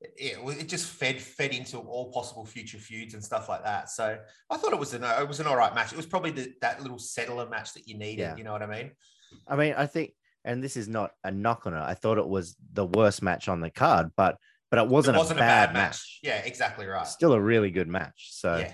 it, 0.00 0.38
it 0.62 0.68
just 0.68 0.86
fed 0.86 1.20
fed 1.20 1.52
into 1.52 1.78
all 1.78 2.10
possible 2.12 2.46
future 2.46 2.78
feuds 2.78 3.14
and 3.14 3.22
stuff 3.22 3.48
like 3.48 3.64
that. 3.64 3.90
So 3.90 4.18
I 4.48 4.56
thought 4.56 4.72
it 4.72 4.78
was 4.78 4.94
an 4.94 5.04
it 5.04 5.28
was 5.28 5.40
an 5.40 5.46
all 5.46 5.56
right 5.56 5.74
match. 5.74 5.92
It 5.92 5.96
was 5.96 6.06
probably 6.06 6.30
the, 6.30 6.52
that 6.60 6.80
little 6.82 6.98
settler 6.98 7.48
match 7.48 7.74
that 7.74 7.86
you 7.88 7.98
needed. 7.98 8.22
Yeah. 8.22 8.36
You 8.36 8.44
know 8.44 8.52
what 8.52 8.62
I 8.62 8.66
mean? 8.66 8.92
I 9.46 9.56
mean, 9.56 9.74
I 9.76 9.86
think, 9.86 10.12
and 10.44 10.62
this 10.64 10.76
is 10.76 10.88
not 10.88 11.12
a 11.22 11.30
knock 11.30 11.66
on 11.66 11.74
it. 11.74 11.82
I 11.82 11.94
thought 11.94 12.18
it 12.18 12.26
was 12.28 12.56
the 12.72 12.86
worst 12.86 13.22
match 13.22 13.48
on 13.48 13.60
the 13.60 13.70
card, 13.70 14.10
but 14.16 14.38
but 14.70 14.78
it 14.78 14.88
wasn't, 14.88 15.16
it 15.16 15.18
wasn't 15.18 15.40
a, 15.40 15.42
bad 15.42 15.72
match. 15.72 16.20
Yeah, 16.22 16.36
exactly 16.38 16.86
right. 16.86 17.06
Still 17.06 17.32
a 17.32 17.40
really 17.40 17.70
good 17.70 17.88
match. 17.88 18.28
So, 18.32 18.56
yeah, 18.56 18.72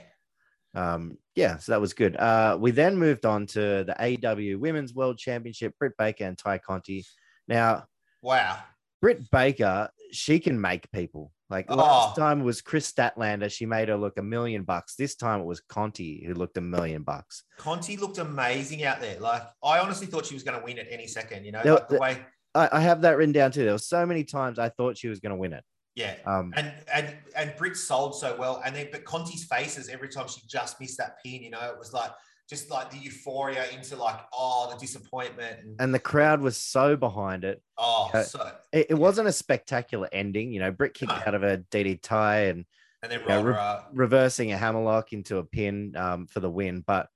Um, 0.74 1.16
yeah, 1.34 1.56
so 1.56 1.72
that 1.72 1.80
was 1.80 1.94
good. 1.94 2.16
Uh, 2.16 2.58
we 2.60 2.70
then 2.70 2.96
moved 2.98 3.24
on 3.24 3.46
to 3.48 3.84
the 3.84 3.94
AEW 3.98 4.58
Women's 4.58 4.94
World 4.94 5.18
Championship, 5.18 5.74
Britt 5.78 5.92
Baker 5.98 6.24
and 6.24 6.36
Tay 6.36 6.58
Conti. 6.58 7.04
Now, 7.48 7.84
Wow. 8.22 8.58
Britt 9.00 9.30
Baker, 9.30 9.88
she 10.10 10.38
can 10.40 10.60
make 10.60 10.90
people. 10.90 11.32
Like 11.48 11.66
Oh. 11.68 11.76
last 11.76 12.16
time 12.16 12.42
was 12.42 12.60
Kris 12.60 12.90
Statlander, 12.90 13.50
she 13.50 13.66
made 13.66 13.88
her 13.88 13.96
look 13.96 14.18
a 14.18 14.22
million 14.22 14.64
bucks. 14.64 14.96
This 14.96 15.14
time 15.14 15.40
it 15.40 15.44
was 15.46 15.60
Conti 15.60 16.24
who 16.26 16.34
looked 16.34 16.56
a 16.56 16.60
million 16.60 17.02
bucks. 17.04 17.44
Conti 17.56 17.96
looked 17.96 18.18
amazing 18.18 18.82
out 18.84 19.00
there. 19.00 19.20
Like 19.20 19.42
I 19.62 19.78
honestly 19.78 20.08
thought 20.08 20.26
she 20.26 20.34
was 20.34 20.42
going 20.42 20.58
to 20.58 20.64
win 20.64 20.78
at 20.80 20.88
any 20.90 21.06
second. 21.06 21.44
You 21.44 21.52
know, 21.52 21.62
There- 21.62 21.74
like 21.74 21.88
the 21.88 21.98
way. 21.98 22.18
I, 22.54 22.68
I 22.72 22.80
have 22.80 23.02
that 23.02 23.16
written 23.16 23.32
down 23.32 23.52
too. 23.52 23.62
There 23.64 23.74
were 23.74 23.78
so 23.78 24.04
many 24.06 24.24
times 24.24 24.58
I 24.58 24.70
thought 24.70 24.98
she 24.98 25.08
was 25.08 25.20
going 25.20 25.30
to 25.30 25.36
win 25.36 25.52
it. 25.52 25.62
Yeah. 25.96 26.14
Um, 26.26 26.52
And 26.56 26.72
and 26.92 27.16
and 27.34 27.54
Britt 27.56 27.76
sold 27.76 28.14
so 28.14 28.36
well, 28.38 28.62
and 28.64 28.76
then 28.76 28.88
but 28.92 29.04
Conti's 29.04 29.44
faces 29.44 29.88
every 29.88 30.08
time 30.08 30.28
she 30.28 30.42
just 30.46 30.78
missed 30.80 30.98
that 30.98 31.16
pin, 31.24 31.42
you 31.42 31.50
know, 31.50 31.60
it 31.72 31.78
was 31.78 31.92
like 31.92 32.10
just 32.48 32.70
like 32.70 32.90
the 32.90 32.98
euphoria 32.98 33.64
into 33.70 33.96
like 33.96 34.20
oh 34.32 34.68
the 34.72 34.78
disappointment 34.78 35.58
and, 35.64 35.80
and 35.80 35.92
the 35.92 35.98
crowd 35.98 36.40
was 36.40 36.56
so 36.56 36.94
behind 36.96 37.42
it. 37.42 37.60
oh 37.76 38.08
uh, 38.14 38.22
so 38.22 38.52
It, 38.72 38.86
it 38.90 38.94
wasn't 38.94 39.26
a 39.26 39.32
spectacular 39.32 40.08
ending. 40.12 40.52
You 40.52 40.60
know, 40.60 40.70
Britt 40.70 40.94
kicked 40.94 41.10
No. 41.10 41.18
out 41.26 41.34
of 41.34 41.42
a 41.42 41.58
DDTay 41.58 42.50
and 42.50 42.64
and 43.02 43.10
then 43.12 43.22
yeah, 43.26 43.34
roll 43.34 43.44
re- 43.44 43.78
reversing 43.92 44.52
a 44.52 44.56
hammerlock 44.58 45.12
into 45.12 45.38
a 45.38 45.44
pin 45.44 45.94
um, 45.96 46.26
for 46.26 46.40
the 46.40 46.50
win. 46.50 46.84
But 46.86 47.08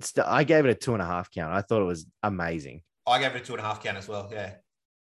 st- 0.00 0.26
I 0.26 0.44
gave 0.44 0.64
it 0.64 0.70
a 0.70 0.74
two 0.74 0.94
and 0.94 1.02
a 1.02 1.06
half 1.06 1.30
count. 1.30 1.52
I 1.54 1.60
thought 1.60 1.82
it 1.82 1.86
was 1.86 2.06
amazing. 2.22 2.82
I 3.06 3.18
gave 3.20 3.34
it 3.34 3.42
a 3.42 3.44
two 3.44 3.52
and 3.52 3.60
a 3.60 3.64
half 3.64 3.82
count 3.82 3.98
as 3.98 4.08
well. 4.08 4.28
Yeah, 4.32 4.54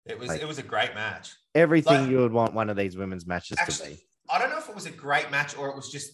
it 0.06 0.18
was 0.20 0.30
Like- 0.30 0.42
it 0.42 0.48
was 0.48 0.58
a 0.58 0.64
great 0.64 0.94
match. 0.96 1.34
Everything 1.56 2.02
Like- 2.02 2.10
you 2.10 2.20
would 2.20 2.32
want 2.32 2.54
one 2.54 2.70
of 2.70 2.78
these 2.78 2.96
women's 2.96 3.26
matches 3.26 3.58
to 3.58 3.64
Actually, 3.64 3.96
be. 3.96 4.04
I 4.30 4.40
don't 4.40 4.50
know 4.50 4.58
if 4.60 4.70
it 4.70 4.76
was 4.76 4.86
a 4.86 4.92
great 4.92 5.30
match 5.32 5.58
or 5.58 5.70
it 5.70 5.76
was 5.76 5.92
just 5.92 6.14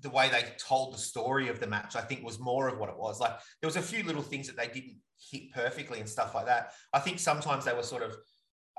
the 0.00 0.10
way 0.10 0.28
they 0.28 0.42
told 0.58 0.92
the 0.92 0.98
story 0.98 1.48
of 1.48 1.60
the 1.60 1.66
match. 1.66 1.94
I 1.96 2.00
think 2.00 2.24
was 2.24 2.38
more 2.40 2.68
of 2.68 2.78
what 2.78 2.88
it 2.88 2.96
was. 2.96 3.20
Like 3.20 3.38
there 3.60 3.68
was 3.68 3.76
a 3.76 3.82
few 3.82 4.02
little 4.02 4.22
things 4.22 4.46
that 4.48 4.56
they 4.56 4.66
didn't 4.66 4.96
hit 5.30 5.52
perfectly 5.52 6.00
and 6.00 6.08
stuff 6.08 6.34
like 6.34 6.46
that. 6.46 6.72
I 6.92 6.98
think 6.98 7.18
sometimes 7.20 7.64
they 7.64 7.72
were 7.72 7.82
sort 7.84 8.02
of 8.02 8.16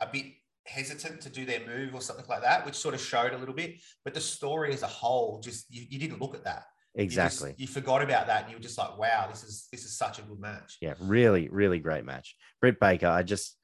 a 0.02 0.08
bit 0.08 0.26
hesitant 0.68 1.22
to 1.22 1.30
do 1.30 1.46
their 1.46 1.66
move 1.66 1.96
or 1.96 2.02
something 2.02 2.26
like 2.28 2.42
that, 2.42 2.66
which 2.66 2.76
sort 2.76 2.94
of 2.96 3.02
showed 3.02 3.34
a 3.34 3.38
little 3.38 3.56
bit. 3.56 3.76
But 4.04 4.14
the 4.14 4.22
story 4.22 4.74
as 4.74 4.84
a 4.84 4.88
whole, 4.88 5.40
just 5.40 5.66
you, 5.70 5.86
you 5.90 6.00
didn't 6.00 6.20
look 6.20 6.36
at 6.36 6.44
that. 6.44 6.66
You 6.96 7.06
just- 7.08 7.36
Exactly. 7.36 7.56
You, 7.58 7.68
forgot 7.68 8.02
about 8.02 8.28
that, 8.28 8.44
and 8.44 8.52
you 8.52 8.58
were 8.58 8.64
just 8.64 8.78
like, 8.78 8.98
"Wow, 8.98 9.28
this 9.30 9.44
is 9.44 9.68
this 9.72 9.84
is 9.84 9.98
such 9.98 10.20
a 10.20 10.22
good 10.22 10.40
match." 10.40 10.78
Yeah, 10.82 10.94
really, 11.00 11.50
really 11.50 11.80
great 11.80 12.06
match. 12.06 12.36
Britt 12.62 12.80
Baker, 12.80 13.08
I 13.08 13.22
just 13.24 13.58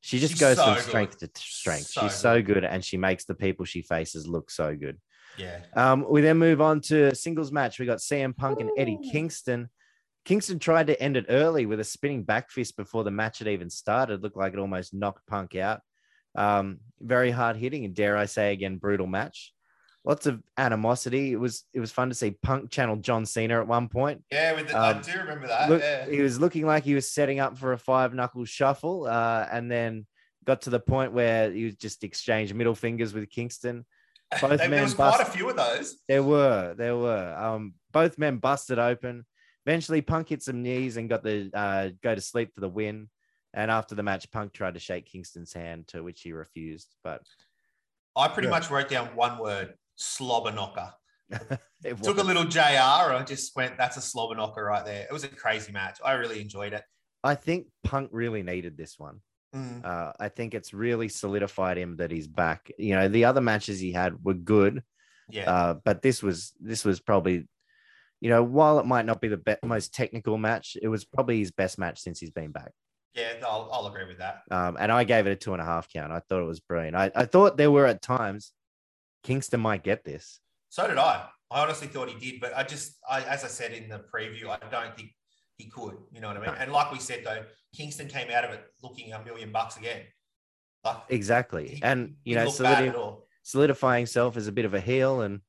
she 0.00 0.18
just 0.18 0.32
She's 0.34 0.40
goes 0.40 0.56
so 0.56 0.64
from 0.64 0.74
good. 0.74 0.82
strength 0.84 1.18
to 1.18 1.30
strength. 1.36 1.86
So 1.86 2.02
She's 2.02 2.14
so 2.14 2.42
good 2.42 2.64
and 2.64 2.84
she 2.84 2.96
makes 2.96 3.24
the 3.24 3.34
people 3.34 3.64
she 3.64 3.82
faces 3.82 4.26
look 4.26 4.50
so 4.50 4.74
good. 4.74 4.98
Yeah, 5.38 5.60
Um, 5.74 6.04
we 6.08 6.20
then 6.22 6.38
move 6.38 6.60
on 6.60 6.80
to 6.82 7.14
singles 7.14 7.52
match. 7.52 7.78
We 7.78 7.86
got 7.86 7.98
CM 7.98 8.36
Punk 8.36 8.60
and 8.60 8.70
Eddie 8.76 8.98
Kingston. 9.12 9.68
Kingston 10.24 10.58
tried 10.58 10.88
to 10.88 11.00
end 11.00 11.16
it 11.16 11.26
early 11.28 11.66
with 11.66 11.80
a 11.80 11.84
spinning 11.84 12.24
back 12.24 12.50
fist 12.50 12.76
before 12.76 13.04
the 13.04 13.10
match 13.10 13.38
had 13.38 13.48
even 13.48 13.70
started. 13.70 14.22
Looked 14.22 14.36
like 14.36 14.52
it 14.52 14.58
almost 14.58 14.92
knocked 14.92 15.26
Punk 15.26 15.54
out. 15.54 15.80
Um, 16.34 16.80
very 17.00 17.30
hard 17.30 17.56
hitting 17.56 17.84
and 17.84 17.94
dare 17.94 18.16
I 18.16 18.26
say 18.26 18.52
again, 18.52 18.76
brutal 18.78 19.06
match. 19.06 19.52
Lots 20.04 20.26
of 20.26 20.42
animosity. 20.56 21.32
It 21.32 21.36
was 21.36 21.64
it 21.74 21.80
was 21.80 21.92
fun 21.92 22.08
to 22.08 22.14
see 22.14 22.30
Punk 22.30 22.70
channel 22.70 22.96
John 22.96 23.26
Cena 23.26 23.60
at 23.60 23.66
one 23.66 23.88
point. 23.88 24.22
yeah. 24.32 24.54
With 24.54 24.68
the, 24.68 24.76
I 24.76 24.92
Um, 24.92 25.02
do 25.02 25.18
remember 25.18 25.46
that. 25.48 25.68
Look, 25.68 25.82
yeah. 25.82 26.06
he 26.08 26.20
was 26.22 26.40
looking 26.40 26.64
like 26.66 26.84
he 26.84 26.94
was 26.94 27.10
setting 27.10 27.38
up 27.38 27.58
for 27.58 27.72
a 27.74 27.78
five 27.78 28.14
knuckle 28.14 28.44
shuffle, 28.46 29.06
uh, 29.06 29.46
and 29.52 29.70
then 29.70 30.06
got 30.46 30.62
to 30.62 30.70
the 30.70 30.80
point 30.80 31.12
where 31.12 31.50
he 31.52 31.64
was 31.66 31.74
just 31.76 32.02
exchanged 32.02 32.54
middle 32.54 32.74
fingers 32.74 33.12
with 33.12 33.28
Kingston. 33.28 33.84
both 34.40 34.58
there, 34.60 34.68
men 34.70 34.84
was 34.84 34.94
quite 34.94 35.20
a 35.20 35.24
few 35.26 35.50
of 35.50 35.56
those. 35.56 35.96
There 36.08 36.22
were, 36.22 36.74
there 36.78 36.96
were. 36.96 37.34
Um, 37.36 37.74
both 37.92 38.16
men 38.16 38.38
busted 38.38 38.78
open. 38.78 39.26
Eventually, 39.66 40.00
Punk 40.00 40.30
hit 40.30 40.42
some 40.42 40.62
knees 40.62 40.96
and 40.96 41.10
got 41.10 41.22
the 41.22 41.50
uh, 41.52 41.90
go 42.02 42.14
to 42.14 42.20
sleep 42.22 42.54
for 42.54 42.60
the 42.62 42.68
win. 42.68 43.10
And 43.52 43.70
after 43.70 43.94
the 43.96 44.02
match, 44.04 44.30
Punk 44.30 44.52
tried 44.54 44.74
to 44.74 44.80
shake 44.80 45.06
Kingston's 45.06 45.52
hand, 45.52 45.88
to 45.88 46.02
which 46.02 46.22
he 46.22 46.32
refused. 46.32 46.94
But 47.04 47.22
I 48.16 48.28
pretty 48.28 48.46
Yeah. 48.46 48.50
much 48.52 48.70
wrote 48.70 48.88
down 48.88 49.08
one 49.16 49.38
word: 49.38 49.74
slobber 50.00 50.50
knocker. 50.52 50.92
it 51.84 52.02
Took 52.02 52.18
a 52.18 52.22
little 52.22 52.44
JR. 52.44 52.58
I 53.14 53.24
just 53.26 53.54
went, 53.54 53.76
"That's 53.76 53.96
a 53.96 54.00
slobber 54.00 54.34
knocker 54.34 54.64
right 54.64 54.84
there." 54.84 55.02
It 55.08 55.12
was 55.12 55.24
a 55.24 55.28
crazy 55.28 55.70
match. 55.72 55.98
I 56.04 56.12
really 56.14 56.40
enjoyed 56.40 56.72
it. 56.72 56.82
I 57.22 57.34
think 57.34 57.66
Punk 57.84 58.10
really 58.12 58.42
needed 58.42 58.76
this 58.76 58.98
one. 58.98 59.20
Mm. 59.54 59.84
Uh, 59.84 60.12
I 60.18 60.28
think 60.28 60.54
it's 60.54 60.72
really 60.72 61.08
solidified 61.08 61.76
him 61.76 61.96
that 61.96 62.10
he's 62.10 62.26
back. 62.26 62.70
You 62.78 62.94
know, 62.96 63.08
the 63.08 63.26
other 63.26 63.40
matches 63.40 63.78
he 63.78 63.92
had 63.92 64.24
were 64.24 64.34
good, 64.34 64.82
Yeah, 65.28 65.50
uh, 65.50 65.74
but 65.84 66.02
this 66.02 66.22
was 66.22 66.52
this 66.60 66.84
was 66.84 67.00
probably, 67.00 67.46
you 68.20 68.30
know, 68.30 68.42
while 68.42 68.78
it 68.78 68.86
might 68.86 69.06
not 69.06 69.20
be 69.20 69.28
the 69.28 69.36
be- 69.36 69.56
most 69.64 69.92
technical 69.94 70.38
match, 70.38 70.76
it 70.80 70.88
was 70.88 71.04
probably 71.04 71.38
his 71.38 71.50
best 71.50 71.78
match 71.78 72.00
since 72.00 72.18
he's 72.20 72.30
been 72.30 72.52
back. 72.52 72.72
yeah, 73.14 73.34
I'll, 73.44 73.68
I'll 73.72 73.86
agree 73.86 74.06
with 74.06 74.18
that. 74.18 74.42
Um, 74.50 74.76
and 74.80 74.90
I 74.90 75.04
gave 75.04 75.26
it 75.26 75.32
a 75.32 75.36
two 75.36 75.52
and 75.52 75.60
a 75.62 75.64
half 75.64 75.92
count. 75.92 76.12
I 76.12 76.20
thought 76.20 76.42
it 76.42 76.46
was 76.46 76.60
brilliant. 76.60 76.96
I, 76.96 77.10
I 77.14 77.24
thought 77.26 77.56
there 77.56 77.70
were 77.72 77.86
at 77.86 78.02
times 78.02 78.52
Kingston 79.22 79.60
might 79.60 79.82
get 79.82 80.04
this. 80.04 80.40
So 80.68 80.86
did 80.86 80.98
I. 80.98 81.26
I 81.50 81.62
honestly 81.62 81.88
thought 81.88 82.08
he 82.08 82.18
did, 82.30 82.40
but 82.40 82.56
I 82.56 82.62
just, 82.62 82.96
I, 83.08 83.22
as 83.22 83.44
I 83.44 83.48
said 83.48 83.72
in 83.72 83.88
the 83.88 83.98
preview, 84.14 84.46
I 84.48 84.58
don't 84.70 84.96
think 84.96 85.10
he 85.58 85.68
could. 85.68 85.94
You 86.12 86.20
know 86.20 86.28
what 86.28 86.36
I 86.36 86.40
mean? 86.40 86.50
No. 86.50 86.56
And 86.60 86.72
like 86.72 86.92
we 86.92 86.98
said 87.00 87.22
though, 87.24 87.42
Kingston 87.76 88.08
came 88.08 88.30
out 88.30 88.44
of 88.44 88.52
it 88.52 88.64
looking 88.82 89.12
a 89.12 89.22
million 89.24 89.50
bucks 89.52 89.76
again. 89.76 90.02
Like 90.84 90.96
Exactly. 91.08 91.68
he- 91.68 91.82
And 91.82 92.14
you 92.24 92.36
know, 92.36 92.46
solidi- 92.46 93.18
solidifying 93.42 94.02
himself 94.02 94.36
as 94.36 94.46
a 94.46 94.52
bit 94.52 94.64
of 94.64 94.74
a 94.74 94.80
heel 94.80 95.22
and 95.22 95.40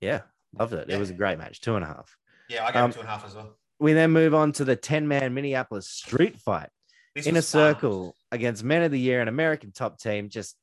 yeah, 0.00 0.22
loved 0.58 0.72
it. 0.72 0.90
It 0.90 0.98
was 0.98 1.10
a 1.10 1.14
great 1.14 1.38
match. 1.38 1.60
Two 1.60 1.76
and 1.76 1.84
a 1.84 1.88
half. 1.88 2.16
Yeah, 2.48 2.64
I 2.64 2.72
gave 2.72 2.82
um, 2.82 2.92
two 2.92 3.00
and 3.00 3.08
a 3.08 3.12
half 3.12 3.24
as 3.26 3.34
well. 3.34 3.56
We 3.78 3.92
then 3.92 4.10
move 4.12 4.34
on 4.34 4.52
to 4.52 4.64
the 4.64 4.76
10 4.76 5.06
man 5.08 5.34
Minneapolis 5.34 5.88
street 5.88 6.38
fight. 6.40 6.68
This 7.14 7.26
in 7.26 7.34
a 7.36 7.42
fun. 7.42 7.74
circle 7.74 8.14
against 8.32 8.64
men 8.64 8.82
of 8.82 8.90
the 8.90 8.98
year, 8.98 9.20
an 9.20 9.28
American 9.28 9.72
top 9.72 9.98
team, 9.98 10.28
just 10.28 10.56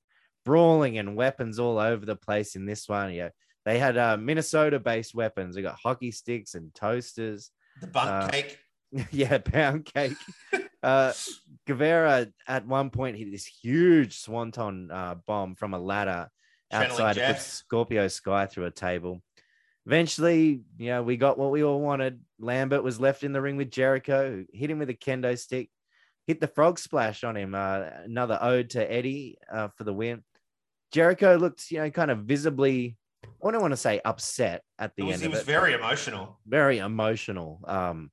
brawling 0.45 0.97
and 0.97 1.15
weapons 1.15 1.60
all 1.60 1.80
over 1.80 2.06
the 2.06 2.15
place 2.15 2.56
in 2.56 2.65
this 2.65 2.88
one. 2.88 3.13
Yeah, 3.13 3.30
they 3.65 3.80
had 3.80 3.97
uh, 3.97 4.17
Minnesota-based 4.17 5.13
weapons. 5.13 5.56
They 5.56 5.62
got 5.62 5.80
hockey 5.82 6.12
sticks 6.12 6.56
and 6.56 6.73
toasters. 6.73 7.51
The 7.80 7.88
bunk 7.88 8.10
uh, 8.10 8.30
cake. 8.30 8.58
yeah, 9.12 9.38
pound 9.38 9.86
cake. 9.86 10.17
uh, 10.84 11.13
Guevara 11.67 12.27
at 12.47 12.67
one 12.67 12.89
point 12.89 13.17
hit 13.17 13.32
this 13.32 13.45
huge 13.45 14.17
swanton 14.17 14.89
uh, 14.91 15.15
bomb 15.25 15.56
from 15.56 15.73
a 15.73 15.80
ladder 15.80 16.30
Channeling 16.71 16.91
outside 16.91 17.15
Jeff. 17.15 17.41
Scorpio 17.41 18.08
Sky 18.08 18.45
through 18.45 18.65
a 18.65 18.71
table. 18.71 19.21
Eventually, 19.86 20.62
you 20.77 20.89
know, 20.89 21.04
we 21.04 21.17
got 21.17 21.38
what 21.38 21.51
we 21.51 21.63
all 21.63 21.82
wanted. 21.82 22.21
Lambert 22.39 22.84
was 22.84 22.99
left 22.99 23.23
in 23.23 23.34
the 23.34 23.41
ring 23.41 23.58
with 23.58 23.71
Jericho, 23.71 24.45
hit 24.54 24.69
him 24.69 24.80
with 24.80 24.89
a 24.89 24.93
kendo 24.93 25.38
stick, 25.38 25.69
hit 26.27 26.39
the 26.39 26.47
frog 26.47 26.77
splash 26.77 27.23
on 27.23 27.36
him. 27.36 27.56
Uh, 27.56 27.86
another 28.04 28.38
ode 28.41 28.71
to 28.71 28.91
Eddie 28.91 29.38
uh, 29.51 29.69
for 29.69 29.84
the 29.84 29.93
win. 29.93 30.23
Jericho 30.91 31.36
looked, 31.38 31.71
you 31.71 31.80
know, 31.80 31.89
kind 31.89 32.12
of 32.12 32.19
visibly, 32.19 32.97
I 33.45 33.51
don't 33.51 33.62
want 33.62 33.71
to 33.73 33.77
say 33.77 34.01
upset 34.04 34.63
at 34.80 34.95
the 34.95 35.04
It 35.04 35.06
was, 35.08 35.15
end 35.15 35.25
of 35.25 35.32
was 35.32 35.41
it. 35.41 35.45
very 35.45 35.73
emotional. 35.73 36.39
very 36.45 36.80
emotional 36.80 37.62
um, 37.65 38.12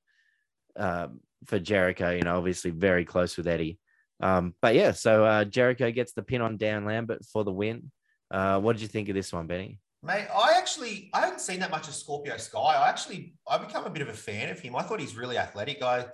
um, 0.77 1.21
for 1.47 1.59
Jericho, 1.59 2.11
you 2.11 2.23
know, 2.23 2.37
obviously 2.39 2.71
very 2.71 3.05
close 3.05 3.37
with 3.37 3.47
Eddie. 3.49 3.79
Um, 4.21 4.55
but 4.61 4.75
yeah, 4.75 4.93
so 4.93 5.25
uh, 5.25 5.45
Jericho 5.45 5.91
gets 5.93 6.13
the 6.13 6.23
pin 6.23 6.41
on 6.41 6.57
Dan 6.57 6.85
Lambert 6.85 7.25
for 7.33 7.45
the 7.45 7.53
win. 7.53 7.91
Uh, 8.31 8.61
what 8.61 8.75
did 8.75 8.83
you 8.83 8.89
think 8.89 9.09
of 9.09 9.15
this 9.15 9.33
one, 9.33 9.47
Benny? 9.47 9.81
Mate, 10.03 10.27
I 10.33 10.55
actually 10.57 11.11
I 11.15 11.21
haven't 11.21 11.41
seen 11.41 11.59
that 11.61 11.71
much 11.71 11.89
of 11.89 11.95
Scorpio 11.95 12.37
Sky. 12.37 12.59
I 12.59 12.89
actually 12.89 13.35
I 13.49 13.59
become 13.59 13.85
a 13.85 13.91
bit 13.91 14.03
of 14.03 14.09
a 14.09 14.13
fan 14.13 14.49
of 14.51 14.61
him. 14.61 14.77
I 14.77 14.83
thought 14.83 15.01
he's 15.01 15.17
really 15.17 15.39
athletic. 15.39 15.83
I 15.83 16.07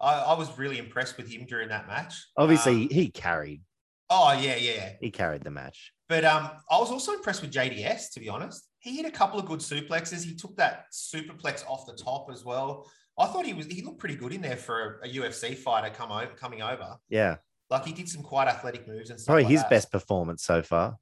I, 0.00 0.12
I 0.20 0.38
was 0.38 0.56
really 0.58 0.78
impressed 0.78 1.16
with 1.16 1.28
him 1.28 1.46
during 1.46 1.68
that 1.70 1.86
match. 1.88 2.14
Obviously, 2.36 2.82
Um, 2.82 2.88
he 2.90 3.08
carried. 3.10 3.62
oh 4.10 4.32
yeah, 4.40 4.56
yeah. 4.56 4.90
He 5.00 5.10
carried 5.10 5.42
the 5.42 5.50
match. 5.50 5.92
But 6.08 6.24
um, 6.24 6.50
I 6.70 6.78
was 6.78 6.90
also 6.90 7.12
impressed 7.12 7.40
with 7.42 7.52
JDS, 7.52 8.12
to 8.12 8.20
be 8.20 8.28
honest. 8.28 8.68
He 8.78 8.96
hit 8.96 9.06
a 9.06 9.10
couple 9.10 9.40
of 9.40 9.46
good 9.46 9.60
suplexes. 9.60 10.24
He 10.24 10.34
took 10.34 10.56
that 10.56 10.86
superplex 10.92 11.66
off 11.66 11.86
the 11.86 11.94
top 11.94 12.28
as 12.30 12.44
well. 12.44 12.90
I 13.18 13.26
thought 13.26 13.46
he 13.46 13.54
was 13.54 13.66
he 13.66 13.80
looked 13.82 13.98
pretty 14.00 14.16
good 14.16 14.32
in 14.32 14.42
there 14.42 14.56
for 14.56 15.00
a, 15.02 15.08
a 15.08 15.12
UFC 15.12 15.56
fighter 15.56 15.92
come 15.94 16.10
over, 16.10 16.32
coming 16.36 16.62
over. 16.62 16.96
Yeah, 17.08 17.36
Like 17.70 17.86
he 17.86 17.92
did 17.92 18.08
some 18.08 18.22
quite 18.22 18.48
athletic 18.48 18.86
moves 18.88 19.10
and 19.10 19.18
stuff. 19.18 19.32
probably 19.32 19.44
like 19.44 19.52
his 19.52 19.60
that. 19.62 19.70
best 19.70 19.92
performance 19.92 20.42
so 20.44 20.62
far. 20.62 20.96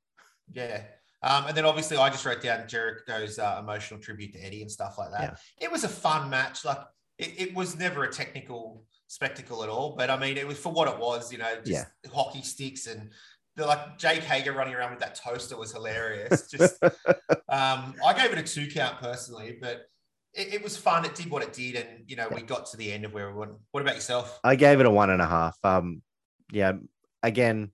Yeah. 0.52 0.82
Um, 1.22 1.46
and 1.46 1.56
then 1.56 1.64
obviously 1.64 1.96
I 1.96 2.10
just 2.10 2.24
wrote 2.24 2.42
down 2.42 2.68
Jericho's 2.68 3.38
uh, 3.38 3.58
emotional 3.60 4.00
tribute 4.00 4.32
to 4.34 4.44
Eddie 4.44 4.60
and 4.62 4.70
stuff 4.70 4.98
like 4.98 5.10
that. 5.12 5.22
Yeah. 5.60 5.66
It 5.66 5.72
was 5.72 5.84
a 5.84 5.88
fun 5.88 6.28
match. 6.28 6.64
Like 6.64 6.78
it, 7.18 7.48
it 7.48 7.54
was 7.54 7.78
never 7.78 8.04
a 8.04 8.12
technical 8.12 8.84
spectacle 9.06 9.62
at 9.62 9.68
all, 9.68 9.94
but 9.96 10.10
I 10.10 10.18
mean, 10.18 10.36
it 10.36 10.46
was 10.46 10.58
for 10.58 10.72
what 10.72 10.88
it 10.88 10.98
was, 10.98 11.30
you 11.32 11.38
know, 11.38 11.54
just 11.64 11.86
hockey 12.12 12.42
sticks 12.42 12.86
and 12.86 13.10
the 13.56 13.66
like 13.66 13.98
Jake 13.98 14.22
Hager 14.22 14.52
running 14.52 14.74
around 14.74 14.90
with 14.92 15.00
that 15.00 15.14
toaster 15.14 15.56
was 15.56 15.72
hilarious. 15.72 16.48
Just, 16.48 16.82
um, 17.48 17.94
I 18.04 18.14
gave 18.16 18.32
it 18.32 18.38
a 18.38 18.42
two 18.42 18.66
count 18.70 18.98
personally, 18.98 19.58
but 19.60 19.86
it, 20.34 20.54
it 20.54 20.62
was 20.62 20.76
fun. 20.76 21.04
It 21.04 21.14
did 21.14 21.30
what 21.30 21.42
it 21.42 21.52
did. 21.52 21.74
And, 21.76 22.04
you 22.06 22.16
know, 22.16 22.28
we 22.34 22.42
got 22.42 22.66
to 22.66 22.76
the 22.76 22.90
end 22.90 23.04
of 23.04 23.12
where 23.12 23.30
we 23.30 23.38
went. 23.38 23.52
What 23.72 23.82
about 23.82 23.94
yourself? 23.96 24.40
I 24.42 24.56
gave 24.56 24.80
it 24.80 24.86
a 24.86 24.90
one 24.90 25.10
and 25.10 25.20
a 25.20 25.26
half. 25.26 25.56
Um, 25.62 26.02
yeah, 26.50 26.72
again, 27.22 27.72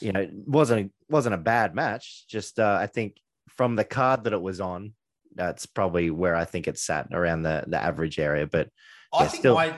you 0.00 0.12
know, 0.12 0.20
it 0.20 0.30
wasn't 0.46 0.92
wasn't 1.08 1.34
a 1.34 1.38
bad 1.38 1.74
match. 1.74 2.24
Just 2.28 2.58
uh, 2.58 2.78
I 2.80 2.86
think 2.86 3.16
from 3.48 3.76
the 3.76 3.84
card 3.84 4.24
that 4.24 4.32
it 4.32 4.40
was 4.42 4.60
on, 4.60 4.94
That's 5.34 5.66
probably 5.66 6.10
where 6.10 6.36
I 6.36 6.44
think 6.44 6.68
it's 6.68 6.82
sat 6.86 7.08
around 7.12 7.42
the 7.42 7.64
the 7.66 7.82
average 7.82 8.18
area. 8.20 8.46
But 8.46 8.68
I 9.12 9.22
Yeah, 9.24 9.28
think 9.28 9.40
still- 9.40 9.54
my 9.54 9.74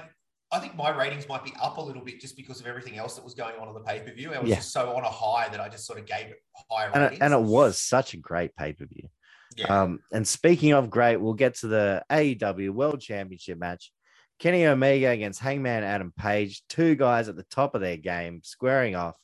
I 0.52 0.60
think 0.60 0.76
my 0.76 0.90
ratings 0.90 1.28
might 1.28 1.44
be 1.44 1.52
up 1.60 1.76
a 1.76 1.80
little 1.80 2.02
bit 2.02 2.20
just 2.20 2.36
because 2.36 2.60
of 2.60 2.66
everything 2.66 2.96
else 2.98 3.16
that 3.16 3.24
was 3.24 3.34
going 3.34 3.56
on 3.60 3.66
on 3.66 3.74
the 3.74 3.80
pay 3.80 4.00
per 4.00 4.12
view. 4.12 4.32
I 4.32 4.38
was 4.38 4.48
Yeah. 4.48 4.56
just 4.56 4.72
so 4.72 4.94
on 4.94 5.02
a 5.02 5.10
high 5.10 5.48
that 5.48 5.58
I 5.60 5.68
just 5.68 5.86
sort 5.86 5.98
of 5.98 6.06
gave 6.06 6.26
it 6.26 6.36
higher 6.70 6.90
and 6.94 7.02
it, 7.02 7.06
ratings. 7.06 7.20
and 7.22 7.34
it 7.34 7.40
was 7.42 7.80
such 7.82 8.14
a 8.14 8.16
great 8.16 8.54
pay 8.54 8.72
per 8.72 8.86
view. 8.86 9.08
yeah. 9.56 9.66
Um, 9.82 10.00
and 10.12 10.26
speaking 10.26 10.72
of 10.72 10.88
great, 10.90 11.16
we'll 11.16 11.34
get 11.34 11.54
to 11.56 11.66
the 11.68 12.04
AEW 12.10 12.70
World 12.70 13.00
Championship 13.00 13.58
match. 13.58 13.90
Kenny 14.38 14.66
Omega 14.66 15.08
against 15.08 15.40
Hangman 15.40 15.82
Adam 15.82 16.12
Page, 16.16 16.62
two 16.68 16.94
guys 16.94 17.28
at 17.28 17.36
the 17.36 17.42
top 17.44 17.74
of 17.74 17.80
their 17.80 17.96
game, 17.96 18.40
squaring 18.44 18.94
off. 18.94 19.16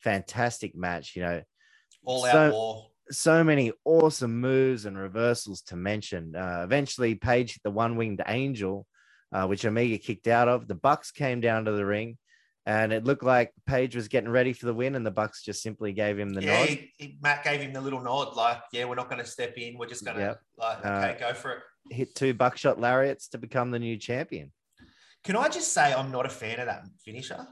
Fantastic 0.00 0.74
match, 0.76 1.16
you 1.16 1.22
know. 1.22 1.42
all 2.04 2.22
so- 2.22 2.28
out 2.28 2.52
war. 2.52 2.90
So 3.10 3.42
many 3.42 3.72
awesome 3.86 4.38
moves 4.38 4.84
and 4.84 4.98
reversals 4.98 5.62
to 5.62 5.76
mention. 5.76 6.36
Uh, 6.36 6.60
eventually, 6.62 7.14
Page 7.14 7.54
hit 7.54 7.62
the 7.62 7.70
one 7.70 7.96
winged 7.96 8.20
angel, 8.26 8.86
uh, 9.32 9.46
which 9.46 9.64
Omega 9.64 9.98
kicked 9.98 10.26
out 10.28 10.48
of. 10.48 10.66
The 10.68 10.74
Bucks 10.74 11.10
came 11.10 11.40
down 11.40 11.64
to 11.66 11.72
the 11.72 11.84
ring, 11.84 12.18
and 12.66 12.92
it 12.92 13.04
looked 13.04 13.22
like 13.22 13.52
Page 13.66 13.94
was 13.96 14.08
getting 14.08 14.30
ready 14.30 14.52
for 14.52 14.66
the 14.66 14.74
win, 14.74 14.94
and 14.94 15.04
the 15.06 15.10
Bucks 15.10 15.42
just 15.42 15.62
simply 15.62 15.92
gave 15.92 16.18
him 16.18 16.30
the 16.30 16.42
yeah, 16.42 16.58
nod. 16.60 16.68
he, 16.68 16.90
he- 16.98 17.18
Matt 17.22 17.44
gave 17.44 17.60
him 17.60 17.72
the 17.72 17.80
little 17.80 18.00
nod, 18.00 18.36
like, 18.36 18.60
yeah, 18.72 18.84
we're 18.84 18.94
not 18.94 19.08
going 19.10 19.22
to 19.22 19.28
step 19.28 19.56
in. 19.56 19.76
We're 19.78 19.86
just 19.88 20.04
going 20.04 20.16
to, 20.16 20.22
Yep. 20.22 20.40
like, 20.58 20.84
Uh, 20.86 20.88
okay, 20.88 21.16
go 21.20 21.34
for 21.34 21.50
it. 21.52 21.58
Hit 21.90 22.14
two 22.14 22.34
buckshot 22.34 22.78
lariats 22.78 23.28
to 23.28 23.38
become 23.38 23.70
the 23.70 23.78
new 23.78 23.96
champion. 23.96 24.52
Can 25.24 25.36
I 25.36 25.48
just 25.48 25.72
say 25.72 25.92
I'm 25.92 26.10
not 26.12 26.26
a 26.26 26.28
fan 26.28 26.60
of 26.60 26.66
that 26.66 26.84
finisher? 27.04 27.46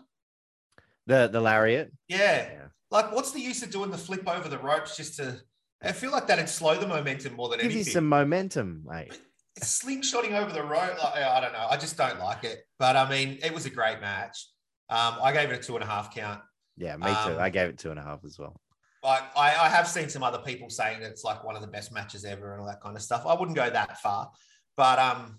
The 1.06 1.28
the 1.28 1.40
lariat. 1.40 1.92
Yeah. 2.08 2.48
Yeah. 2.50 2.62
Like, 2.90 3.12
what's 3.12 3.32
the 3.32 3.40
use 3.40 3.62
of 3.62 3.70
doing 3.70 3.90
the 3.90 3.98
flip 3.98 4.28
over 4.28 4.48
the 4.48 4.58
ropes 4.58 4.96
just 4.96 5.16
to? 5.16 5.40
I 5.82 5.92
feel 5.92 6.10
like 6.10 6.26
that'd 6.26 6.48
slow 6.48 6.76
the 6.78 6.86
momentum 6.86 7.34
more 7.34 7.48
than 7.48 7.60
Give 7.60 7.72
you 7.72 7.84
some 7.84 8.08
momentum, 8.08 8.82
mate. 8.86 9.08
It's 9.08 9.35
slingshotting 9.60 10.32
over 10.32 10.52
the 10.52 10.62
rope. 10.62 11.02
Like, 11.02 11.22
I 11.22 11.40
don't 11.40 11.52
know. 11.52 11.66
I 11.70 11.76
just 11.76 11.96
don't 11.96 12.18
like 12.18 12.44
it. 12.44 12.60
But 12.78 12.96
I 12.96 13.08
mean, 13.08 13.38
it 13.42 13.52
was 13.52 13.66
a 13.66 13.70
great 13.70 14.00
match. 14.00 14.46
Um, 14.90 15.16
I 15.22 15.32
gave 15.32 15.50
it 15.50 15.58
a 15.58 15.62
two 15.62 15.74
and 15.74 15.82
a 15.84 15.86
half 15.86 16.14
count. 16.14 16.40
Yeah, 16.76 16.96
me 16.96 17.06
too. 17.06 17.32
Um, 17.32 17.38
I 17.38 17.50
gave 17.50 17.68
it 17.70 17.78
two 17.78 17.90
and 17.90 17.98
a 17.98 18.02
half 18.02 18.24
as 18.24 18.38
well. 18.38 18.60
Like, 19.02 19.22
I, 19.36 19.54
I 19.54 19.68
have 19.68 19.86
seen 19.88 20.08
some 20.08 20.22
other 20.22 20.38
people 20.38 20.68
saying 20.68 21.00
that 21.00 21.10
it's 21.10 21.24
like 21.24 21.44
one 21.44 21.54
of 21.56 21.62
the 21.62 21.68
best 21.68 21.92
matches 21.92 22.24
ever 22.24 22.52
and 22.52 22.60
all 22.60 22.66
that 22.66 22.80
kind 22.80 22.96
of 22.96 23.02
stuff. 23.02 23.24
I 23.26 23.34
wouldn't 23.34 23.56
go 23.56 23.68
that 23.68 23.98
far, 24.00 24.30
but 24.76 24.98
um, 24.98 25.38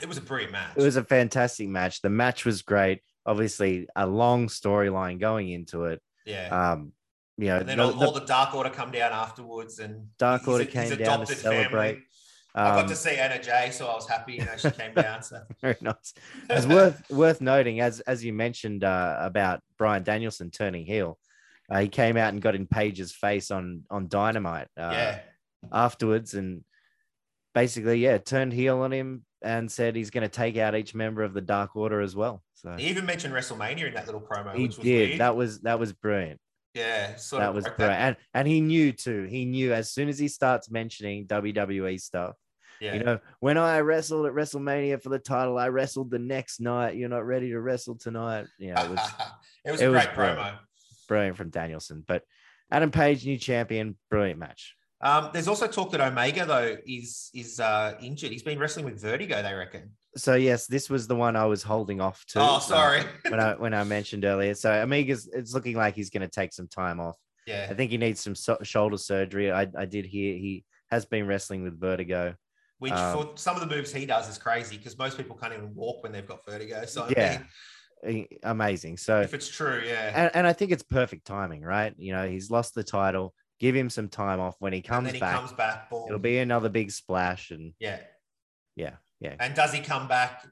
it 0.00 0.08
was 0.08 0.16
a 0.16 0.20
brilliant 0.20 0.52
match. 0.52 0.72
It 0.76 0.82
was 0.82 0.96
a 0.96 1.04
fantastic 1.04 1.68
match. 1.68 2.02
The 2.02 2.10
match 2.10 2.44
was 2.44 2.62
great. 2.62 3.00
Obviously, 3.26 3.88
a 3.96 4.06
long 4.06 4.46
storyline 4.48 5.18
going 5.20 5.48
into 5.50 5.84
it. 5.84 6.00
yeah. 6.24 6.48
Um, 6.72 6.92
you 7.36 7.46
know, 7.46 7.56
and 7.58 7.68
then 7.68 7.78
the- 7.78 7.84
all, 7.84 7.92
the 7.92 8.06
all 8.06 8.12
the 8.12 8.20
Dark 8.26 8.54
Order 8.54 8.70
come 8.70 8.92
down 8.92 9.10
afterwards, 9.12 9.80
and 9.80 10.06
Dark 10.18 10.46
Order 10.46 10.64
his 10.64 10.72
came 10.72 10.98
down 10.98 11.26
to 11.26 11.34
celebrate. 11.34 11.94
family. 11.94 12.02
Celebrate. 12.56 12.70
I 12.70 12.74
got 12.76 12.84
um, 12.84 12.88
to 12.88 12.96
see 12.96 13.16
Anna 13.16 13.42
Jay, 13.42 13.70
so 13.72 13.88
I 13.88 13.94
was 13.94 14.08
happy. 14.08 14.34
You 14.34 14.44
know, 14.44 14.56
she 14.56 14.70
came 14.70 14.94
down. 14.94 15.22
So 15.22 15.40
very 15.60 15.76
nice. 15.80 16.14
It's 16.48 16.66
worth 16.66 17.02
worth 17.10 17.40
noting, 17.40 17.80
as 17.80 18.00
as 18.00 18.24
you 18.24 18.32
mentioned 18.32 18.84
uh, 18.84 19.16
about 19.20 19.60
Bryan 19.76 20.04
Danielson 20.04 20.50
turning 20.50 20.86
heel. 20.86 21.18
Uh, 21.68 21.80
he 21.80 21.88
came 21.88 22.16
out 22.16 22.32
and 22.32 22.42
got 22.42 22.54
in 22.54 22.66
Page's 22.66 23.12
face 23.12 23.50
on 23.50 23.84
on 23.90 24.06
Dynamite 24.06 24.68
uh, 24.76 24.90
yeah, 24.92 25.18
afterwards, 25.72 26.34
and 26.34 26.62
basically, 27.54 27.98
yeah, 27.98 28.18
turned 28.18 28.52
heel 28.52 28.80
on 28.80 28.92
him 28.92 29.24
and 29.42 29.70
said 29.70 29.96
he's 29.96 30.10
going 30.10 30.22
to 30.22 30.28
take 30.28 30.56
out 30.56 30.74
each 30.74 30.94
member 30.94 31.22
of 31.22 31.34
the 31.34 31.40
Dark 31.40 31.74
Order 31.74 32.00
as 32.00 32.14
well. 32.14 32.42
So 32.54 32.76
he 32.78 32.86
even 32.86 33.04
mentioned 33.04 33.34
WrestleMania 33.34 33.88
in 33.88 33.94
that 33.94 34.06
little 34.06 34.20
promo, 34.20 34.54
he 34.54 34.62
which 34.62 34.76
was 34.76 34.84
did. 34.84 35.08
weird. 35.08 35.20
That 35.20 35.34
was 35.34 35.60
that 35.62 35.80
was 35.80 35.92
brilliant. 35.92 36.40
yeah, 36.74 37.16
sort 37.16 37.40
that 37.40 37.52
was 37.52 37.64
brilliant. 37.76 38.00
And 38.00 38.16
and 38.32 38.46
he 38.46 38.60
knew 38.60 38.92
too. 38.92 39.24
He 39.24 39.44
knew 39.44 39.72
as 39.72 39.90
soon 39.90 40.08
as 40.08 40.18
he 40.18 40.28
starts 40.28 40.70
mentioning 40.70 41.26
WWE 41.26 42.00
stuff. 42.00 42.36
Yeah, 42.84 42.94
You 42.94 43.00
know, 43.04 43.18
when 43.40 43.56
I 43.58 43.80
wrestled 43.80 44.26
at 44.26 44.32
WrestleMania 44.32 45.02
for 45.02 45.08
the 45.08 45.18
title, 45.18 45.58
I 45.58 45.68
wrestled 45.68 46.10
the 46.10 46.18
next 46.18 46.60
night. 46.60 46.96
You're 46.96 47.08
not 47.08 47.26
ready 47.26 47.50
to 47.50 47.60
wrestle 47.60 47.96
tonight. 47.96 48.46
You 48.58 48.74
know, 48.74 48.82
it 48.84 48.90
was 48.90 49.00
it 49.64 49.70
was 49.72 49.80
it 49.80 49.86
a 49.86 49.90
was 49.90 50.04
great 50.04 50.14
brilliant. 50.14 50.38
promo. 50.40 50.58
brilliant 51.08 51.36
from 51.36 51.50
Danielson. 51.50 52.04
But 52.06 52.22
Adam 52.70 52.90
Page, 52.90 53.24
new 53.24 53.38
champion, 53.38 53.96
brilliant 54.10 54.38
match. 54.38 54.74
Um, 55.00 55.30
there's 55.32 55.48
also 55.48 55.66
talk 55.66 55.90
that 55.92 56.00
Omega 56.00 56.46
though 56.46 56.76
is 56.86 57.30
is 57.34 57.60
uh, 57.60 57.94
injured. 58.00 58.30
He's 58.30 58.42
been 58.42 58.58
wrestling 58.58 58.84
with 58.84 59.00
vertigo. 59.00 59.42
They 59.42 59.52
reckon. 59.54 59.90
So 60.16 60.34
yes, 60.34 60.66
this 60.66 60.88
was 60.88 61.06
the 61.06 61.16
one 61.16 61.36
I 61.36 61.44
was 61.44 61.62
holding 61.62 62.00
off 62.00 62.24
to. 62.28 62.40
oh, 62.40 62.56
uh, 62.56 62.58
sorry. 62.60 63.02
when 63.28 63.40
I 63.40 63.54
when 63.54 63.74
I 63.74 63.84
mentioned 63.84 64.24
earlier. 64.24 64.54
So 64.54 64.70
Omega's 64.82 65.28
it's 65.32 65.52
looking 65.52 65.76
like 65.76 65.94
he's 65.94 66.10
going 66.10 66.22
to 66.22 66.28
take 66.28 66.52
some 66.52 66.68
time 66.68 67.00
off. 67.00 67.16
yeah, 67.46 67.66
I 67.68 67.74
think 67.74 67.90
he 67.90 67.98
needs 67.98 68.20
some 68.20 68.34
so- 68.34 68.58
shoulder 68.62 68.96
surgery. 68.96 69.50
I, 69.52 69.66
I 69.76 69.84
did 69.84 70.06
hear 70.06 70.34
he 70.34 70.64
has 70.90 71.04
been 71.04 71.26
wrestling 71.26 71.62
with 71.64 71.78
vertigo. 71.78 72.34
Which 72.84 72.92
um, 72.92 73.12
for 73.16 73.32
some 73.36 73.56
of 73.56 73.66
the 73.66 73.74
moves 73.74 73.92
he 73.92 74.06
does 74.06 74.28
is 74.28 74.38
crazy 74.38 74.76
because 74.76 74.96
most 74.98 75.16
people 75.16 75.34
can't 75.36 75.52
even 75.54 75.74
walk 75.74 76.02
when 76.02 76.12
they've 76.12 76.26
got 76.28 76.44
vertigo. 76.46 76.84
So 76.84 77.04
I 77.04 77.12
Yeah. 77.16 77.38
mean, 77.38 77.46
Eh, 78.04 78.36
Amazing. 78.42 78.98
So 78.98 79.22
if 79.22 79.32
it's 79.32 79.48
true, 79.48 79.82
yeah. 79.84 80.12
and, 80.14 80.30
and 80.36 80.46
I 80.46 80.52
think 80.52 80.72
it's 80.72 80.82
perfect 80.82 81.26
timing, 81.26 81.62
right? 81.62 81.94
You 81.96 82.12
know, 82.12 82.28
he's 82.28 82.50
lost 82.50 82.74
the 82.74 82.84
title. 82.84 83.34
Give 83.60 83.74
him 83.74 83.88
some 83.88 84.08
time 84.08 84.40
off. 84.40 84.56
When 84.58 84.74
he 84.74 84.80
and 84.80 84.86
comes 84.86 85.06
then 85.06 85.14
he 85.14 85.20
back, 85.20 85.36
comes 85.36 85.52
back. 85.52 85.88
Boom. 85.88 86.04
it'll 86.06 86.18
be 86.18 86.38
another 86.38 86.68
big 86.68 86.90
splash. 86.90 87.50
And 87.50 87.72
yeah. 87.80 88.00
yeah, 88.76 88.96
yeah. 89.20 89.36
And 89.40 89.54
does 89.54 89.72
he 89.72 89.80
come 89.80 90.06
back? 90.06 90.46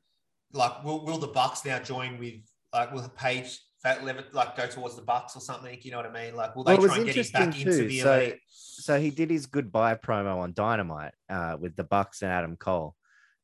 Like, 0.54 0.82
will, 0.82 1.04
will 1.04 1.18
the 1.18 1.26
Bucks 1.28 1.64
now 1.64 1.78
join 1.78 2.18
with 2.18 2.40
like 2.72 2.92
will 2.92 3.06
Page 3.10 3.60
that 3.84 4.04
lever 4.04 4.24
like 4.32 4.56
go 4.56 4.66
towards 4.66 4.96
the 4.96 5.02
Bucks 5.02 5.36
or 5.36 5.40
something? 5.40 5.78
You 5.82 5.90
know 5.90 5.96
what 5.98 6.06
I 6.06 6.12
mean? 6.12 6.34
Like, 6.36 6.54
will 6.56 6.64
they 6.64 6.76
Well, 6.76 6.86
try 6.86 6.96
and 6.98 7.06
get 7.06 7.16
him 7.16 7.32
back 7.32 7.42
interesting 7.42 7.66
into 7.68 7.82
too. 7.82 7.88
the 7.88 8.00
So- 8.00 8.14
elite? 8.20 8.38
So 8.48 9.00
he 9.00 9.10
did 9.10 9.30
his 9.30 9.46
goodbye 9.46 9.94
promo 9.94 10.38
on 10.38 10.52
Dynamite 10.54 11.14
uh, 11.28 11.56
with 11.60 11.76
the 11.76 11.84
Bucks 11.84 12.22
and 12.22 12.32
Adam 12.32 12.56
Cole, 12.56 12.96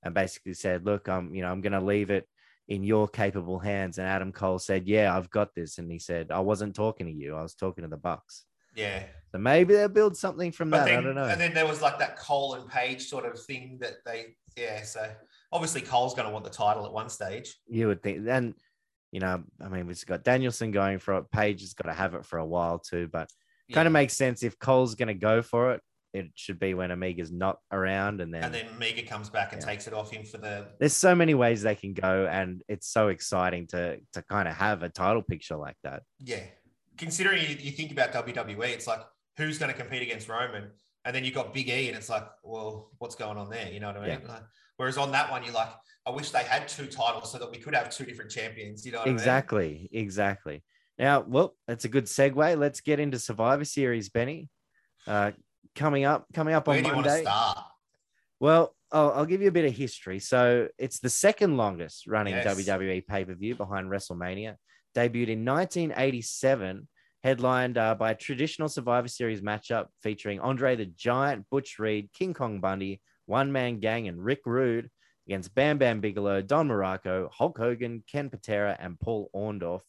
and 0.02 0.14
basically 0.14 0.54
said, 0.54 0.84
"Look, 0.84 1.08
I'm 1.08 1.34
you 1.34 1.42
know 1.42 1.50
I'm 1.50 1.60
going 1.60 1.72
to 1.74 1.80
leave 1.80 2.10
it 2.10 2.28
in 2.66 2.82
your 2.82 3.06
capable 3.08 3.58
hands." 3.58 3.98
And 3.98 4.08
Adam 4.08 4.32
Cole 4.32 4.58
said, 4.58 4.86
"Yeah, 4.88 5.16
I've 5.16 5.30
got 5.30 5.54
this." 5.54 5.78
And 5.78 5.90
he 5.92 5.98
said, 6.00 6.30
"I 6.32 6.40
wasn't 6.40 6.74
talking 6.74 7.06
to 7.06 7.12
you. 7.12 7.36
I 7.36 7.42
was 7.42 7.54
talking 7.54 7.82
to 7.82 7.88
the 7.88 7.96
Bucks." 7.96 8.44
Yeah. 8.74 9.04
So 9.32 9.38
maybe 9.38 9.74
they'll 9.74 9.88
build 9.88 10.16
something 10.16 10.50
from 10.52 10.70
But 10.70 10.78
that. 10.78 10.84
then, 10.86 10.98
I 10.98 11.02
don't 11.02 11.14
know. 11.14 11.24
and 11.24 11.40
then 11.40 11.52
there 11.54 11.66
was 11.66 11.82
like 11.82 11.98
that 11.98 12.16
Cole 12.18 12.54
and 12.54 12.68
Page 12.68 13.06
sort 13.06 13.24
of 13.26 13.40
thing 13.40 13.78
that 13.80 13.94
they, 14.06 14.36
yeah. 14.56 14.82
So 14.82 15.10
obviously 15.52 15.80
Cole's 15.82 16.14
going 16.14 16.26
to 16.26 16.32
want 16.32 16.44
the 16.44 16.50
title 16.50 16.84
at 16.86 16.92
one 16.92 17.08
stage. 17.10 17.54
you 17.68 17.88
would 17.88 18.02
think, 18.02 18.26
and 18.28 18.54
you 19.12 19.20
know, 19.20 19.42
I 19.60 19.68
mean, 19.68 19.86
we've 19.86 20.04
got 20.06 20.24
Danielson 20.24 20.70
going 20.70 20.98
for 20.98 21.16
it. 21.18 21.30
Page 21.30 21.60
has 21.62 21.74
got 21.74 21.88
to 21.88 21.94
have 21.94 22.14
it 22.14 22.24
for 22.26 22.38
a 22.38 22.46
while 22.46 22.78
too, 22.78 23.08
but 23.10 23.28
kind 23.72 23.86
of 23.86 23.92
makes 23.92 24.14
sense 24.14 24.42
if 24.42 24.58
Cole's 24.58 24.94
going 24.94 25.08
to 25.08 25.14
go 25.14 25.42
for 25.42 25.72
it. 25.72 25.80
It 26.14 26.30
should 26.34 26.58
be 26.58 26.72
when 26.72 26.90
Omega's 26.90 27.30
not 27.30 27.58
around, 27.70 28.22
and 28.22 28.32
then, 28.32 28.42
And 28.42 28.54
then 28.54 28.78
Mega 28.78 29.02
comes 29.02 29.28
back 29.28 29.52
and 29.52 29.60
Yeah. 29.60 29.68
takes 29.68 29.86
it 29.86 29.92
off 29.92 30.10
him 30.10 30.24
for 30.24 30.38
the. 30.38 30.68
there's 30.80 30.96
so 30.96 31.14
many 31.14 31.34
ways 31.34 31.60
they 31.60 31.74
can 31.74 31.92
go, 31.92 32.26
and 32.30 32.62
it's 32.66 32.88
so 32.88 33.08
exciting 33.08 33.66
to 33.68 33.98
to 34.14 34.22
kind 34.22 34.48
of 34.48 34.54
have 34.54 34.82
a 34.82 34.88
title 34.88 35.22
picture 35.22 35.56
like 35.56 35.76
that. 35.84 36.02
Yeah. 36.18 36.40
Considering 36.96 37.42
you, 37.42 37.56
you 37.60 37.70
think 37.72 37.92
about 37.92 38.12
WWE, 38.12 38.68
it's 38.70 38.86
like 38.86 39.00
who's 39.36 39.58
going 39.58 39.70
to 39.70 39.78
compete 39.78 40.00
against 40.02 40.28
Roman, 40.30 40.70
and 41.04 41.14
then 41.14 41.24
you 41.24 41.30
got 41.30 41.52
Big 41.52 41.68
E, 41.68 41.88
and 41.88 41.96
it's 41.96 42.08
like, 42.08 42.26
well, 42.42 42.90
what's 42.98 43.14
going 43.14 43.36
on 43.36 43.50
there? 43.50 43.70
You 43.70 43.78
know 43.80 43.88
what 43.88 43.98
I 43.98 44.08
mean? 44.18 44.26
Like, 44.26 44.42
whereas 44.78 44.96
on 44.96 45.12
that 45.12 45.30
one, 45.30 45.44
you're 45.44 45.52
like, 45.52 45.68
I 46.06 46.10
wish 46.10 46.30
they 46.30 46.42
had 46.42 46.66
two 46.66 46.86
titles 46.86 47.30
so 47.30 47.38
that 47.38 47.50
we 47.50 47.58
could 47.58 47.74
have 47.74 47.90
two 47.90 48.06
different 48.06 48.30
champions. 48.30 48.86
You 48.86 48.92
know 48.92 49.02
Exactly, 49.02 49.90
exactly. 49.92 50.64
Now, 50.98 51.20
well, 51.20 51.54
that's 51.66 51.84
a 51.84 51.88
good 51.88 52.06
segue. 52.06 52.58
Let's 52.58 52.80
get 52.80 52.98
into 52.98 53.18
Survivor 53.18 53.64
Series, 53.64 54.08
Benny. 54.08 54.48
Uh, 55.06 55.32
coming 55.74 56.04
up, 56.04 56.26
coming 56.32 56.54
up 56.54 56.68
I 56.68 56.72
on 56.72 56.76
mean? 56.76 56.84
Where 56.84 56.94
to 56.94 57.08
Monday. 57.08 57.24
Well, 58.40 58.74
I'll, 58.90 59.12
I'll 59.12 59.26
give 59.26 59.42
you 59.42 59.48
a 59.48 59.52
bit 59.52 59.64
of 59.64 59.76
history. 59.76 60.18
So 60.18 60.68
it's 60.78 60.98
the 60.98 61.10
second 61.10 61.56
longest 61.56 62.06
running 62.06 62.34
Yes. 62.34 62.46
WWE 62.46 63.06
pay 63.06 63.24
per 63.24 63.34
view 63.34 63.54
behind 63.54 63.90
WrestleMania. 63.90 64.56
Debuted 64.96 65.28
in 65.28 65.44
1987, 65.44 66.88
headlined 67.22 67.76
uh, 67.76 67.94
by 67.94 68.12
a 68.12 68.14
traditional 68.14 68.68
Survivor 68.68 69.08
Series 69.08 69.40
matchup 69.40 69.86
featuring 70.02 70.40
Andre 70.40 70.76
the 70.76 70.86
Giant, 70.86 71.46
Butch 71.50 71.78
Reed, 71.78 72.10
King 72.14 72.32
Kong 72.32 72.60
Bundy, 72.60 73.00
One 73.28 73.52
Man 73.52 73.78
Gang, 73.80 74.08
and 74.08 74.24
Rick 74.24 74.40
Rude 74.46 74.90
against 75.26 75.54
Bam 75.54 75.78
Bam 75.78 76.00
Bigelow, 76.00 76.40
Don 76.42 76.66
Morocco, 76.66 77.30
Hulk 77.32 77.58
Hogan, 77.58 78.02
Ken 78.10 78.30
Patera, 78.30 78.76
and 78.80 78.98
Paul 78.98 79.30
Orndorff, 79.34 79.82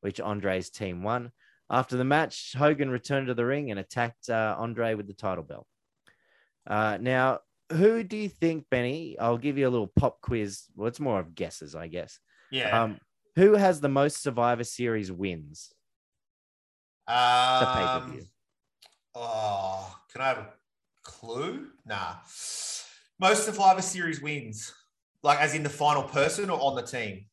which 0.00 0.20
Andre's 0.20 0.70
team 0.70 1.02
won. 1.02 1.30
After 1.70 1.96
the 1.96 2.04
match, 2.04 2.54
Hogan 2.56 2.90
returned 2.90 3.26
to 3.26 3.34
the 3.34 3.44
ring 3.44 3.70
and 3.70 3.78
attacked 3.78 4.30
uh, 4.30 4.54
Andre 4.58 4.94
with 4.94 5.06
the 5.06 5.12
title 5.14 5.44
belt. 5.44 5.66
Uh, 6.66 6.96
now, 7.00 7.40
who 7.72 8.02
do 8.04 8.16
you 8.16 8.28
think, 8.28 8.66
Benny? 8.70 9.18
I'll 9.18 9.36
give 9.38 9.58
you 9.58 9.68
a 9.68 9.70
little 9.70 9.92
pop 9.98 10.20
quiz. 10.20 10.62
Well, 10.74 10.88
it's 10.88 11.00
more 11.00 11.20
of 11.20 11.34
guesses, 11.34 11.74
I 11.74 11.88
guess. 11.88 12.18
Yeah. 12.50 12.82
Um, 12.82 12.98
who 13.34 13.54
has 13.54 13.80
the 13.80 13.88
most 13.88 14.22
Survivor 14.22 14.64
Series 14.64 15.12
wins? 15.12 15.72
A 17.08 17.72
pay 17.74 17.82
per 17.82 18.04
Um, 18.06 18.12
view. 18.12 18.26
oh, 19.14 19.96
can 20.12 20.20
I 20.22 20.28
have 20.28 20.38
a 20.38 20.52
clue? 21.02 21.68
Nah. 21.84 22.14
Most 23.18 23.46
Survivor 23.46 23.82
Series 23.82 24.20
wins, 24.20 24.74
like 25.22 25.40
as 25.40 25.54
in 25.54 25.62
the 25.62 25.70
final 25.70 26.02
person 26.02 26.50
or 26.50 26.60
on 26.60 26.76
the 26.76 26.82
team. 26.82 27.26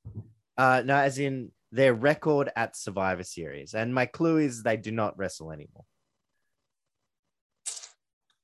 Uh, 0.57 0.81
no, 0.85 0.95
as 0.95 1.19
in 1.19 1.51
their 1.71 1.93
record 1.93 2.49
at 2.55 2.77
Survivor 2.77 3.23
Series. 3.23 3.73
And 3.73 3.93
my 3.93 4.05
clue 4.05 4.37
is 4.37 4.63
they 4.63 4.77
do 4.77 4.91
not 4.91 5.17
wrestle 5.17 5.51
anymore. 5.51 5.83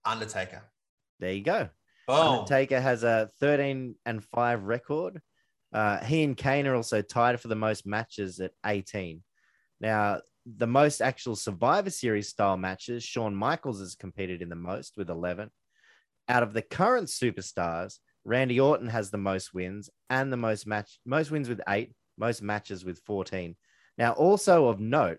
Undertaker. 0.04 0.63
There 1.19 1.32
you 1.32 1.43
go. 1.43 1.69
Boom. 2.08 2.17
Undertaker 2.17 2.82
has 2.82 3.04
a 3.04 3.30
13 3.39 3.95
and 4.06 4.23
5 4.23 4.63
record. 4.63 5.21
Uh, 5.71 6.04
he 6.04 6.23
and 6.23 6.36
Kane 6.36 6.65
are 6.67 6.75
also 6.75 7.02
tied 7.02 7.39
for 7.39 7.47
the 7.47 7.56
most 7.56 7.86
matches 7.86 8.39
at 8.39 8.52
18. 8.65 9.23
Now, 9.80 10.21
the 10.45 10.67
most 10.67 11.02
actual 11.02 11.36
Survivor 11.36 11.91
Series 11.91 12.30
style 12.30 12.58
matches, 12.58 13.04
Shawn 13.04 13.36
Michaels 13.36 13.80
has 13.80 13.95
competed 13.95 14.41
in 14.41 14.49
the 14.49 14.56
most 14.56 14.93
with 14.97 15.10
11. 15.10 15.52
Out 16.30 16.44
of 16.44 16.54
the 16.54 16.62
current 16.62 17.08
superstars, 17.08 17.98
Randy 18.24 18.60
Orton 18.60 18.88
has 18.88 19.10
the 19.10 19.18
most 19.18 19.54
wins 19.54 19.89
and 20.10 20.32
the 20.32 20.38
most 20.38 20.68
match 20.68 21.00
most 21.06 21.32
wins 21.32 21.50
with 21.50 21.60
8, 21.68 21.92
most 22.18 22.42
matches 22.44 22.86
with 22.86 23.00
14. 23.00 23.56
Now, 23.98 24.13
also 24.13 24.68
of 24.68 24.80
note, 24.80 25.18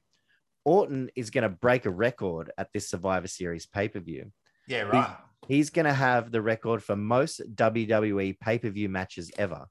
Orton 0.64 1.10
is 1.16 1.30
going 1.30 1.42
to 1.42 1.48
break 1.48 1.84
a 1.84 1.90
record 1.90 2.52
at 2.56 2.68
this 2.72 2.88
Survivor 2.88 3.26
Series 3.26 3.66
pay-per-view. 3.66 4.30
yeah, 4.68 4.82
right. 4.82 5.16
He's 5.48 5.70
going 5.70 5.86
to 5.86 5.92
have 5.92 6.30
the 6.30 6.40
record 6.40 6.82
for 6.82 6.94
most 6.94 7.40
WWE 7.54 8.38
pay-per-view 8.38 8.88
matches 8.88 9.32
ever. 9.36 9.66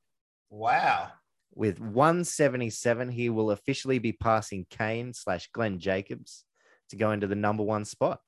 Wow. 0.50 1.10
With 1.54 1.80
177, 1.80 3.10
he 3.10 3.30
will 3.30 3.52
officially 3.52 4.00
be 4.00 4.12
passing 4.12 4.66
Kane 4.70 5.14
slash 5.14 5.50
Glenn 5.54 5.80
Jacobs 5.80 6.44
to 6.90 6.96
go 6.96 7.12
into 7.12 7.28
the 7.28 7.36
number 7.36 7.64
one 7.64 7.86
spot. 7.86 8.20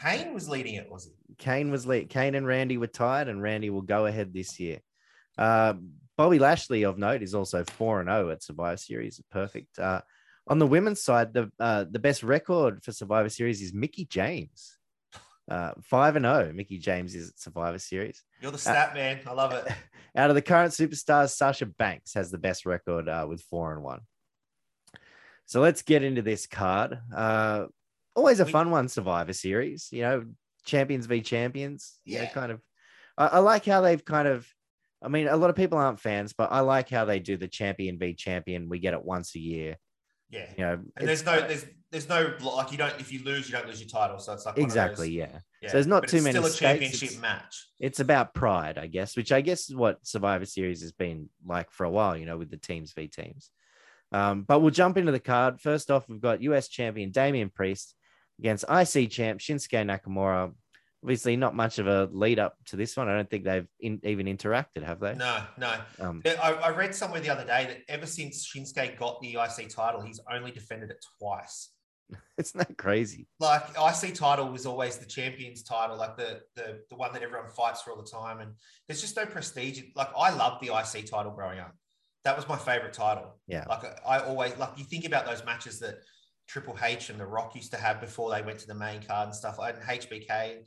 Kane 0.00 0.34
was 0.34 0.48
leading 0.48 0.74
it, 0.74 0.90
was 0.90 1.04
he? 1.04 1.34
Kane 1.38 1.70
was 1.70 1.86
late. 1.86 2.10
Kane 2.10 2.34
and 2.34 2.46
Randy 2.46 2.78
were 2.78 2.86
tied, 2.86 3.28
and 3.28 3.42
Randy 3.42 3.70
will 3.70 3.82
go 3.82 4.06
ahead 4.06 4.32
this 4.32 4.58
year. 4.58 4.80
Uh, 5.38 5.74
Bobby 6.16 6.38
Lashley, 6.38 6.84
of 6.84 6.98
note, 6.98 7.22
is 7.22 7.34
also 7.34 7.64
four 7.64 8.00
and 8.00 8.08
zero 8.08 8.30
at 8.30 8.42
Survivor 8.42 8.76
Series. 8.76 9.20
Perfect. 9.30 9.78
Uh, 9.78 10.00
on 10.48 10.58
the 10.58 10.66
women's 10.66 11.02
side, 11.02 11.34
the 11.34 11.50
uh, 11.58 11.84
the 11.90 11.98
best 11.98 12.22
record 12.22 12.82
for 12.82 12.92
Survivor 12.92 13.28
Series 13.28 13.60
is 13.60 13.74
Mickie 13.74 14.06
James. 14.06 14.78
Uh, 15.48 15.72
five 15.82 16.16
and 16.16 16.24
zero. 16.24 16.52
Mickie 16.54 16.78
James 16.78 17.14
is 17.14 17.30
at 17.30 17.38
Survivor 17.38 17.78
Series. 17.78 18.22
You're 18.40 18.52
the 18.52 18.58
stat 18.58 18.94
man. 18.94 19.20
I 19.26 19.32
love 19.32 19.52
it. 19.52 19.66
Out 20.16 20.30
of 20.30 20.36
the 20.36 20.42
current 20.42 20.72
superstars, 20.72 21.30
Sasha 21.30 21.66
Banks 21.66 22.14
has 22.14 22.30
the 22.30 22.38
best 22.38 22.64
record 22.64 23.08
uh, 23.08 23.26
with 23.28 23.42
four 23.42 23.72
and 23.74 23.82
one. 23.82 24.00
So 25.44 25.60
let's 25.60 25.82
get 25.82 26.02
into 26.02 26.22
this 26.22 26.46
card. 26.46 26.98
Always 28.16 28.40
a 28.40 28.44
We- 28.44 28.50
fun 28.52 28.70
one, 28.70 28.88
Survivor 28.88 29.32
Series. 29.32 29.88
You 29.92 30.02
know, 30.02 30.24
champions 30.64 31.06
v 31.06 31.20
champions. 31.20 31.98
Yeah, 32.04 32.22
Yeah. 32.22 32.28
kind 32.30 32.50
of. 32.50 32.60
I, 33.16 33.26
I 33.26 33.38
like 33.38 33.64
how 33.64 33.80
they've 33.82 34.04
kind 34.04 34.26
of. 34.26 34.48
I 35.02 35.08
mean, 35.08 35.28
a 35.28 35.36
lot 35.36 35.50
of 35.50 35.56
people 35.56 35.78
aren't 35.78 36.00
fans, 36.00 36.32
but 36.32 36.50
I 36.50 36.60
like 36.60 36.88
how 36.88 37.04
they 37.04 37.20
do 37.20 37.36
the 37.36 37.46
champion 37.46 37.98
v 37.98 38.14
champion. 38.14 38.68
We 38.68 38.78
get 38.80 38.94
it 38.94 39.04
once 39.04 39.34
a 39.36 39.38
year. 39.38 39.76
Yeah. 40.30 40.50
You 40.56 40.64
know, 40.64 40.72
And 40.96 41.06
there's 41.08 41.24
no, 41.24 41.38
there's, 41.46 41.64
there's 41.92 42.08
no 42.08 42.34
like 42.40 42.72
you 42.72 42.78
don't 42.78 42.98
if 42.98 43.12
you 43.12 43.22
lose, 43.22 43.48
you 43.48 43.54
don't 43.54 43.66
lose 43.68 43.80
your 43.80 43.88
title. 43.88 44.18
So 44.18 44.32
it's 44.32 44.44
like 44.46 44.58
exactly 44.58 45.10
yeah. 45.10 45.38
yeah. 45.62 45.68
So 45.68 45.74
there's 45.74 45.86
not 45.86 46.02
But 46.02 46.10
too 46.10 46.16
it's 46.16 46.24
many 46.24 46.38
Still 46.38 46.46
a 46.46 46.50
championship 46.52 47.10
it's- 47.10 47.20
match. 47.20 47.66
it's 47.78 48.00
about 48.00 48.34
pride, 48.34 48.76
I 48.78 48.86
guess, 48.88 49.16
which 49.16 49.30
I 49.30 49.40
guess 49.42 49.68
is 49.68 49.76
what 49.76 50.04
Survivor 50.04 50.46
Series 50.46 50.80
has 50.80 50.90
been 50.92 51.28
like 51.46 51.70
for 51.70 51.84
a 51.84 51.90
while, 51.90 52.16
you 52.16 52.26
know, 52.26 52.38
with 52.38 52.50
the 52.50 52.56
teams 52.56 52.92
v 52.92 53.06
teams. 53.06 53.50
Um, 54.10 54.42
but 54.42 54.60
we'll 54.60 54.70
jump 54.72 54.96
into 54.96 55.12
the 55.12 55.20
card. 55.20 55.60
First 55.60 55.90
off, 55.92 56.08
we've 56.08 56.20
got 56.20 56.42
US 56.42 56.66
champion 56.68 57.10
Damian 57.12 57.50
Priest 57.50 57.94
against 58.38 58.64
IC 58.64 59.10
champ 59.10 59.40
Shinsuke 59.40 59.84
Nakamura. 59.84 60.52
Obviously, 61.02 61.36
not 61.36 61.54
much 61.54 61.78
of 61.78 61.86
a 61.86 62.08
lead 62.10 62.38
up 62.38 62.56
to 62.66 62.76
this 62.76 62.96
one. 62.96 63.08
I 63.08 63.14
don't 63.14 63.30
think 63.30 63.44
they've 63.44 63.66
in, 63.78 64.00
even 64.02 64.26
interacted, 64.26 64.82
have 64.82 64.98
they? 64.98 65.14
No, 65.14 65.42
no. 65.56 65.74
Um, 66.00 66.22
I, 66.24 66.52
I 66.52 66.70
read 66.70 66.94
somewhere 66.94 67.20
the 67.20 67.30
other 67.30 67.44
day 67.44 67.66
that 67.66 67.78
ever 67.88 68.06
since 68.06 68.50
Shinsuke 68.50 68.98
got 68.98 69.20
the 69.20 69.36
IC 69.36 69.68
title, 69.68 70.00
he's 70.00 70.20
only 70.32 70.50
defended 70.50 70.90
it 70.90 71.04
twice. 71.20 71.70
it's 72.38 72.54
not 72.54 72.76
crazy. 72.76 73.26
Like 73.40 73.62
IC 73.70 74.14
title 74.14 74.48
was 74.48 74.66
always 74.66 74.96
the 74.96 75.06
champions 75.06 75.62
title, 75.62 75.96
like 75.96 76.16
the 76.16 76.40
the 76.54 76.80
the 76.90 76.96
one 76.96 77.12
that 77.12 77.22
everyone 77.22 77.50
fights 77.50 77.82
for 77.82 77.92
all 77.92 77.96
the 77.96 78.08
time, 78.08 78.40
and 78.40 78.52
there's 78.86 79.00
just 79.00 79.16
no 79.16 79.26
prestige. 79.26 79.82
Like 79.94 80.08
I 80.16 80.30
loved 80.30 80.64
the 80.64 80.74
IC 80.74 81.06
title 81.06 81.32
growing 81.32 81.58
up. 81.58 81.74
That 82.24 82.36
was 82.36 82.48
my 82.48 82.56
favorite 82.56 82.92
title. 82.92 83.38
Yeah. 83.46 83.64
Like 83.68 83.84
I 84.06 84.18
always 84.20 84.56
like 84.56 84.70
you 84.76 84.84
think 84.84 85.04
about 85.04 85.26
those 85.26 85.44
matches 85.44 85.80
that 85.80 85.96
Triple 86.46 86.76
H 86.82 87.10
and 87.10 87.18
The 87.18 87.26
Rock 87.26 87.54
used 87.54 87.70
to 87.72 87.76
have 87.76 88.00
before 88.00 88.30
they 88.30 88.42
went 88.42 88.58
to 88.60 88.66
the 88.66 88.74
main 88.74 89.02
card 89.02 89.26
and 89.28 89.34
stuff. 89.36 89.58
And 89.58 89.76
HBK 89.82 90.64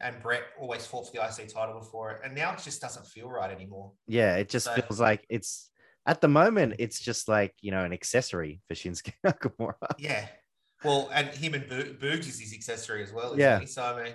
and 0.00 0.22
Bret 0.22 0.42
always 0.60 0.86
fought 0.86 1.06
for 1.06 1.12
the 1.12 1.24
IC 1.24 1.48
title 1.52 1.78
before 1.78 2.12
it, 2.12 2.20
and 2.24 2.34
now 2.34 2.52
it 2.52 2.60
just 2.62 2.80
doesn't 2.80 3.06
feel 3.06 3.28
right 3.28 3.50
anymore. 3.50 3.92
Yeah, 4.06 4.36
it 4.36 4.48
just 4.48 4.66
So- 4.66 4.74
feels 4.74 5.00
like 5.00 5.24
it's 5.28 5.70
at 6.06 6.20
the 6.20 6.28
moment, 6.28 6.74
it's 6.78 7.00
just 7.00 7.26
like, 7.28 7.52
you 7.60 7.72
know, 7.72 7.82
an 7.82 7.92
accessory 7.92 8.60
for 8.68 8.74
Shinsuke 8.74 9.12
Nakamura. 9.26 9.74
Yeah. 9.98 10.28
Well, 10.84 11.10
and 11.12 11.28
him 11.28 11.54
and 11.54 11.68
Bo- 11.68 11.94
Boogs 11.94 12.28
is 12.28 12.38
his 12.38 12.52
accessory 12.54 13.02
as 13.02 13.12
well. 13.12 13.36
Yeah. 13.38 13.58
He? 13.60 13.66
So 13.66 13.82
I 13.82 14.04
mean, 14.04 14.12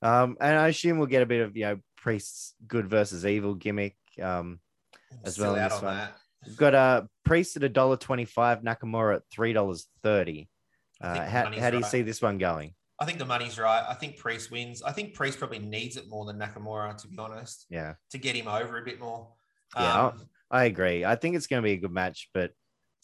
Um, 0.00 0.36
and 0.40 0.56
I 0.58 0.68
assume 0.68 0.96
we'll 0.98 1.08
get 1.08 1.22
a 1.22 1.26
bit 1.26 1.42
of, 1.42 1.56
you 1.56 1.64
know, 1.64 1.78
Priest's 1.96 2.54
good 2.66 2.88
versus 2.88 3.26
evil 3.26 3.54
gimmick. 3.54 3.96
Um, 4.22 4.60
As 5.24 5.38
well 5.38 5.56
out 5.56 5.72
on 5.72 5.84
that. 5.84 6.16
We've 6.46 6.56
got 6.56 6.74
uh, 6.74 7.02
Priest 7.24 7.56
at 7.56 7.64
a 7.64 7.68
dollar 7.68 7.96
twenty-five, 7.96 8.62
Nakamura 8.62 9.16
at 9.16 9.22
three 9.30 9.52
dollars 9.52 9.86
thirty. 10.02 10.48
Uh, 11.00 11.26
how, 11.26 11.44
how 11.44 11.70
do 11.70 11.76
you 11.76 11.82
right. 11.82 11.90
see 11.90 12.02
this 12.02 12.22
one 12.22 12.38
going? 12.38 12.74
I 12.98 13.04
think 13.04 13.18
the 13.18 13.26
money's 13.26 13.58
right. 13.58 13.84
I 13.86 13.92
think 13.94 14.16
Priest 14.16 14.50
wins. 14.50 14.82
I 14.82 14.92
think 14.92 15.12
Priest 15.12 15.38
probably 15.38 15.58
needs 15.58 15.96
it 15.98 16.08
more 16.08 16.24
than 16.24 16.38
Nakamura, 16.38 16.96
to 17.02 17.08
be 17.08 17.18
honest, 17.18 17.66
Yeah, 17.68 17.94
to 18.10 18.18
get 18.18 18.34
him 18.34 18.48
over 18.48 18.78
a 18.78 18.82
bit 18.82 18.98
more. 18.98 19.28
Yeah, 19.76 20.06
Um, 20.06 20.28
I 20.50 20.64
agree. 20.64 21.04
I 21.04 21.16
think 21.16 21.36
it's 21.36 21.46
going 21.46 21.62
to 21.62 21.66
be 21.66 21.72
a 21.72 21.76
good 21.76 21.92
match, 21.92 22.30
but 22.32 22.52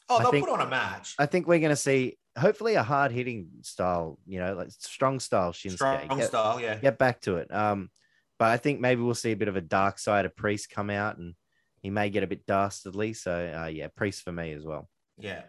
oh, 0.08 0.16
I 0.16 0.22
they'll 0.22 0.30
think- 0.30 0.46
put 0.46 0.58
on 0.58 0.66
a 0.66 0.70
match. 0.70 1.14
I 1.18 1.26
think 1.26 1.46
we're 1.46 1.58
going 1.58 1.70
to 1.70 1.76
see 1.76 2.16
hopefully 2.38 2.76
a 2.76 2.82
hard-hitting 2.82 3.48
style, 3.60 4.18
you 4.26 4.38
know, 4.38 4.54
like 4.54 4.70
strong 4.70 5.20
style 5.20 5.52
Shinsuke. 5.52 5.74
Strong 5.74 6.08
Get, 6.16 6.28
style, 6.28 6.58
yeah. 6.58 6.76
get 6.76 6.96
back 6.96 7.20
to 7.22 7.36
it. 7.36 7.52
Um, 7.52 7.90
but 8.38 8.48
I 8.48 8.56
think 8.56 8.80
maybe 8.80 9.02
we'll 9.02 9.14
see 9.14 9.32
a 9.32 9.36
bit 9.36 9.48
of 9.48 9.56
a 9.56 9.60
dark 9.60 9.98
side 9.98 10.24
of 10.24 10.34
Priest 10.34 10.70
come 10.70 10.88
out, 10.88 11.18
and 11.18 11.34
he 11.82 11.90
may 11.90 12.10
get 12.10 12.22
a 12.22 12.28
bit 12.28 12.46
dastardly. 12.46 13.12
So 13.12 13.32
uh, 13.32 13.66
yeah, 13.66 13.88
Priest 13.94 14.22
for 14.22 14.32
me 14.32 14.52
as 14.52 14.64
well. 14.64 14.88
Yeah. 15.18 15.42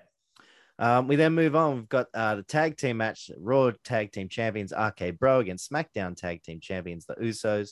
Um, 0.79 1.07
we 1.07 1.15
then 1.15 1.33
move 1.33 1.55
on. 1.55 1.75
We've 1.75 1.89
got 1.89 2.07
uh, 2.13 2.35
the 2.35 2.43
tag 2.43 2.77
team 2.77 2.97
match: 2.97 3.29
Raw 3.37 3.71
Tag 3.83 4.11
Team 4.11 4.27
Champions 4.27 4.73
RK 4.77 5.19
Bro 5.19 5.41
against 5.41 5.71
SmackDown 5.71 6.17
Tag 6.17 6.41
Team 6.43 6.59
Champions 6.59 7.05
the 7.05 7.15
Usos. 7.15 7.71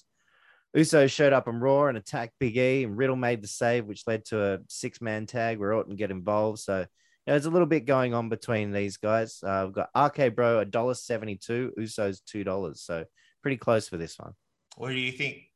Usos 0.78 1.12
showed 1.12 1.34
up 1.34 1.47
on 1.47 1.60
Raw 1.60 1.88
and 1.88 1.97
attacked 1.97 2.34
Big 2.39 2.56
E, 2.56 2.84
and 2.84 2.95
Riddle 2.95 3.17
made 3.17 3.41
the 3.41 3.47
save, 3.47 3.86
which 3.86 4.08
led 4.08 4.24
to 4.26 4.41
a 4.41 4.60
six-man 4.69 5.26
tag 5.26 5.60
where 5.60 5.74
Orton 5.74 5.97
get 5.97 6.12
involved. 6.12 6.60
So 6.60 6.80
you 6.80 6.86
know, 7.28 7.34
there's 7.34 7.45
a 7.45 7.52
little 7.52 7.67
bit 7.67 7.86
going 7.86 8.13
on 8.13 8.30
between 8.30 8.71
these 8.71 8.97
guys. 8.97 9.39
Uh, 9.43 9.63
we've 9.65 9.76
got 9.76 9.89
RK 9.97 10.36
Bro 10.36 10.60
a 10.60 10.65
dollar 10.65 10.93
seventy-two, 10.93 11.74
Usos 11.80 12.21
two 12.26 12.43
dollars. 12.43 12.82
So 12.82 13.06
pretty 13.41 13.58
close 13.58 13.89
for 13.89 13.97
this 13.97 14.17
one. 14.19 14.34
What 14.78 14.89
do 14.89 15.00
you 15.00 15.12
think? 15.12 15.51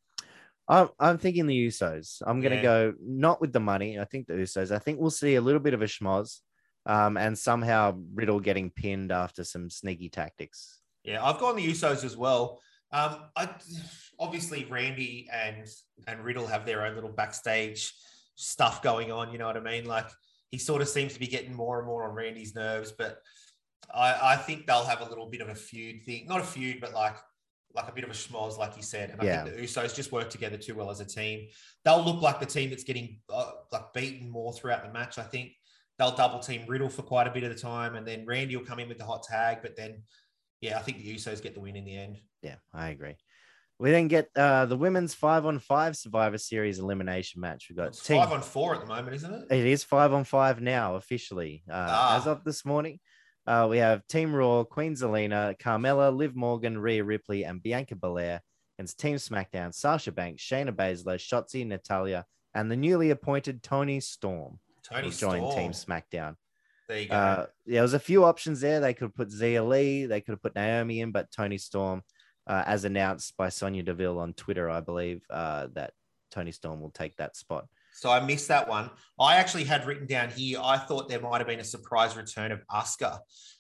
I'm, 0.68 0.90
I'm 1.00 1.18
thinking 1.18 1.46
the 1.48 1.68
Usos. 1.68 2.22
I'm 2.26 2.42
going 2.42 2.52
to 2.52 2.58
Yeah. 2.58 2.64
go 2.64 2.94
not 3.02 3.40
with 3.42 3.54
the 3.54 3.60
money. 3.60 4.00
I 4.00 4.06
think 4.06 4.28
the 4.28 4.34
Usos. 4.34 4.72
I 4.72 4.80
think 4.80 5.00
we'll 5.00 5.10
see 5.12 5.36
a 5.36 5.42
little 5.42 5.60
bit 5.60 5.74
of 5.74 5.82
a 5.82 5.86
schmoz 5.86 6.40
um, 6.86 7.18
and 7.18 7.38
somehow 7.38 7.98
Riddle 8.14 8.40
getting 8.40 8.72
pinned 8.72 9.12
after 9.12 9.44
some 9.44 9.70
sneaky 9.70 10.10
tactics. 10.10 10.80
Yeah, 11.04 11.24
I've 11.24 11.40
gone 11.40 11.56
the 11.56 11.68
Usos 11.68 12.04
as 12.04 12.18
well. 12.18 12.60
Um, 12.92 13.18
I 13.36 13.50
obviously 14.20 14.66
Randy 14.66 15.28
and 15.32 15.68
and 16.08 16.24
Riddle 16.24 16.48
have 16.48 16.66
their 16.66 16.86
own 16.86 16.96
little 16.96 17.12
backstage 17.12 17.94
stuff 18.36 18.82
going 18.82 19.12
on. 19.12 19.32
You 19.32 19.38
know 19.38 19.48
what 19.48 19.58
I 19.58 19.60
mean? 19.60 19.86
Like 19.86 20.08
he 20.52 20.58
sort 20.58 20.82
of 20.82 20.88
seems 20.88 21.14
to 21.14 21.20
be 21.20 21.28
getting 21.28 21.54
more 21.54 21.78
and 21.80 21.88
more 21.88 22.08
on 22.08 22.16
Randy's 22.16 22.56
nerves, 22.56 22.92
but 22.92 23.20
I, 23.94 24.34
I 24.34 24.36
think 24.38 24.66
they'll 24.66 24.86
have 24.86 25.02
a 25.02 25.10
little 25.10 25.28
bit 25.30 25.42
of 25.42 25.50
a 25.50 25.56
feud 25.56 26.04
thing, 26.04 26.26
not 26.28 26.42
a 26.42 26.44
feud, 26.44 26.80
but 26.80 26.94
like 26.94 27.16
like 27.76 27.88
a 27.90 27.92
bit 27.92 28.04
of 28.04 28.10
a 28.10 28.14
schmoz, 28.14 28.58
like 28.58 28.76
you 28.78 28.84
said. 28.84 29.10
And 29.12 29.22
I 29.22 29.26
Yeah. 29.26 29.44
think 29.44 29.56
the 29.58 29.62
Usos 29.64 29.96
just 29.96 30.12
work 30.12 30.30
together 30.30 30.58
too 30.58 30.76
well 30.76 30.90
as 30.90 31.00
a 31.00 31.06
team. 31.06 31.50
They'll 31.84 32.04
look 32.04 32.22
like 32.22 32.40
the 32.40 32.46
team 32.46 32.70
that's 32.70 32.84
getting 32.84 33.20
uh, 33.30 33.52
like 33.72 33.94
beaten 33.94 34.30
more 34.30 34.54
throughout 34.54 34.84
the 34.84 34.92
match. 34.92 35.18
I 35.18 35.24
think 35.24 35.52
they'll 35.98 36.16
double 36.16 36.40
team 36.40 36.64
Riddle 36.68 36.90
for 36.90 37.04
quite 37.04 37.28
a 37.28 37.32
bit 37.32 37.44
of 37.44 37.50
the 37.54 37.60
time, 37.60 37.96
and 37.96 38.08
then 38.08 38.26
Randy 38.26 38.56
will 38.56 38.66
come 38.66 38.80
in 38.80 38.88
with 38.88 38.98
the 38.98 39.06
hot 39.06 39.24
tag, 39.24 39.60
but 39.62 39.76
then. 39.76 40.04
Yeah, 40.62 40.80
I 40.80 40.82
think 40.82 40.98
the 41.00 41.14
Usos 41.14 41.44
get 41.44 41.54
the 41.54 41.60
win 41.60 41.76
in 41.76 41.84
the 41.86 41.96
end. 41.96 42.18
Yeah, 42.42 42.56
I 42.74 42.90
agree. 42.90 43.18
We 43.78 43.92
then 43.92 44.08
get 44.08 44.30
uh, 44.38 44.66
the 44.66 44.78
women's 44.78 45.14
five 45.14 45.46
on 45.46 45.60
five 45.60 45.98
Survivor 45.98 46.38
Series 46.38 46.80
elimination 46.80 47.42
match. 47.42 47.68
We've 47.70 47.76
got 47.78 47.90
It's 47.90 48.02
team. 48.02 48.22
five 48.22 48.32
on 48.32 48.42
four 48.42 48.74
at 48.74 48.80
the 48.80 48.88
moment, 48.88 49.14
isn't 49.18 49.32
it? 49.34 49.52
It 49.52 49.66
is 49.66 49.84
five 49.84 50.14
on 50.14 50.24
five 50.24 50.62
now, 50.62 50.96
officially. 50.96 51.64
Uh, 51.70 51.74
Ah. 51.90 52.18
As 52.18 52.26
of 52.26 52.46
this 52.46 52.64
morning, 52.66 53.00
uh, 53.48 53.68
we 53.70 53.78
have 53.78 54.06
Team 54.08 54.34
Raw, 54.34 54.64
Queen 54.64 54.94
Zelina, 54.94 55.58
Carmella, 55.60 56.16
Liv 56.16 56.36
Morgan, 56.36 56.78
Rhea 56.78 57.04
Ripley, 57.04 57.44
and 57.44 57.62
Bianca 57.62 57.96
Belair 57.96 58.42
against 58.78 59.00
Team 59.00 59.16
SmackDown, 59.16 59.74
Sasha 59.74 60.12
Banks, 60.12 60.44
Shayna 60.44 60.72
Baszler, 60.76 61.18
Shotzi, 61.18 61.66
Natalya, 61.66 62.26
and 62.54 62.72
the 62.72 62.76
newly 62.76 63.12
appointed 63.12 63.62
Toni 63.62 64.00
Storm 64.00 64.60
Toni 64.84 65.04
will 65.04 65.12
join 65.12 65.56
Team 65.56 65.72
SmackDown. 65.72 66.36
There 66.88 67.00
you 67.00 67.08
go. 67.08 67.16
Uh, 67.16 67.46
there 67.66 67.82
was 67.82 67.94
a 67.94 68.00
few 68.00 68.24
options 68.24 68.62
there. 68.62 68.80
They 68.80 68.94
could 68.94 69.16
put 69.16 69.30
Xia 69.30 69.68
Li, 69.68 70.06
they 70.06 70.22
could 70.22 70.34
have 70.34 70.42
put 70.42 70.56
Naomi 70.56 71.02
in, 71.02 71.12
but 71.12 71.32
Toni 71.32 71.58
Storm, 71.58 72.04
uh, 72.48 72.64
as 72.66 72.86
announced 72.86 73.36
by 73.38 73.50
Sonya 73.50 73.84
Deville 73.84 74.20
on 74.20 74.34
Twitter, 74.34 74.70
I 74.70 74.82
believe, 74.82 75.24
uh, 75.30 75.68
that 75.74 75.94
Toni 76.32 76.52
Storm 76.52 76.82
will 76.82 76.92
take 76.92 77.16
that 77.18 77.36
spot. 77.36 77.68
So 77.96 78.12
I 78.12 78.20
missed 78.20 78.50
that 78.50 78.68
one. 78.68 78.90
I 79.18 79.38
actually 79.38 79.64
had 79.64 79.86
written 79.86 80.06
down 80.06 80.30
here. 80.30 80.60
I 80.62 80.78
thought 80.78 81.08
there 81.08 81.22
might 81.22 81.38
have 81.38 81.48
been 81.48 81.62
a 81.62 81.64
surprise 81.64 82.18
return 82.18 82.52
of 82.52 82.62
Asuka. 82.70 83.20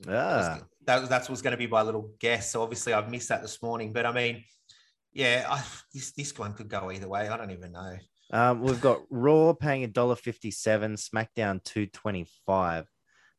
Ah, 0.10 0.60
That 0.86 1.10
that 1.10 1.30
was 1.30 1.42
going 1.42 1.52
to 1.52 1.58
be 1.58 1.68
my 1.68 1.82
little 1.82 2.12
guess. 2.20 2.52
So 2.52 2.62
obviously 2.62 2.92
I've 2.94 3.10
missed 3.10 3.30
that 3.30 3.42
this 3.42 3.62
morning. 3.62 3.94
But 3.94 4.06
I 4.06 4.12
mean, 4.12 4.44
Yeah, 5.14 5.46
I, 5.50 5.64
this 5.94 6.12
this 6.12 6.38
one 6.38 6.54
could 6.54 6.68
go 6.68 6.92
either 6.92 7.08
way. 7.08 7.30
I 7.30 7.38
don't 7.38 7.52
even 7.52 7.72
know. 7.72 7.98
Um, 8.32 8.62
we've 8.62 8.82
got 8.82 9.02
Raw 9.10 9.54
paying 9.54 9.84
a 9.86 9.88
dollar 9.88 10.16
fifty-seven, 10.16 10.96
SmackDown 10.96 11.64
two 11.64 11.86
twenty-five. 11.88 12.86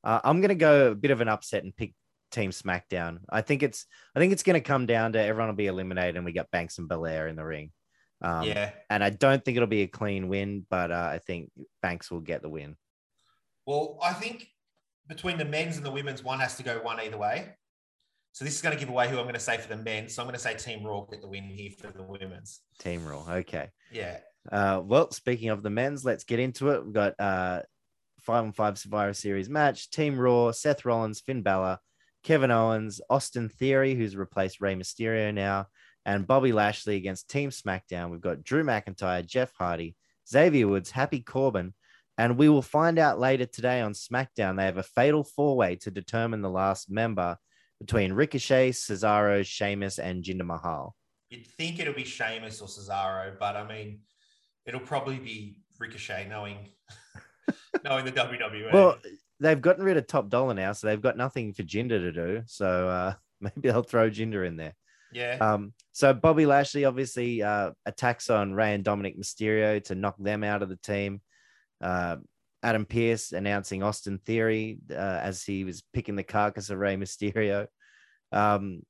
Uh, 0.03 0.21
I'm 0.25 0.41
gonna 0.41 0.55
go 0.55 0.93
a 0.93 0.95
bit 0.95 1.11
of 1.11 1.21
an 1.21 1.29
upset 1.29 1.65
and 1.65 1.77
pick 1.77 1.93
Team 2.31 2.51
SmackDown. 2.51 3.19
I 3.29 3.43
think 3.43 3.63
it's 3.63 3.85
I 4.15 4.21
think 4.21 4.33
it's 4.33 4.43
gonna 4.43 4.61
come 4.61 4.87
down 4.87 5.13
to 5.13 5.21
everyone 5.21 5.49
will 5.49 5.57
be 5.57 5.67
eliminated 5.67 6.17
and 6.17 6.25
we 6.25 6.33
got 6.33 6.51
Banks 6.51 6.79
and 6.79 6.89
Belair 6.89 7.29
in 7.29 7.37
the 7.37 7.45
ring. 7.45 7.73
Um, 8.23 8.45
yeah. 8.45 8.73
and 8.89 9.05
I 9.05 9.11
don't 9.11 9.45
think 9.45 9.57
it'll 9.57 9.67
be 9.67 9.83
a 9.83 9.87
clean 9.89 10.29
win, 10.29 10.67
but 10.71 10.91
uh, 10.91 11.09
I 11.13 11.19
think 11.19 11.51
Banks 11.83 12.11
will 12.11 12.21
get 12.21 12.43
the 12.43 12.49
win. 12.49 12.77
Well, 13.67 13.99
I 14.03 14.13
think 14.13 14.49
between 15.09 15.39
the 15.39 15.45
men's 15.45 15.77
and 15.77 15.85
the 15.85 15.91
women's, 15.91 16.23
one 16.23 16.41
has 16.41 16.57
to 16.57 16.63
go 16.63 16.79
one 16.83 17.01
either 17.01 17.19
way. 17.19 17.55
So 18.33 18.45
this 18.45 18.55
is 18.55 18.63
going 18.63 18.75
to 18.75 18.79
give 18.79 18.91
away 18.91 19.09
who 19.09 19.17
I'm 19.17 19.25
going 19.25 19.35
to 19.35 19.41
say 19.41 19.57
for 19.57 19.69
the 19.69 19.83
men. 19.83 20.09
So 20.09 20.23
I'm 20.23 20.27
going 20.27 20.35
to 20.37 20.41
say 20.41 20.55
Team 20.55 20.85
Raw 20.85 21.03
get 21.11 21.23
the 21.23 21.29
win 21.29 21.45
here 21.45 21.71
for 21.71 21.91
the 21.91 22.03
women's. 22.03 22.61
Team 22.79 23.07
Raw. 23.07 23.25
Okay. 23.29 23.71
Yeah. 23.91 24.19
Uh, 24.53 24.83
well, 24.85 25.11
speaking 25.11 25.49
of 25.49 25.63
the 25.63 25.71
men's, 25.71 26.05
let's 26.05 26.25
get 26.25 26.39
into 26.39 26.71
it. 26.71 26.85
We've 26.85 26.93
got 26.93 27.19
uh, 27.19 27.63
five 28.21 28.45
on 28.45 28.53
five 28.53 28.79
Survivor 28.79 29.15
Series 29.15 29.49
match. 29.49 29.91
Team 29.91 30.19
Raw, 30.19 30.53
Seth 30.53 30.85
Rollins, 30.85 31.21
Finn 31.21 31.43
Balor, 31.43 31.79
Kevin 32.25 32.51
Owens, 32.51 33.01
Austin 33.09 33.49
Theory, 33.49 33.95
who's 33.95 34.17
replaced 34.17 34.61
Rey 34.61 34.75
Mysterio 34.75 35.33
now, 35.33 35.69
and 36.07 36.27
Bobby 36.27 36.53
Lashley 36.53 36.97
against 36.97 37.29
Team 37.29 37.51
SmackDown. 37.51 38.11
We've 38.11 38.21
got 38.21 38.45
Drew 38.45 38.63
McIntyre, 38.63 39.27
Jeff 39.27 39.53
Hardy, 39.59 39.97
Xavier 40.27 40.69
Woods, 40.69 40.93
Happy 40.93 41.21
Corbin, 41.21 41.75
and 42.17 42.39
we 42.39 42.49
will 42.49 42.63
find 42.63 42.99
out 42.99 43.19
later 43.19 43.45
today 43.45 43.81
on 43.81 43.93
SmackDown. 43.93 44.57
They 44.57 44.65
have 44.65 44.79
a 44.79 44.85
fatal 44.85 45.25
four 45.25 45.57
way 45.57 45.75
to 45.77 45.91
determine 45.91 46.43
the 46.43 46.49
last 46.49 46.89
member 46.89 47.37
between 47.81 48.13
Ricochet, 48.13 48.71
Cesaro, 48.71 49.45
Sheamus, 49.45 49.99
and 49.99 50.23
Jinder 50.23 50.47
Mahal. 50.47 50.95
You'd 51.29 51.49
think 51.49 51.81
it'll 51.81 51.93
be 51.93 52.05
Sheamus 52.05 52.61
or 52.61 52.69
Cesaro, 52.69 53.37
but 53.39 53.57
I 53.57 53.67
mean, 53.67 53.99
it'll 54.65 54.81
probably 54.81 55.19
be 55.19 55.57
Ricochet, 55.79 56.29
knowing 56.31 56.69
knowing 57.85 58.05
the 58.05 58.13
WWE. 58.13 58.73
Well, 58.73 58.97
they've 59.41 59.61
gotten 59.61 59.85
rid 59.85 59.97
of 59.97 60.07
Top 60.07 60.29
Dolla 60.29 60.55
now, 60.55 60.73
so 60.73 60.87
they've 60.87 61.03
got 61.03 61.17
nothing 61.17 61.53
for 61.53 61.65
Jinder 61.65 61.99
to 61.99 62.13
do. 62.13 62.43
So 62.47 62.89
uh, 62.89 63.15
maybe 63.41 63.69
they'll 63.71 63.83
throw 63.83 64.09
Jinder 64.09 64.47
in 64.47 64.57
there. 64.57 64.75
Yeah, 65.13 65.37
Um, 65.39 65.73
so 65.93 66.13
Bobby 66.13 66.47
Lashley 66.47 66.85
obviously 66.85 67.43
uh, 67.43 67.71
attacks 67.87 68.29
on 68.29 68.55
Rey 68.55 68.75
and 68.75 68.85
Dominic 68.85 69.19
Mysterio 69.19 69.83
to 69.85 69.95
knock 69.95 70.17
them 70.19 70.45
out 70.45 70.63
of 70.63 70.69
the 70.69 70.77
team. 70.77 71.21
Uh, 71.81 72.17
Adam 72.63 72.85
Pearce 72.85 73.33
announcing 73.33 73.83
Austin 73.83 74.19
Theory 74.19 74.79
uh, 74.91 74.95
as 74.95 75.43
he 75.43 75.65
was 75.65 75.83
picking 75.93 76.17
the 76.17 76.23
carcass 76.25 76.71
of 76.71 76.79
Rey 76.79 76.97
Mysterio. 76.97 77.67
Um, 78.33 78.83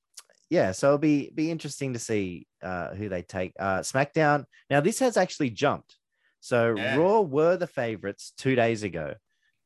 yeah, 0.48 0.72
so 0.72 0.88
it'll 0.88 0.98
be 0.98 1.30
be 1.34 1.50
interesting 1.50 1.92
to 1.92 1.98
see 1.98 2.46
uh, 2.62 2.94
who 2.94 3.08
they 3.08 3.22
take. 3.22 3.52
Uh, 3.58 3.80
SmackDown. 3.80 4.44
Now 4.70 4.80
this 4.80 4.98
has 5.00 5.16
actually 5.16 5.50
jumped. 5.50 5.96
So 6.40 6.74
Yeah. 6.76 6.96
Raw 6.96 7.20
were 7.20 7.56
the 7.56 7.66
favorites 7.66 8.32
two 8.38 8.54
days 8.54 8.82
ago, 8.84 9.14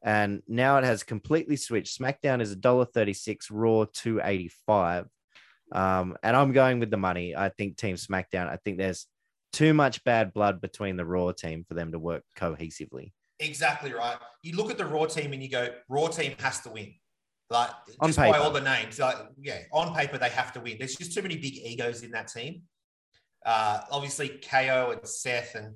and 0.03 0.43
now 0.49 0.79
it 0.79 0.85
has 0.85 1.03
completely 1.03 1.57
switched. 1.57 1.99
SmackDown 1.99 2.41
is 2.41 2.51
a 2.53 2.57
dollar 2.57 2.87
thirty 2.87 3.13
six, 3.13 3.51
Raw 3.51 3.85
two 3.93 4.21
eighty 4.25 4.51
five. 4.67 5.07
Um, 5.73 6.17
and 6.23 6.37
I'm 6.37 6.53
going 6.53 6.81
with 6.81 6.91
the 6.91 6.97
money. 6.97 7.37
I 7.37 7.49
think 7.49 7.77
Team 7.77 7.97
SmackDown. 7.97 8.49
I 8.49 8.57
think 8.57 8.79
there's 8.79 9.07
too 9.53 9.75
much 9.75 10.03
bad 10.05 10.33
blood 10.33 10.61
between 10.61 10.97
the 10.97 11.05
Raw 11.05 11.33
team 11.33 11.65
for 11.67 11.75
them 11.75 11.93
to 11.93 11.99
work 11.99 12.25
cohesively. 12.39 13.13
exactly 13.39 13.93
right. 13.93 14.17
You 14.43 14.57
look 14.57 14.71
at 14.71 14.79
the 14.79 14.87
Raw 14.87 15.07
team 15.07 15.33
and 15.33 15.43
you 15.43 15.49
go, 15.49 15.69
Raw 15.89 16.09
team 16.09 16.35
has 16.39 16.61
to 16.61 16.71
win. 16.71 16.95
Like 17.51 17.71
just 18.05 18.17
by 18.17 18.39
all 18.39 18.53
the 18.53 18.61
names, 18.61 19.01
like 19.01 19.17
yeah, 19.41 19.59
on 19.73 19.93
paper 19.93 20.19
they 20.19 20.29
have 20.29 20.53
to 20.53 20.61
win. 20.61 20.77
There's 20.79 20.95
just 20.95 21.13
too 21.13 21.23
many 21.23 21.37
big 21.37 21.57
egos 21.57 22.05
in 22.05 22.13
that 22.13 22.29
team. 22.29 22.63
Uh, 23.45 23.81
obviously, 23.91 24.29
KO 24.29 24.93
and 24.93 25.09
Seth 25.09 25.57
and 25.57 25.75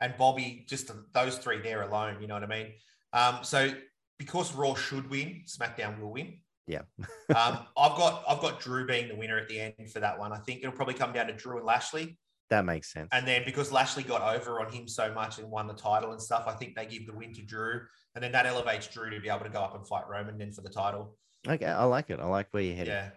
and 0.00 0.14
Bobby, 0.16 0.64
just 0.68 0.88
those 1.12 1.38
three 1.38 1.60
there 1.60 1.82
alone. 1.82 2.18
You 2.20 2.28
know 2.28 2.34
what 2.34 2.44
I 2.44 2.46
mean? 2.46 2.72
Um, 3.12 3.38
so 3.42 3.72
because 4.18 4.54
Raw 4.54 4.74
should 4.74 5.10
win, 5.10 5.42
SmackDown 5.46 6.00
will 6.00 6.12
win. 6.12 6.38
Yeah. 6.66 6.82
um, 7.34 7.58
I've 7.76 7.96
got 7.96 8.24
I've 8.28 8.40
got 8.40 8.60
Drew 8.60 8.86
being 8.86 9.08
the 9.08 9.16
winner 9.16 9.38
at 9.38 9.48
the 9.48 9.60
end 9.60 9.90
for 9.92 10.00
that 10.00 10.18
one. 10.18 10.32
I 10.32 10.38
think 10.38 10.60
it'll 10.60 10.72
probably 10.72 10.94
come 10.94 11.12
down 11.12 11.26
to 11.28 11.32
Drew 11.32 11.56
and 11.58 11.66
Lashley. 11.66 12.18
That 12.48 12.64
makes 12.64 12.92
sense. 12.92 13.08
And 13.12 13.26
then 13.26 13.42
because 13.44 13.72
Lashley 13.72 14.04
got 14.04 14.22
over 14.36 14.60
on 14.60 14.72
him 14.72 14.86
so 14.86 15.12
much 15.12 15.38
and 15.38 15.50
won 15.50 15.66
the 15.66 15.74
title 15.74 16.12
and 16.12 16.22
stuff, 16.22 16.44
I 16.46 16.52
think 16.52 16.76
they 16.76 16.86
give 16.86 17.06
the 17.06 17.12
win 17.12 17.32
to 17.34 17.42
Drew. 17.42 17.80
And 18.14 18.22
then 18.22 18.30
that 18.32 18.46
elevates 18.46 18.86
Drew 18.86 19.10
to 19.10 19.20
be 19.20 19.28
able 19.28 19.44
to 19.44 19.50
go 19.50 19.60
up 19.60 19.74
and 19.74 19.86
fight 19.86 20.04
Roman 20.08 20.38
then 20.38 20.52
for 20.52 20.62
the 20.62 20.70
title. 20.70 21.16
Okay, 21.46 21.66
I 21.66 21.84
like 21.84 22.10
it. 22.10 22.20
I 22.20 22.26
like 22.26 22.46
where 22.52 22.62
you're 22.62 22.76
heading. 22.76 22.94
Yeah. 22.94 23.10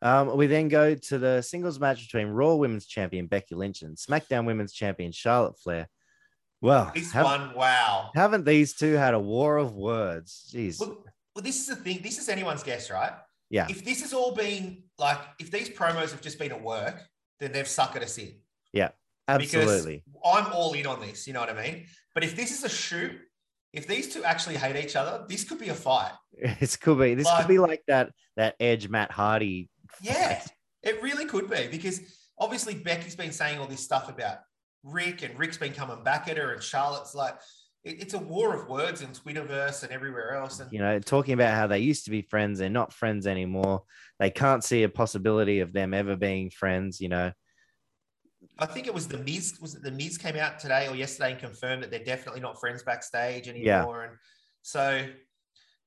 Um, 0.00 0.36
we 0.36 0.46
then 0.46 0.68
go 0.68 0.94
to 0.94 1.18
the 1.18 1.42
singles 1.42 1.80
match 1.80 2.02
between 2.02 2.28
Raw 2.28 2.54
Women's 2.54 2.86
Champion 2.86 3.26
Becky 3.26 3.56
Lynch 3.56 3.82
and 3.82 3.96
SmackDown 3.96 4.46
Women's 4.46 4.72
Champion 4.72 5.10
Charlotte 5.10 5.58
Flair. 5.58 5.88
Well, 6.60 6.90
This 6.94 7.14
one, 7.14 7.54
wow. 7.54 8.10
haven't 8.14 8.44
these 8.44 8.74
two 8.74 8.94
had 8.94 9.14
a 9.14 9.18
war 9.18 9.56
of 9.56 9.74
words? 9.74 10.50
Jeez. 10.52 10.80
Well, 10.80 11.04
well, 11.38 11.44
this 11.44 11.60
is 11.60 11.68
the 11.68 11.76
thing. 11.76 12.00
This 12.02 12.18
is 12.18 12.28
anyone's 12.28 12.64
guess, 12.64 12.90
right? 12.90 13.12
Yeah. 13.48 13.68
If 13.70 13.84
this 13.84 14.00
has 14.02 14.12
all 14.12 14.34
been 14.34 14.82
like, 14.98 15.18
if 15.38 15.52
these 15.52 15.70
promos 15.70 16.10
have 16.10 16.20
just 16.20 16.36
been 16.36 16.50
at 16.50 16.60
work, 16.60 17.00
then 17.38 17.52
they've 17.52 17.64
suckered 17.64 18.02
us 18.02 18.18
in. 18.18 18.34
Yeah, 18.72 18.88
absolutely. 19.28 20.02
Because 20.04 20.46
I'm 20.46 20.52
all 20.52 20.72
in 20.72 20.84
on 20.84 21.00
this. 21.00 21.28
You 21.28 21.34
know 21.34 21.38
what 21.40 21.50
I 21.56 21.62
mean? 21.62 21.86
But 22.12 22.24
if 22.24 22.34
this 22.34 22.50
is 22.50 22.64
a 22.64 22.68
shoot, 22.68 23.12
if 23.72 23.86
these 23.86 24.12
two 24.12 24.24
actually 24.24 24.56
hate 24.56 24.84
each 24.84 24.96
other, 24.96 25.24
this 25.28 25.44
could 25.44 25.60
be 25.60 25.68
a 25.68 25.74
fight. 25.74 26.10
This 26.58 26.74
could 26.76 26.98
be 26.98 27.14
this 27.14 27.26
Like- 27.26 27.42
could 27.42 27.48
be 27.48 27.60
like 27.60 27.82
that 27.86 28.10
that 28.36 28.56
Edge 28.58 28.88
Matt 28.88 29.12
Hardy. 29.12 29.70
Yeah, 30.02 30.42
it 30.82 31.00
really 31.04 31.26
could 31.26 31.48
be 31.48 31.68
because 31.70 32.00
obviously 32.36 32.74
Becky's 32.74 33.14
been 33.14 33.30
saying 33.32 33.60
all 33.60 33.66
this 33.68 33.84
stuff 33.84 34.08
about 34.08 34.38
Ric, 34.82 35.22
and 35.22 35.38
Ric's 35.38 35.56
been 35.56 35.72
coming 35.72 36.02
back 36.02 36.26
at 36.28 36.36
her, 36.36 36.52
and 36.52 36.60
Charlotte's 36.60 37.14
like, 37.14 37.34
it- 37.84 38.02
it's 38.02 38.14
a 38.14 38.18
war 38.18 38.54
of 38.54 38.68
words 38.68 39.00
in 39.02 39.08
Twitterverse 39.10 39.82
and 39.82 39.92
everywhere 39.92 40.34
else. 40.34 40.60
And 40.60 40.70
You 40.72 40.78
know, 40.80 40.98
talking 40.98 41.34
about 41.34 41.54
how 41.54 41.66
they 41.66 41.78
used 41.78 42.04
to 42.06 42.10
be 42.10 42.22
friends, 42.22 42.58
they're 42.58 42.68
not 42.68 42.92
friends 42.92 43.26
anymore. 43.26 43.84
They 44.18 44.30
can't 44.30 44.64
see 44.64 44.82
a 44.82 44.88
possibility 44.88 45.60
of 45.60 45.72
them 45.72 45.94
ever 45.94 46.16
being 46.16 46.50
friends. 46.50 47.00
You 47.00 47.08
know, 47.08 47.32
I 48.58 48.66
think 48.66 48.86
it 48.86 48.94
was 48.94 49.06
the 49.08 49.18
Miz. 49.18 49.58
Was 49.60 49.74
it 49.76 49.82
the 49.82 49.90
Miz 49.92 50.18
came 50.18 50.36
out 50.36 50.58
today 50.58 50.88
or 50.88 50.94
yesterday 50.96 51.32
and 51.32 51.40
confirmed 51.40 51.82
that 51.82 51.90
they're 51.90 52.04
definitely 52.04 52.40
not 52.40 52.58
friends 52.60 52.82
backstage 52.82 53.48
anymore? 53.48 54.04
And 54.04 54.16
so 54.62 55.06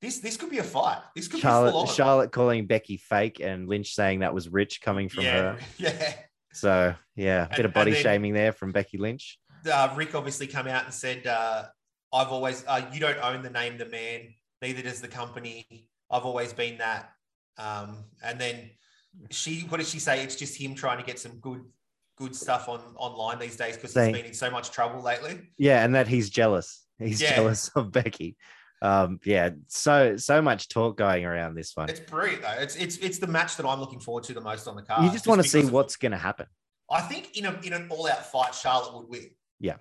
this 0.02 0.20
this 0.20 0.38
could 0.38 0.50
be 0.50 0.60
a 0.60 0.64
fight. 0.64 1.02
This 1.16 1.28
could 1.28 1.38
be 1.38 1.42
Charlotte 1.42 1.76
on. 1.76 1.88
Charlotte 1.88 2.32
calling 2.32 2.68
Becky 2.68 2.98
fake 2.98 3.40
and 3.42 3.68
Lynch 3.68 3.94
saying 3.94 4.20
that 4.20 4.34
was 4.34 4.48
rich 4.50 4.82
coming 4.82 5.10
from 5.10 5.26
yeah, 5.26 5.42
her. 5.42 5.60
yeah. 5.78 6.14
So 6.54 6.96
yeah, 7.16 7.46
a 7.46 7.50
bit 7.50 7.58
And- 7.60 7.66
of 7.66 7.74
body 7.74 7.92
then- 7.92 8.02
shaming 8.02 8.34
there 8.34 8.54
from 8.54 8.72
Becky 8.72 8.98
Lynch. 8.98 9.38
uh, 9.72 9.94
Ric 9.96 10.16
obviously 10.16 10.48
come 10.48 10.68
out 10.68 10.86
and 10.86 10.94
said, 10.94 11.28
uh, 11.28 11.66
"I've 12.14 12.30
always 12.30 12.64
uh, 12.68 12.86
you 12.94 13.00
don't 13.00 13.18
own 13.24 13.42
the 13.42 13.50
name 13.50 13.78
the 13.78 13.86
man, 13.86 14.34
neither 14.62 14.82
does 14.82 15.02
the 15.02 15.08
company. 15.08 15.90
I've 16.10 16.24
always 16.26 16.54
been 16.54 16.78
that." 16.80 17.12
Um, 17.58 18.06
and 18.24 18.40
then 18.40 18.72
she, 19.30 19.62
what 19.62 19.78
did 19.78 19.88
she 19.88 20.00
say? 20.00 20.24
It's 20.24 20.36
just 20.36 20.56
him 20.60 20.74
trying 20.76 20.98
to 20.98 21.04
get 21.04 21.20
some 21.20 21.34
good, 21.40 21.62
good 22.18 22.36
stuff 22.36 22.70
on 22.70 22.80
online 22.96 23.40
these 23.40 23.58
days 23.58 23.76
because 23.76 23.94
he's 23.94 24.12
been 24.14 24.26
in 24.26 24.34
so 24.34 24.50
much 24.50 24.72
trouble 24.72 25.02
lately. 25.02 25.40
Yeah, 25.58 25.84
and 25.84 25.94
that 25.96 26.08
he's 26.08 26.30
jealous. 26.30 26.86
He's 26.98 27.22
Yeah. 27.22 27.36
jealous 27.36 27.70
of 27.76 27.92
Becky. 27.92 28.38
Um, 28.84 29.20
yeah, 29.26 29.52
so 29.68 30.18
so 30.18 30.42
much 30.42 30.68
talk 30.70 30.98
going 30.98 31.24
around 31.24 31.54
this 31.56 31.76
one. 31.76 31.88
It's 31.90 32.00
brilliant 32.00 32.42
though. 32.42 32.56
It's 32.60 32.76
it's 32.76 32.98
it's 32.98 33.20
the 33.20 33.28
match 33.28 33.58
that 33.58 33.66
I'm 33.66 33.80
looking 33.80 34.00
forward 34.00 34.24
to 34.26 34.34
the 34.34 34.42
most 34.42 34.68
on 34.68 34.76
the 34.76 34.82
card. 34.82 35.04
You 35.04 35.12
just 35.12 35.28
want 35.28 35.42
to 35.44 35.48
see 35.48 35.64
what's 35.66 35.98
going 35.98 36.14
to 36.14 36.18
happen. 36.18 36.48
I 36.90 37.02
think 37.02 37.38
in 37.38 37.46
a 37.46 37.60
in 37.64 37.74
an 37.74 37.88
all 37.90 38.08
out 38.08 38.26
fight, 38.32 38.56
Charlotte 38.56 38.96
would 38.96 39.08
win. 39.10 39.30
Yeah. 39.60 39.76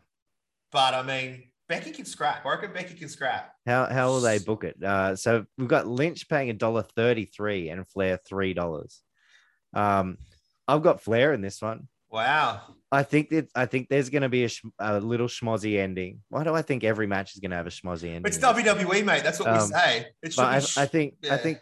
but 0.70 0.92
I 0.94 1.02
mean, 1.02 1.49
Becky 1.70 1.92
can 1.92 2.04
scrap. 2.04 2.44
I 2.44 2.50
reckon 2.50 2.72
Becky 2.72 2.94
can 2.94 3.08
scrap. 3.08 3.54
How 3.64 3.86
how 3.86 4.08
will 4.08 4.20
they 4.20 4.40
book 4.40 4.64
it? 4.64 4.76
Uh, 4.82 5.14
so 5.14 5.46
we've 5.56 5.68
got 5.68 5.86
Lynch 5.86 6.28
paying 6.28 6.50
a 6.50 6.52
dollar 6.52 6.82
thirty 6.82 7.24
three 7.24 7.68
and 7.70 7.88
Flair 7.88 8.18
three 8.26 8.52
dollars. 8.54 9.00
Um, 9.72 10.18
I've 10.66 10.82
got 10.82 11.00
Flair 11.00 11.32
in 11.32 11.40
this 11.40 11.62
one. 11.62 11.86
Wow. 12.10 12.60
I 12.90 13.04
think 13.04 13.30
that 13.30 13.48
I 13.54 13.66
think 13.66 13.88
there's 13.88 14.10
going 14.10 14.22
to 14.22 14.28
be 14.28 14.42
a, 14.42 14.48
sch- 14.48 14.64
a 14.80 14.98
little 14.98 15.28
schmozzy 15.28 15.78
ending. 15.78 16.22
Why 16.28 16.42
do 16.42 16.52
I 16.52 16.62
think 16.62 16.82
every 16.82 17.06
match 17.06 17.34
is 17.34 17.40
going 17.40 17.52
to 17.52 17.56
have 17.56 17.68
a 17.68 17.70
schmozzy 17.70 18.08
ending? 18.08 18.26
It's 18.26 18.38
WWE, 18.38 19.04
mate. 19.04 19.22
That's 19.22 19.38
what 19.38 19.52
we 19.52 19.58
Um, 19.58 19.68
say. 19.68 20.06
It 20.24 20.34
but 20.36 20.46
I, 20.46 20.58
sh- 20.58 20.76
I 20.76 20.86
think 20.86 21.14
I 21.30 21.36
think 21.36 21.58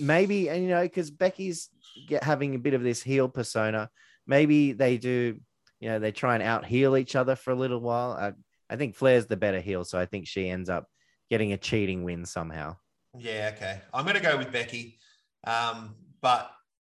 maybe 0.00 0.48
and 0.48 0.62
you 0.62 0.70
know 0.70 0.82
because 0.82 1.10
Becky's 1.10 1.68
get 2.08 2.24
having 2.24 2.54
a 2.54 2.58
bit 2.58 2.72
of 2.72 2.82
this 2.82 3.02
heel 3.02 3.28
persona. 3.28 3.90
Maybe 4.26 4.72
they 4.72 4.96
do, 4.96 5.38
you 5.78 5.88
know, 5.90 5.98
they 5.98 6.10
try 6.12 6.34
and 6.34 6.42
out 6.42 6.64
heel 6.64 6.96
each 6.96 7.14
other 7.14 7.36
for 7.36 7.50
a 7.50 7.56
little 7.56 7.80
while. 7.80 8.12
I, 8.12 8.32
I 8.72 8.76
think 8.76 8.94
Flair's 8.96 9.26
the 9.26 9.36
better 9.36 9.60
heel, 9.60 9.84
so 9.84 9.98
I 9.98 10.06
think 10.06 10.26
she 10.26 10.48
ends 10.48 10.70
up 10.70 10.86
getting 11.28 11.52
a 11.52 11.56
cheating 11.58 12.04
win 12.04 12.24
somehow. 12.24 12.76
Yeah, 13.18 13.52
okay. 13.54 13.80
I'm 13.92 14.04
going 14.04 14.16
to 14.16 14.22
go 14.22 14.38
with 14.38 14.50
Becky, 14.50 14.98
um, 15.46 15.94
but 16.22 16.50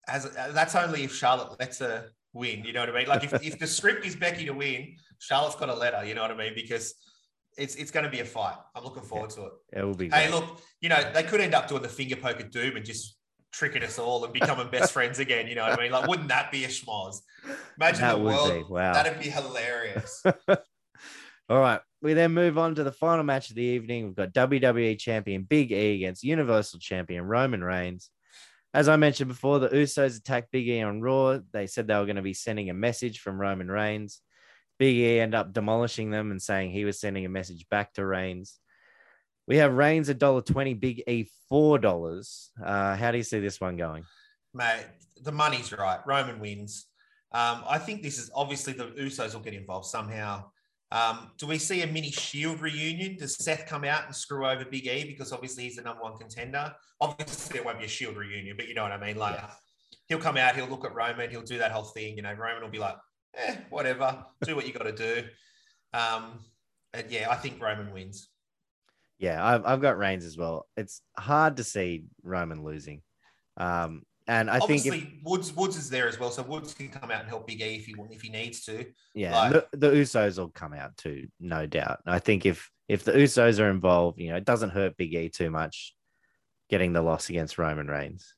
as 0.06 0.30
that's 0.52 0.74
only 0.76 1.02
if 1.04 1.14
Charlotte 1.14 1.58
lets 1.58 1.80
her 1.80 2.10
win. 2.32 2.64
You 2.64 2.72
know 2.72 2.80
what 2.80 2.90
I 2.90 2.92
mean? 2.92 3.08
Like 3.08 3.24
if, 3.24 3.32
if 3.42 3.58
the 3.58 3.66
script 3.66 4.06
is 4.06 4.14
Becky 4.14 4.44
to 4.46 4.52
win, 4.52 4.94
Charlotte's 5.18 5.56
got 5.56 5.68
a 5.68 5.74
letter. 5.74 6.04
You 6.04 6.14
know 6.14 6.22
what 6.22 6.30
I 6.30 6.36
mean? 6.36 6.52
Because 6.54 6.94
it's 7.58 7.74
it's 7.74 7.90
going 7.90 8.04
to 8.04 8.10
be 8.10 8.20
a 8.20 8.24
fight. 8.24 8.56
I'm 8.76 8.84
looking 8.84 9.02
forward 9.02 9.30
to 9.30 9.46
it. 9.46 9.52
It 9.72 9.84
will 9.84 9.94
be. 9.94 10.08
Hey, 10.10 10.28
great. 10.28 10.34
look, 10.34 10.60
you 10.80 10.88
know 10.88 11.10
they 11.12 11.24
could 11.24 11.40
end 11.40 11.54
up 11.54 11.66
doing 11.68 11.82
the 11.82 11.88
finger 11.88 12.16
poke 12.16 12.38
of 12.40 12.50
doom 12.50 12.76
and 12.76 12.84
just 12.84 13.16
tricking 13.52 13.82
us 13.82 13.98
all 13.98 14.24
and 14.24 14.32
becoming 14.32 14.68
best 14.68 14.92
friends 14.96 15.18
again. 15.18 15.48
You 15.48 15.54
know 15.56 15.62
what 15.62 15.78
I 15.78 15.82
mean? 15.82 15.92
Like, 15.92 16.06
wouldn't 16.08 16.28
that 16.28 16.52
be 16.52 16.64
a 16.64 16.68
schmoz? 16.68 17.16
Imagine 17.76 18.00
That 18.02 18.12
the 18.12 18.18
would 18.18 18.34
world. 18.34 18.52
be, 18.68 18.72
wow. 18.72 18.92
That'd 18.92 19.20
be 19.20 19.30
hilarious. 19.30 20.22
All 21.48 21.60
right. 21.60 21.80
We 22.00 22.14
then 22.14 22.32
move 22.32 22.58
on 22.58 22.74
to 22.74 22.84
the 22.84 22.92
final 22.92 23.24
match 23.24 23.50
of 23.50 23.56
the 23.56 23.62
evening. 23.62 24.06
We've 24.06 24.14
got 24.14 24.32
WWE 24.32 24.98
champion 24.98 25.42
Big 25.42 25.72
E 25.72 25.96
against 25.96 26.22
Universal 26.22 26.80
champion 26.80 27.24
Roman 27.24 27.62
Reigns. 27.64 28.10
As 28.74 28.88
I 28.88 28.96
mentioned 28.96 29.28
before, 29.28 29.58
the 29.58 29.68
Usos 29.68 30.18
attacked 30.18 30.50
Big 30.50 30.68
E 30.68 30.82
on 30.82 31.00
Raw. 31.00 31.38
They 31.52 31.66
said 31.66 31.86
they 31.86 31.94
were 31.94 32.06
going 32.06 32.16
to 32.16 32.22
be 32.22 32.34
sending 32.34 32.70
a 32.70 32.74
message 32.74 33.20
from 33.20 33.40
Roman 33.40 33.70
Reigns. 33.70 34.20
Big 34.78 34.96
E 34.96 35.20
ended 35.20 35.38
up 35.38 35.52
demolishing 35.52 36.10
them 36.10 36.30
and 36.30 36.42
saying 36.42 36.72
he 36.72 36.84
was 36.84 37.00
sending 37.00 37.24
a 37.24 37.28
message 37.28 37.68
back 37.68 37.92
to 37.94 38.04
Reigns. 38.04 38.58
We 39.46 39.58
have 39.58 39.74
Reigns 39.74 40.08
$1.20, 40.08 40.80
Big 40.80 41.02
E 41.06 41.30
$4. 41.52 42.48
Uh, 42.62 42.96
how 42.96 43.10
do 43.12 43.18
you 43.18 43.22
see 43.22 43.40
this 43.40 43.60
one 43.60 43.76
going? 43.76 44.04
Mate, 44.52 44.86
the 45.22 45.32
money's 45.32 45.72
right. 45.72 46.00
Roman 46.06 46.40
wins. 46.40 46.86
Um, 47.32 47.62
I 47.68 47.78
think 47.78 48.02
this 48.02 48.18
is 48.18 48.30
obviously 48.34 48.72
the 48.72 48.86
Usos 48.86 49.34
will 49.34 49.40
get 49.40 49.54
involved 49.54 49.86
somehow. 49.86 50.44
Um, 50.94 51.32
do 51.38 51.48
we 51.48 51.58
see 51.58 51.82
a 51.82 51.88
mini 51.88 52.12
Shield 52.12 52.60
reunion? 52.60 53.16
Does 53.16 53.36
Seth 53.44 53.66
come 53.66 53.82
out 53.82 54.06
and 54.06 54.14
screw 54.14 54.46
over 54.46 54.64
Big 54.64 54.86
E 54.86 55.04
because 55.04 55.32
obviously 55.32 55.64
he's 55.64 55.74
the 55.74 55.82
number 55.82 56.04
one 56.04 56.16
contender? 56.16 56.72
Obviously, 57.00 57.58
it 57.58 57.64
won't 57.64 57.80
be 57.80 57.84
a 57.84 57.88
Shield 57.88 58.16
reunion, 58.16 58.56
but 58.56 58.68
you 58.68 58.74
know 58.74 58.84
what 58.84 58.92
I 58.92 58.98
mean. 58.98 59.16
Like 59.16 59.34
Yeah. 59.34 59.50
he'll 60.06 60.20
come 60.20 60.36
out, 60.36 60.54
he'll 60.54 60.68
look 60.68 60.84
at 60.84 60.94
Roman, 60.94 61.30
he'll 61.30 61.42
do 61.42 61.58
that 61.58 61.72
whole 61.72 61.82
thing. 61.82 62.16
You 62.16 62.22
know, 62.22 62.32
Roman 62.32 62.62
will 62.62 62.70
be 62.70 62.78
like, 62.78 62.96
"Eh, 63.34 63.56
whatever, 63.70 64.24
do 64.44 64.54
what 64.54 64.68
you 64.68 64.72
got 64.72 64.84
to 64.84 64.92
do." 64.92 65.28
Um, 65.92 66.44
and 66.92 67.10
yeah, 67.10 67.28
I 67.28 67.34
think 67.34 67.60
Roman 67.60 67.92
wins. 67.92 68.28
Yeah, 69.18 69.44
I've, 69.44 69.66
I've 69.66 69.80
got 69.80 69.98
Reigns 69.98 70.24
as 70.24 70.36
well. 70.36 70.68
It's 70.76 71.02
hard 71.18 71.56
to 71.56 71.64
see 71.64 72.04
Roman 72.22 72.62
losing. 72.62 73.02
Um, 73.56 74.02
and 74.26 74.50
I 74.50 74.58
think 74.60 74.86
if, 74.86 75.04
Woods 75.22 75.52
Woods 75.54 75.76
is 75.76 75.90
there 75.90 76.08
as 76.08 76.18
well, 76.18 76.30
so 76.30 76.42
Woods 76.42 76.74
can 76.74 76.88
come 76.88 77.10
out 77.10 77.20
and 77.20 77.28
help 77.28 77.46
Big 77.46 77.60
E 77.60 77.76
if 77.76 77.86
he 77.86 77.94
if 78.10 78.22
he 78.22 78.30
needs 78.30 78.64
to. 78.64 78.86
yeah, 79.14 79.36
like- 79.36 79.70
the, 79.70 79.78
the 79.78 79.90
Usos 79.90 80.38
will 80.38 80.48
come 80.48 80.72
out 80.72 80.96
too, 80.96 81.28
no 81.40 81.66
doubt. 81.66 82.00
I 82.06 82.18
think 82.18 82.46
if 82.46 82.70
if 82.88 83.04
the 83.04 83.12
Usos 83.12 83.60
are 83.60 83.70
involved, 83.70 84.18
you 84.18 84.30
know, 84.30 84.36
it 84.36 84.44
doesn't 84.44 84.70
hurt 84.70 84.96
Big 84.96 85.14
E 85.14 85.28
too 85.28 85.50
much 85.50 85.94
getting 86.70 86.92
the 86.92 87.02
loss 87.02 87.28
against 87.28 87.58
Roman 87.58 87.88
Reigns. 87.88 88.34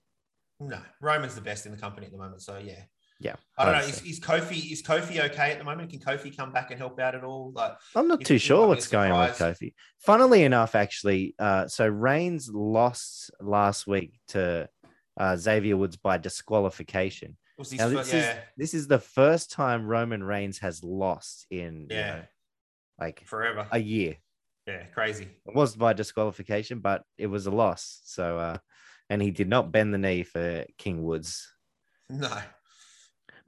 No, 0.58 0.78
Roman's 1.00 1.34
the 1.34 1.40
best 1.40 1.66
in 1.66 1.72
the 1.72 1.78
company 1.78 2.06
at 2.06 2.12
the 2.12 2.18
moment. 2.18 2.42
So 2.42 2.58
yeah, 2.58 2.82
Yeah, 3.20 3.36
I 3.56 3.64
don't 3.64 3.74
know. 3.74 3.80
Is, 3.86 4.02
is 4.02 4.20
Kofi 4.20 4.72
is 4.72 4.82
Kofi 4.82 5.22
okay 5.30 5.52
at 5.52 5.58
the 5.58 5.64
moment? 5.64 5.90
Can 5.90 6.00
Kofi 6.00 6.36
come 6.36 6.52
back 6.52 6.70
and 6.70 6.78
help 6.78 6.98
out 6.98 7.14
at 7.14 7.24
all? 7.24 7.52
Like, 7.54 7.76
I'm 7.94 8.08
not 8.08 8.24
too 8.24 8.38
sure 8.38 8.58
might 8.58 8.62
be 8.62 8.64
a 8.64 8.68
what's 8.68 8.88
going 8.88 9.12
on 9.12 9.28
with. 9.28 9.38
Kofi. 9.38 9.74
Funnily 10.00 10.42
enough, 10.44 10.74
actually, 10.74 11.34
uh, 11.38 11.66
so 11.68 11.86
Reigns 11.86 12.50
lost 12.52 13.30
last 13.40 13.86
week 13.86 14.14
to 14.28 14.68
uh, 15.16 15.36
Xavier 15.36 15.76
Woods 15.76 15.96
by 15.96 16.18
disqualification. 16.18 17.36
Now, 17.72 17.88
this 17.88 18.12
is 18.12 18.26
this 18.56 18.74
is 18.74 18.86
the 18.86 18.98
first 18.98 19.50
time 19.50 19.86
Roman 19.86 20.22
Reigns 20.22 20.58
has 20.58 20.84
lost 20.84 21.46
in 21.50 21.86
you 21.90 21.96
Yeah. 21.96 22.14
know, 22.16 22.22
like 23.00 23.24
forever? 23.24 23.66
a 23.72 23.78
year. 23.78 24.16
yeah, 24.66 24.84
crazy. 24.86 25.28
It 25.46 25.54
was 25.54 25.74
by 25.76 25.92
disqualification, 25.94 26.80
but 26.80 27.02
it 27.16 27.28
was 27.28 27.46
a 27.46 27.50
loss. 27.50 28.00
So, 28.04 28.38
uh, 28.38 28.58
and 29.08 29.22
he 29.22 29.30
did 29.30 29.48
not 29.48 29.72
bend 29.72 29.94
the 29.94 29.98
knee 29.98 30.22
for 30.22 30.64
King 30.78 31.02
Woods. 31.02 31.48
No, 32.10 32.30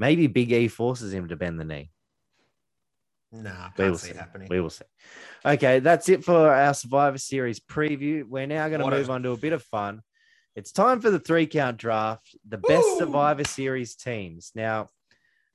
Maybe 0.01 0.27
Big 0.27 0.51
E 0.53 0.67
forces 0.69 1.13
him 1.13 1.29
to 1.29 1.37
bend 1.37 1.61
the 1.61 1.65
knee. 1.65 1.91
no, 3.31 3.69
We 3.77 3.91
will 3.91 3.99
see 3.99 4.07
see. 4.09 4.11
it 4.15 4.17
happening. 4.17 4.49
We 4.51 4.61
will 4.61 4.71
see. 4.71 4.85
Okay, 5.45 5.79
that's 5.81 6.09
it 6.09 6.25
for 6.25 6.51
our 6.53 6.75
Survivor 6.75 7.19
Series 7.19 7.61
preview. 7.61 8.25
We're 8.25 8.47
now 8.47 8.69
going 8.69 8.81
to 8.81 8.85
What 8.85 8.95
a- 8.95 8.99
move 8.99 9.11
on 9.11 9.23
to 9.25 9.31
a 9.31 9.37
bit 9.37 9.53
of 9.53 9.63
fun. 9.63 10.01
It's 10.59 10.73
time 10.73 11.01
for 11.01 11.09
the 11.09 11.21
three 11.21 11.47
count 11.47 11.77
draft, 11.77 12.37
the 12.47 12.59
best 12.59 12.85
Woo! 12.85 12.99
Survivor 12.99 13.45
Series 13.45 13.95
teams. 13.95 14.51
Now, 14.57 14.89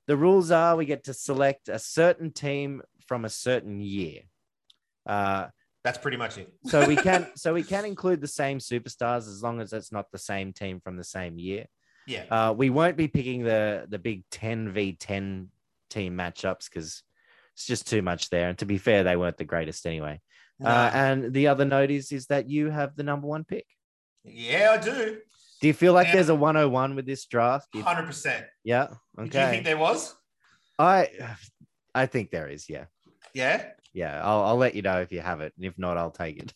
the 0.06 0.16
rules 0.16 0.50
are 0.50 0.76
we 0.76 0.86
get 0.86 1.04
to 1.04 1.12
select 1.12 1.68
a 1.68 1.78
certain 1.78 2.32
team 2.32 2.80
from 3.06 3.26
a 3.26 3.28
certain 3.28 3.82
year. 3.82 4.22
Uh, 5.04 5.48
That's 5.82 5.98
pretty 5.98 6.16
much 6.16 6.38
it. 6.38 6.50
so 6.64 6.88
we 6.88 6.96
can 6.96 7.28
so 7.36 7.52
we 7.52 7.62
can 7.62 7.84
include 7.84 8.22
the 8.22 8.26
same 8.26 8.60
superstars 8.60 9.28
as 9.28 9.42
long 9.42 9.60
as 9.60 9.74
it's 9.74 9.92
not 9.92 10.10
the 10.10 10.16
same 10.16 10.54
team 10.54 10.80
from 10.80 10.96
the 10.96 11.04
same 11.04 11.38
year. 11.38 11.66
Yeah, 12.06 12.24
Uh, 12.30 12.54
we 12.54 12.70
won't 12.70 12.96
be 12.96 13.06
picking 13.08 13.42
the 13.42 13.84
the 13.86 13.98
big 13.98 14.24
10 14.30 14.72
v 14.72 14.94
10 14.98 15.50
team 15.90 16.16
matchups 16.16 16.70
because 16.70 17.02
it's 17.52 17.66
just 17.66 17.86
too 17.86 18.00
much 18.00 18.30
there. 18.30 18.48
And 18.48 18.56
to 18.56 18.64
be 18.64 18.78
fair, 18.78 19.04
they 19.04 19.16
weren't 19.16 19.36
the 19.36 19.44
greatest 19.44 19.84
anyway. 19.84 20.22
no. 20.58 20.70
Uh, 20.70 20.90
and 20.94 21.34
the 21.34 21.48
other 21.48 21.66
note 21.66 21.90
is, 21.90 22.10
is 22.10 22.26
that 22.28 22.48
you 22.48 22.70
have 22.70 22.96
the 22.96 23.02
number 23.02 23.26
one 23.26 23.44
pick. 23.44 23.66
Yeah, 24.24 24.76
I 24.78 24.82
do. 24.82 25.18
Do 25.60 25.66
you 25.68 25.72
feel 25.74 25.92
like 25.92 26.08
Yeah. 26.08 26.14
there's 26.14 26.28
a 26.28 26.34
101 26.34 26.94
with 26.94 27.06
this 27.06 27.24
draft? 27.26 27.68
Hundred 27.76 28.06
percent. 28.06 28.44
yeah. 28.64 28.88
Okay. 29.18 29.28
Do 29.30 29.38
you 29.38 29.46
think 29.46 29.64
there 29.64 29.78
was? 29.78 30.14
I 30.78 31.08
I 31.94 32.06
think 32.06 32.30
there 32.30 32.48
is. 32.48 32.68
Yeah. 32.68 32.86
Yeah. 33.32 33.64
Yeah. 33.92 34.20
I'll, 34.24 34.42
I'll 34.42 34.56
let 34.56 34.74
you 34.74 34.82
know 34.82 35.00
if 35.00 35.12
you 35.12 35.20
have 35.20 35.40
it. 35.40 35.52
And 35.56 35.64
if 35.64 35.78
not, 35.78 35.96
I'll 35.96 36.10
take 36.10 36.38
it. 36.38 36.52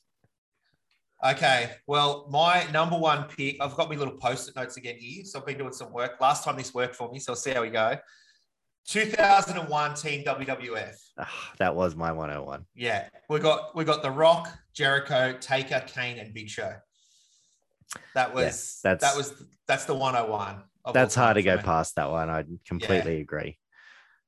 Okay. 1.25 1.71
Well, 1.87 2.27
my 2.31 2.67
number 2.73 2.97
one 2.99 3.25
pick, 3.25 3.57
I've 3.61 3.75
got 3.77 3.89
my 3.89 3.97
little 3.97 4.17
post-it 4.17 4.55
notes 4.57 4.77
again 4.77 4.97
here. 4.99 5.25
So 5.25 5.39
I've 5.41 5.47
been 5.47 5.59
doing 5.59 5.73
some 5.73 5.93
work. 5.93 6.21
Last 6.21 6.45
time 6.45 6.57
this 6.57 6.75
worked 6.75 6.97
for 6.97 7.11
me, 7.11 7.19
so 7.19 7.33
I'll 7.33 7.37
see 7.37 7.51
how 7.53 7.63
we 7.63 7.71
go. 7.71 7.97
2001 8.87 9.95
Team 9.95 10.25
WWF. 10.25 10.95
Ah, 11.19 11.53
that 11.59 11.75
was 11.75 11.95
my 11.95 12.11
101. 12.13 12.65
Yeah, 12.75 13.09
we 13.29 13.39
got 13.41 13.75
we 13.77 13.85
got 13.85 14.03
The 14.03 14.11
Rock, 14.11 14.49
Jericho, 14.73 15.37
Taker, 15.41 15.83
Kane, 15.87 16.19
and 16.19 16.33
Big 16.33 16.49
Show. 16.49 16.73
That 18.15 18.35
was 18.35 18.45
Yes, 18.45 18.81
that's- 18.83 19.01
that 19.13 19.17
was 19.17 19.33
that's 19.67 19.85
the 19.85 19.95
101. 19.95 20.57
of 20.57 20.63
all 20.85 20.93
That's 20.93 21.15
hard 21.15 21.35
to 21.37 21.43
go 21.43 21.57
me. 21.57 21.63
past 21.63 21.95
that 21.97 22.11
one. 22.11 22.29
I 22.31 22.45
completely 22.67 23.21
agree. 23.21 23.59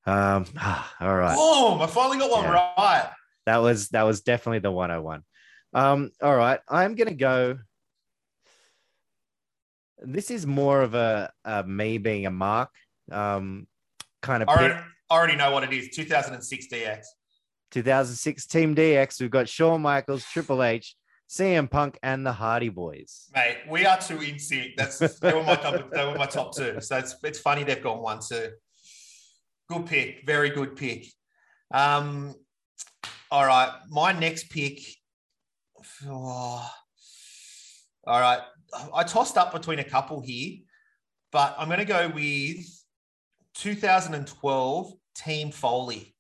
Um, 0.06 0.46
all 1.00 1.16
right. 1.16 1.34
Boom! 1.36 1.80
I 1.82 1.86
finally 1.86 2.18
got 2.18 2.30
one 2.30 2.44
Yeah. 2.44 2.72
right. 2.76 3.10
That 3.46 3.58
was 3.58 3.88
that 3.90 4.02
was 4.02 4.20
definitely 4.22 4.58
the 4.60 4.70
101. 4.70 5.22
Um, 5.72 6.10
all 6.22 6.36
right, 6.36 6.60
I'm 6.68 6.94
gonna 6.94 7.14
go. 7.14 7.58
This 10.02 10.30
is 10.30 10.46
more 10.46 10.80
of 10.82 10.94
a, 10.94 11.30
a 11.44 11.62
me 11.64 11.98
being 11.98 12.24
a 12.26 12.30
mark 12.30 12.70
um, 13.12 13.66
kind 14.22 14.42
of 14.42 14.48
I 14.48 14.52
already, 14.54 14.74
I 14.74 15.14
already 15.14 15.36
know 15.36 15.50
what 15.50 15.62
it 15.64 15.72
is. 15.72 15.90
2006 15.90 16.66
DX. 16.68 17.04
2006 17.70 18.46
Team 18.46 18.74
DX. 18.74 19.20
We've 19.20 19.30
got 19.30 19.48
Shawn 19.48 19.82
Michaels, 19.82 20.24
Triple 20.24 20.62
H, 20.62 20.96
CM 21.30 21.70
Punk, 21.70 21.96
and 22.02 22.26
the 22.26 22.32
Hardy 22.32 22.70
Boys. 22.70 23.28
Mate, 23.32 23.58
we 23.68 23.86
are 23.86 24.00
too 24.00 24.20
in 24.20 24.36
sync. 24.40 24.72
That's 24.76 24.98
they 25.20 25.32
were 25.32 25.44
my 25.44 25.54
top, 25.54 25.88
they 25.92 26.04
were 26.04 26.18
my 26.18 26.26
top 26.26 26.56
two. 26.56 26.80
So 26.80 26.96
it's 26.96 27.14
it's 27.22 27.38
funny 27.38 27.62
they've 27.62 27.80
gone 27.80 28.02
one 28.02 28.18
two. 28.18 28.50
Good 29.68 29.86
pick, 29.86 30.26
very 30.26 30.50
good 30.50 30.74
pick. 30.74 31.06
Um, 31.70 32.34
all 33.30 33.46
right, 33.46 33.70
my 33.88 34.10
next 34.10 34.50
pick. 34.50 34.80
oh, 36.08 36.68
all 38.04 38.20
right, 38.20 38.40
I 38.92 39.04
tossed 39.04 39.38
up 39.38 39.52
between 39.52 39.78
a 39.78 39.84
couple 39.84 40.20
here, 40.20 40.58
but 41.30 41.54
I'm 41.56 41.68
going 41.68 41.78
to 41.78 41.84
go 41.84 42.08
with 42.08 42.66
2012 43.54 44.92
Team 45.14 45.52
Foley. 45.52 46.16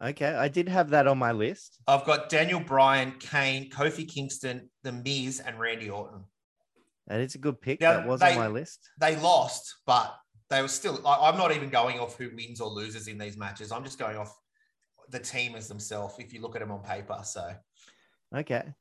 Okay, 0.00 0.26
I 0.26 0.48
did 0.48 0.68
have 0.68 0.90
that 0.90 1.08
on 1.08 1.18
my 1.18 1.32
list. 1.32 1.80
I've 1.88 2.04
got 2.04 2.28
Daniel 2.28 2.60
Bryan, 2.60 3.12
Kane, 3.18 3.68
Kofi 3.68 4.08
Kingston, 4.08 4.70
The 4.84 4.92
Miz, 4.92 5.40
and 5.40 5.58
Randy 5.58 5.90
Orton. 5.90 6.24
That 7.08 7.20
is 7.20 7.34
a 7.34 7.38
good 7.38 7.60
pick. 7.60 7.80
Now, 7.80 7.94
that 7.94 8.06
was 8.06 8.20
they- 8.20 8.32
on 8.32 8.38
my 8.38 8.46
list. 8.48 8.88
they 9.00 9.16
lost, 9.16 9.76
but 9.86 10.14
they 10.50 10.62
were 10.62 10.68
still. 10.68 11.04
I, 11.06 11.28
I'm 11.28 11.36
not 11.36 11.52
even 11.52 11.68
going 11.68 11.98
off 11.98 12.16
who 12.16 12.30
wins 12.34 12.60
or 12.60 12.70
loses 12.70 13.08
in 13.08 13.18
these 13.18 13.36
matches. 13.36 13.72
I'm 13.72 13.82
just 13.82 13.98
going 13.98 14.16
off 14.16 14.32
the 15.10 15.18
team 15.18 15.56
as 15.56 15.68
themselves. 15.68 16.14
If 16.18 16.32
you 16.32 16.40
look 16.40 16.54
at 16.54 16.60
them 16.60 16.70
on 16.70 16.82
paper, 16.82 17.18
so 17.24 17.50
Okay. 18.34 18.72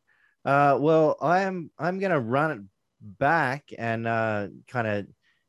Uh, 0.45 0.77
well, 0.79 1.17
I 1.21 1.41
am. 1.41 1.71
I'm 1.79 1.99
gonna 1.99 2.19
run 2.19 2.51
it 2.51 2.61
back 3.01 3.71
and 3.77 4.07
uh, 4.07 4.47
kind 4.67 4.87
of 4.87 5.07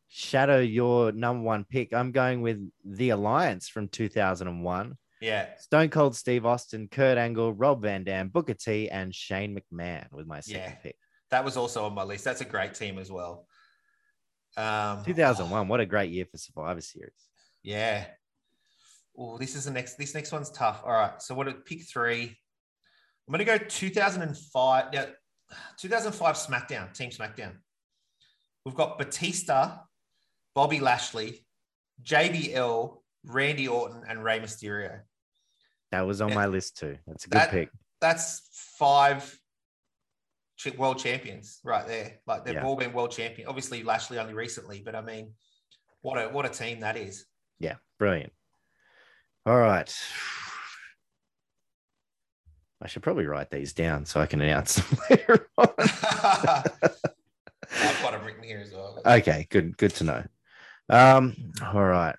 shadow 0.09 0.61
your 0.61 1.13
number 1.13 1.45
one 1.45 1.65
pick. 1.65 1.93
I'm 1.93 2.13
going 2.13 2.43
with 2.43 2.69
the 2.85 3.11
Alliance 3.11 3.69
from 3.69 3.89
2001. 3.89 4.97
Yeah, 5.21 5.49
Stone 5.59 5.89
Cold 5.91 6.17
Steve 6.17 6.47
Austin, 6.47 6.89
Kurt 6.89 7.19
Angle, 7.19 7.53
Rob 7.53 7.83
Van 7.83 8.05
Dam, 8.05 8.29
Booker 8.29 8.55
T, 8.55 8.89
and 8.89 9.15
Shane 9.15 9.57
McMahon 9.59 10.11
with 10.13 10.27
my 10.27 10.41
second 10.41 10.61
Yeah. 10.63 10.75
pick. 10.77 10.97
that 11.31 11.45
was 11.45 11.57
also 11.57 11.85
on 11.85 11.95
my 11.95 12.05
list. 12.05 12.25
That's 12.25 12.41
a 12.41 12.45
great 12.47 12.75
team 12.75 12.99
as 12.99 13.11
well. 13.11 13.47
Um, 14.57 15.05
2001. 15.05 15.69
What 15.69 15.81
a 15.81 15.87
great 15.87 16.11
year 16.11 16.25
for 16.31 16.39
Survivor 16.39 16.81
Series. 16.81 17.13
Yeah. 17.63 18.07
Oh, 19.17 19.37
this 19.37 19.55
is 19.55 19.65
the 19.67 19.71
next. 19.71 19.97
This 19.97 20.15
next 20.15 20.33
one's 20.33 20.51
tough. 20.51 20.83
All 20.85 20.93
right. 20.93 21.21
So 21.21 21.35
what? 21.35 21.49
A 21.49 21.53
pick 21.55 21.83
three. 21.83 22.37
I'm 23.27 23.33
going 23.33 23.39
to 23.41 23.45
go 23.45 23.59
2005. 23.59 24.87
Yeah, 24.93 25.07
2005 25.79 26.37
SmackDown. 26.37 26.95
Team 26.95 27.11
SmackDown. 27.11 27.57
We've 28.65 28.75
got 28.75 28.97
Batista, 28.99 29.79
Bobby 30.55 30.81
Lashley, 30.81 31.45
JBL, 32.03 32.97
Randy 33.25 33.69
Orton, 33.69 34.03
and 34.09 34.25
Rey 34.25 34.41
Mysterio. 34.41 35.01
That 35.91 36.07
was 36.07 36.21
on 36.21 36.31
Yeah. 36.31 36.35
my 36.35 36.47
list 36.47 36.77
too. 36.79 36.99
That's 37.07 37.25
a 37.25 37.29
good 37.29 37.41
That- 37.41 37.51
pick. 37.51 37.71
That's 38.01 38.49
five 38.79 39.39
world 40.77 40.99
champions 40.99 41.61
right 41.65 41.87
there. 41.87 42.19
Like 42.27 42.45
they've 42.45 42.55
Yeah. 42.55 42.65
all 42.65 42.77
been 42.77 42.93
world 42.93 43.11
champion. 43.13 43.49
Obviously, 43.49 43.83
Lashley 43.83 44.19
only 44.19 44.35
recently, 44.35 44.83
but 44.83 44.95
I 44.95 45.01
mean, 45.01 45.35
what 46.01 46.17
a 46.17 46.29
what 46.29 46.45
a 46.47 46.49
team 46.49 46.81
that 46.81 46.97
is. 46.97 47.27
Yeah, 47.59 47.77
brilliant. 47.99 48.33
All 49.47 49.57
right. 49.59 49.93
I 52.81 52.87
should 52.87 53.03
probably 53.03 53.27
write 53.27 53.51
these 53.51 53.73
down 53.73 54.05
so 54.07 54.21
I 54.21 54.27
can 54.27 54.41
announce 54.41 54.77
them 54.77 54.99
later 55.11 55.49
on. 55.59 55.69
I've 57.71 58.03
got 58.03 58.13
them 58.13 58.25
written 58.25 58.43
here 58.45 58.61
as 58.61 58.73
well. 58.73 59.01
Okay, 59.05 59.47
good, 59.51 59.77
good 59.77 59.93
to 59.97 60.05
know. 60.05 60.25
Um, 60.89 61.35
all 61.63 61.85
right. 61.85 62.15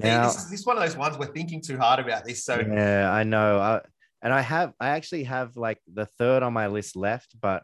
See, 0.00 0.08
Now, 0.08 0.26
this 0.26 0.36
is 0.38 0.50
this 0.50 0.60
is 0.60 0.66
one 0.66 0.78
of 0.78 0.82
those 0.82 0.96
ones 0.96 1.18
we're 1.18 1.26
thinking 1.26 1.60
too 1.60 1.78
hard 1.78 2.00
about 2.00 2.24
this. 2.24 2.44
So 2.44 2.60
yeah, 2.60 3.10
I 3.12 3.24
know. 3.24 3.58
I, 3.58 3.80
and 4.22 4.32
I 4.32 4.40
have, 4.40 4.72
I 4.80 4.90
actually 4.90 5.24
have 5.24 5.56
like 5.56 5.78
the 5.92 6.06
third 6.06 6.42
on 6.42 6.52
my 6.52 6.68
list 6.68 6.96
left, 6.96 7.34
but 7.40 7.62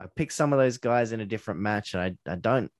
I 0.00 0.06
picked 0.16 0.32
some 0.32 0.52
of 0.52 0.58
those 0.58 0.78
guys 0.78 1.12
in 1.12 1.20
a 1.20 1.26
different 1.26 1.60
match, 1.60 1.94
and 1.94 2.02
I, 2.02 2.32
I 2.32 2.36
don't. 2.36 2.70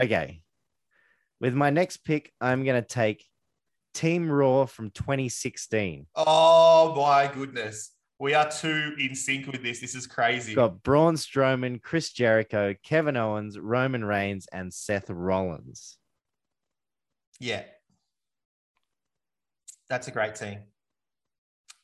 Okay, 0.00 0.42
with 1.40 1.54
my 1.54 1.70
next 1.70 1.98
pick, 1.98 2.32
I'm 2.40 2.64
gonna 2.64 2.82
take 2.82 3.24
Team 3.94 4.30
Raw 4.30 4.66
from 4.66 4.90
2016. 4.90 6.06
Oh 6.16 6.94
my 6.96 7.30
goodness. 7.32 7.90
We 8.18 8.34
are 8.34 8.48
too 8.48 8.94
in 9.00 9.16
sync 9.16 9.48
with 9.48 9.64
this. 9.64 9.80
This 9.80 9.96
is 9.96 10.06
crazy. 10.06 10.54
Got 10.54 10.82
Braun 10.84 11.16
Strowman, 11.16 11.82
Chris 11.82 12.12
Jericho, 12.12 12.74
Kevin 12.84 13.16
Owens, 13.16 13.58
Roman 13.58 14.04
Reigns, 14.04 14.46
and 14.52 14.72
Seth 14.72 15.10
Rollins. 15.10 15.98
Yeah. 17.42 17.64
That's 19.90 20.06
a 20.06 20.12
great 20.12 20.36
team. 20.36 20.60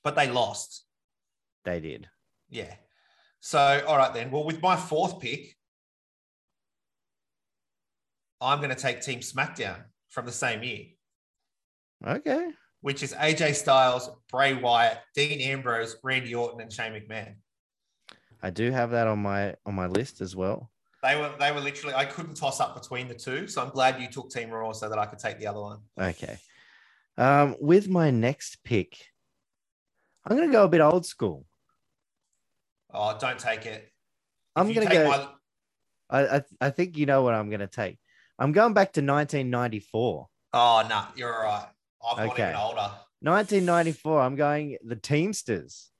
But 0.05 0.15
they 0.15 0.31
lost. 0.31 0.85
They 1.65 1.81
did. 1.81 2.09
Yeah. 2.49 2.73
So, 3.41 3.83
all 3.87 3.97
right 3.99 4.15
then. 4.15 4.31
Well, 4.31 4.45
with 4.45 4.63
my 4.63 4.77
fourth 4.77 5.19
pick, 5.19 5.57
I'm 8.41 8.59
going 8.59 8.71
to 8.71 8.81
take 8.81 9.01
Team 9.01 9.19
SmackDown 9.19 9.83
from 10.11 10.27
the 10.27 10.33
same 10.33 10.63
year, 10.63 10.85
Okay. 12.07 12.51
which 12.81 13.03
is 13.03 13.13
AJ 13.15 13.57
Styles, 13.57 14.09
Bray 14.31 14.55
Wyatt, 14.55 14.99
Dean 15.17 15.41
Ambrose, 15.41 15.97
Randy 16.05 16.37
Orton, 16.37 16.61
and 16.61 16.73
Shane 16.73 16.93
McMahon. 16.93 17.35
I 18.41 18.51
do 18.51 18.71
have 18.71 18.93
that 18.93 19.09
on 19.09 19.19
my 19.19 19.57
on 19.67 19.75
my 19.75 19.89
list 19.89 20.21
as 20.21 20.37
well. 20.37 20.71
They 21.03 21.17
were 21.17 21.33
they 21.39 21.53
were 21.53 21.61
literally 21.61 21.95
I 21.95 22.05
couldn't 22.05 22.35
toss 22.35 22.61
up 22.61 22.75
between 22.81 23.07
the 23.09 23.15
two, 23.15 23.47
so 23.47 23.63
I'm 23.63 23.71
glad 23.71 24.01
you 24.01 24.09
took 24.09 24.31
Team 24.31 24.51
Raw 24.51 24.73
so 24.73 24.89
that 24.89 24.99
I 24.99 25.07
could 25.07 25.19
take 25.21 25.39
the 25.39 25.47
other 25.47 25.61
one. 25.61 25.79
Okay. 26.01 26.39
Um, 27.17 27.57
with 27.61 27.89
my 27.89 28.11
next 28.11 28.63
pick, 28.65 28.97
I'm 30.27 30.37
gonna 30.37 30.53
go 30.53 30.65
a 30.65 30.69
bit 30.69 30.81
old 30.81 31.07
school. 31.07 31.45
Oh, 32.93 33.17
don't 33.21 33.39
take 33.39 33.67
it. 33.67 33.93
I'm 34.57 34.73
gonna 34.73 34.87
take 34.87 34.93
go. 34.93 35.09
my- 35.09 35.29
I, 36.11 36.37
I 36.39 36.43
I 36.63 36.71
think 36.71 36.97
you 36.97 37.07
know 37.07 37.23
what 37.23 37.35
I'm 37.35 37.51
gonna 37.51 37.67
take. 37.67 37.99
I'm 38.39 38.53
going 38.53 38.73
back 38.73 38.93
to 38.95 39.01
1994. 39.03 40.29
oh 40.55 40.87
no, 40.89 41.05
you're 41.17 41.35
all 41.35 41.43
right. 41.45 41.67
I've 42.09 42.17
got 42.17 42.27
Okay. 42.31 42.49
even 42.51 42.57
older. 42.61 42.91
1994. 43.21 44.21
I'm 44.23 44.37
going 44.37 44.79
the 44.85 44.97
Teamsters. 44.97 45.91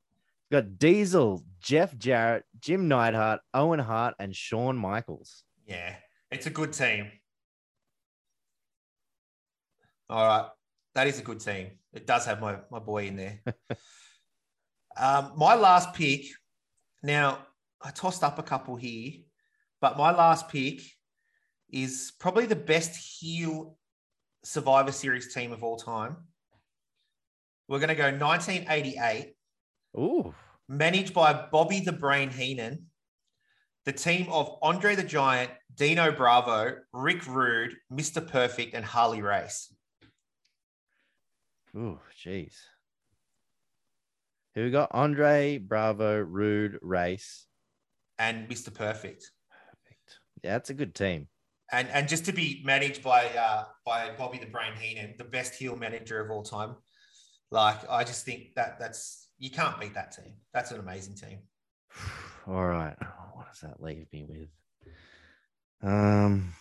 Got 0.51 0.79
Diesel, 0.79 1.45
Jeff 1.61 1.97
Jarrett, 1.99 2.45
Jim 2.59 2.89
Neidhart, 2.89 3.41
Owen 3.53 3.81
Hart, 3.81 4.15
and 4.19 4.35
Shawn 4.35 4.77
Michaels. 4.77 5.45
Yeah, 5.67 5.95
it's 6.31 6.47
a 6.47 6.51
good 6.51 6.73
team. 6.73 7.11
All 10.09 10.27
right. 10.27 10.49
That 10.95 11.07
is 11.07 11.19
a 11.19 11.23
good 11.23 11.41
team. 11.41 11.73
It 11.93 12.07
does 12.07 12.25
have 12.25 12.41
my, 12.41 12.57
my 12.71 12.79
boy 12.79 13.07
in 13.07 13.17
there. 13.17 13.41
um, 14.97 15.33
my 15.37 15.55
last 15.55 15.95
pick, 15.95 16.25
now 17.03 17.47
I 17.83 17.91
tossed 17.91 18.25
up 18.25 18.39
a 18.39 18.43
couple 18.43 18.77
here, 18.77 19.13
but 19.81 19.99
my 19.99 20.13
last 20.13 20.49
pick 20.49 20.81
is 21.71 22.13
probably 22.19 22.47
the 22.47 22.57
best 22.57 22.97
heel 22.97 23.77
Survivor 24.45 24.93
Series 24.93 25.33
team 25.35 25.53
of 25.53 25.63
all 25.63 25.77
time. 25.77 26.17
We're 27.69 27.81
going 27.81 27.91
to 27.91 27.95
go 27.95 28.05
1988 28.05 29.35
Ooh, 29.97 30.35
managed 30.69 31.15
by 31.15 31.47
Bobby 31.51 31.81
the 31.81 31.93
Brain 31.93 32.31
Heenan, 32.31 32.87
the 33.85 33.93
team 33.93 34.29
of 34.31 34.59
Andre 34.63 34.95
the 34.95 35.03
Giant, 35.03 35.51
Dino 35.75 36.13
Bravo, 36.13 36.77
Rick 36.93 37.27
Rude, 37.27 37.75
Mr. 37.93 38.27
Perfect, 38.27 38.75
and 38.75 38.85
Harley 38.85 39.23
Race. 39.23 39.73
ooh, 41.77 41.99
jeez. 42.23 42.55
Who 44.55 44.65
we 44.65 44.71
got? 44.71 44.91
Andre, 44.93 45.59
Bravo, 45.59 46.19
Rude, 46.19 46.79
Race. 46.83 47.47
And 48.19 48.49
Mr. 48.49 48.75
Perfect. 48.75 49.31
Perfect. 49.51 50.19
Yeah, 50.43 50.53
that's 50.55 50.71
a 50.71 50.75
good 50.75 50.95
team. 50.95 51.29
And, 51.71 51.87
and 51.89 52.09
just 52.09 52.25
to 52.25 52.33
be 52.33 52.63
managed 52.65 53.03
by 53.03 53.27
uh, 53.27 53.65
by 53.85 54.11
Bobby 54.17 54.39
the 54.39 54.47
Brain 54.47 54.73
Heenan, 54.79 55.15
the 55.17 55.25
best 55.25 55.55
heel 55.55 55.77
manager 55.77 56.21
of 56.21 56.31
all 56.31 56.43
time. 56.43 56.75
Like 57.51 57.89
I 57.89 58.05
just 58.05 58.25
think 58.25 58.55
that 58.57 58.79
that's 58.81 59.28
you 59.39 59.51
can't 59.51 59.79
beat 59.81 59.95
that 59.95 60.13
team. 60.13 60.35
That's 60.53 60.71
an 60.71 60.81
amazing 60.81 61.15
team. 61.15 61.39
All 62.47 62.67
right. 62.67 62.97
What 63.33 63.47
does 63.49 63.61
that 63.61 63.83
leave 63.83 64.07
me 64.13 64.25
with? 64.29 64.49
Um. 65.83 66.53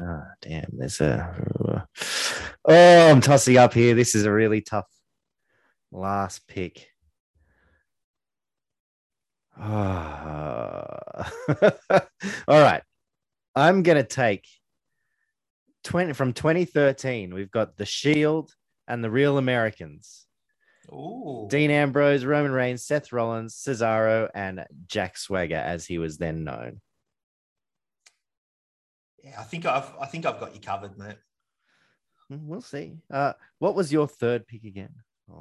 Ah, 0.00 0.28
damn. 0.42 0.70
There's 0.72 1.00
a. 1.00 1.86
Oh, 2.64 3.10
I'm 3.10 3.20
tossing 3.20 3.56
up 3.56 3.72
here. 3.72 3.94
This 3.94 4.14
is 4.14 4.24
a 4.24 4.32
really 4.32 4.60
tough 4.60 4.88
last 5.92 6.46
pick. 6.48 6.88
Ah. 9.58 11.30
All 12.48 12.60
right. 12.60 12.82
I'm 13.54 13.82
going 13.82 13.96
to 13.96 14.04
take 14.04 14.46
20 15.84 16.12
from 16.12 16.32
2013. 16.32 17.32
We've 17.34 17.50
got 17.50 17.76
The 17.76 17.86
Shield 17.86 18.54
and 18.88 19.02
The 19.02 19.10
Real 19.10 19.38
Americans. 19.38 20.26
Ooh. 20.92 21.46
Dean 21.48 21.70
Ambrose, 21.70 22.24
Roman 22.24 22.52
Reigns, 22.52 22.84
Seth 22.84 23.12
Rollins, 23.12 23.54
Cesaro, 23.54 24.28
and 24.34 24.64
Jack 24.86 25.16
Swagger, 25.16 25.54
as 25.56 25.86
he 25.86 25.98
was 25.98 26.18
then 26.18 26.42
known. 26.44 26.80
Yeah, 29.22 29.38
I 29.38 29.44
think 29.44 29.66
I've 29.66 29.90
I 30.00 30.06
think 30.06 30.26
I've 30.26 30.40
got 30.40 30.54
you 30.54 30.60
covered, 30.60 30.98
mate. 30.98 31.18
Mm, 32.32 32.46
We'll 32.46 32.60
see. 32.62 32.96
Uh, 33.10 33.34
what 33.58 33.74
was 33.74 33.92
your 33.92 34.08
third 34.08 34.46
pick 34.46 34.64
again? 34.64 34.94
Oh, 35.30 35.40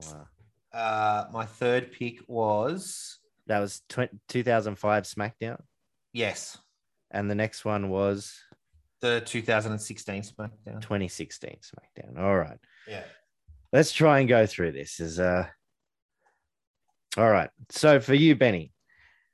uh, 0.74 0.78
Uh, 0.78 1.28
my 1.32 1.46
third 1.46 1.92
pick 1.94 2.20
was 2.28 3.20
that 3.48 3.60
was 3.60 3.82
tw- 3.90 4.14
2005 4.28 5.04
SmackDown, 5.06 5.62
yes, 6.14 6.58
and 7.10 7.30
the 7.32 7.36
next 7.36 7.66
one 7.66 7.90
was 7.90 8.40
the 9.02 9.22
2016 9.26 10.22
SmackDown. 10.24 10.82
2016 10.82 11.58
SmackDown. 11.62 12.20
All 12.20 12.38
right, 12.38 12.58
Yeah. 12.88 13.04
let's 13.72 13.92
try 13.92 14.20
and 14.20 14.28
go 14.30 14.46
through 14.46 14.72
this. 14.74 15.00
Is 15.00 15.20
uh, 15.20 15.48
all 17.18 17.30
right. 17.30 17.50
So 17.70 18.00
for 18.00 18.14
you, 18.14 18.36
Benny, 18.36 18.72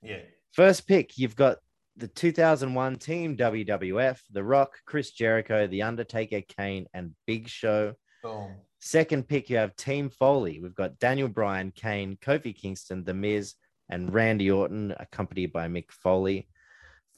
Yeah. 0.01 0.21
First 0.53 0.87
pick, 0.87 1.17
you've 1.17 1.35
got 1.35 1.57
the 1.97 2.07
2001 2.07 2.97
Team 2.97 3.35
WWF, 3.37 4.21
The 4.31 4.43
Rock, 4.43 4.77
Chris 4.85 5.11
Jericho, 5.11 5.67
The 5.67 5.81
Undertaker, 5.83 6.41
Kane, 6.41 6.87
and 6.93 7.13
Big 7.27 7.47
Show. 7.49 7.93
Boom. 8.23 8.55
Second 8.79 9.27
pick, 9.27 9.49
you 9.49 9.57
have 9.57 9.75
Team 9.75 10.09
Foley. 10.09 10.59
We've 10.61 10.75
got 10.75 10.99
Daniel 10.99 11.27
Bryan, 11.27 11.71
Kane, 11.71 12.17
Kofi 12.21 12.55
Kingston, 12.55 13.03
The 13.03 13.13
Miz, 13.13 13.55
and 13.89 14.13
Randy 14.13 14.49
Orton, 14.51 14.93
accompanied 14.99 15.51
by 15.51 15.67
Mick 15.67 15.91
Foley. 15.91 16.47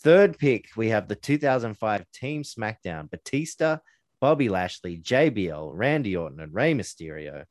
Third 0.04 0.38
pick, 0.38 0.70
we 0.76 0.90
have 0.90 1.08
the 1.08 1.16
2005 1.16 2.06
Team 2.14 2.44
SmackDown, 2.44 3.10
Batista, 3.10 3.78
Bobby 4.22 4.50
Lashley, 4.50 4.98
JBL, 5.00 5.72
Randy 5.74 6.16
Orton, 6.16 6.40
and 6.40 6.54
Rey 6.54 6.74
Mysterio. 6.74 7.46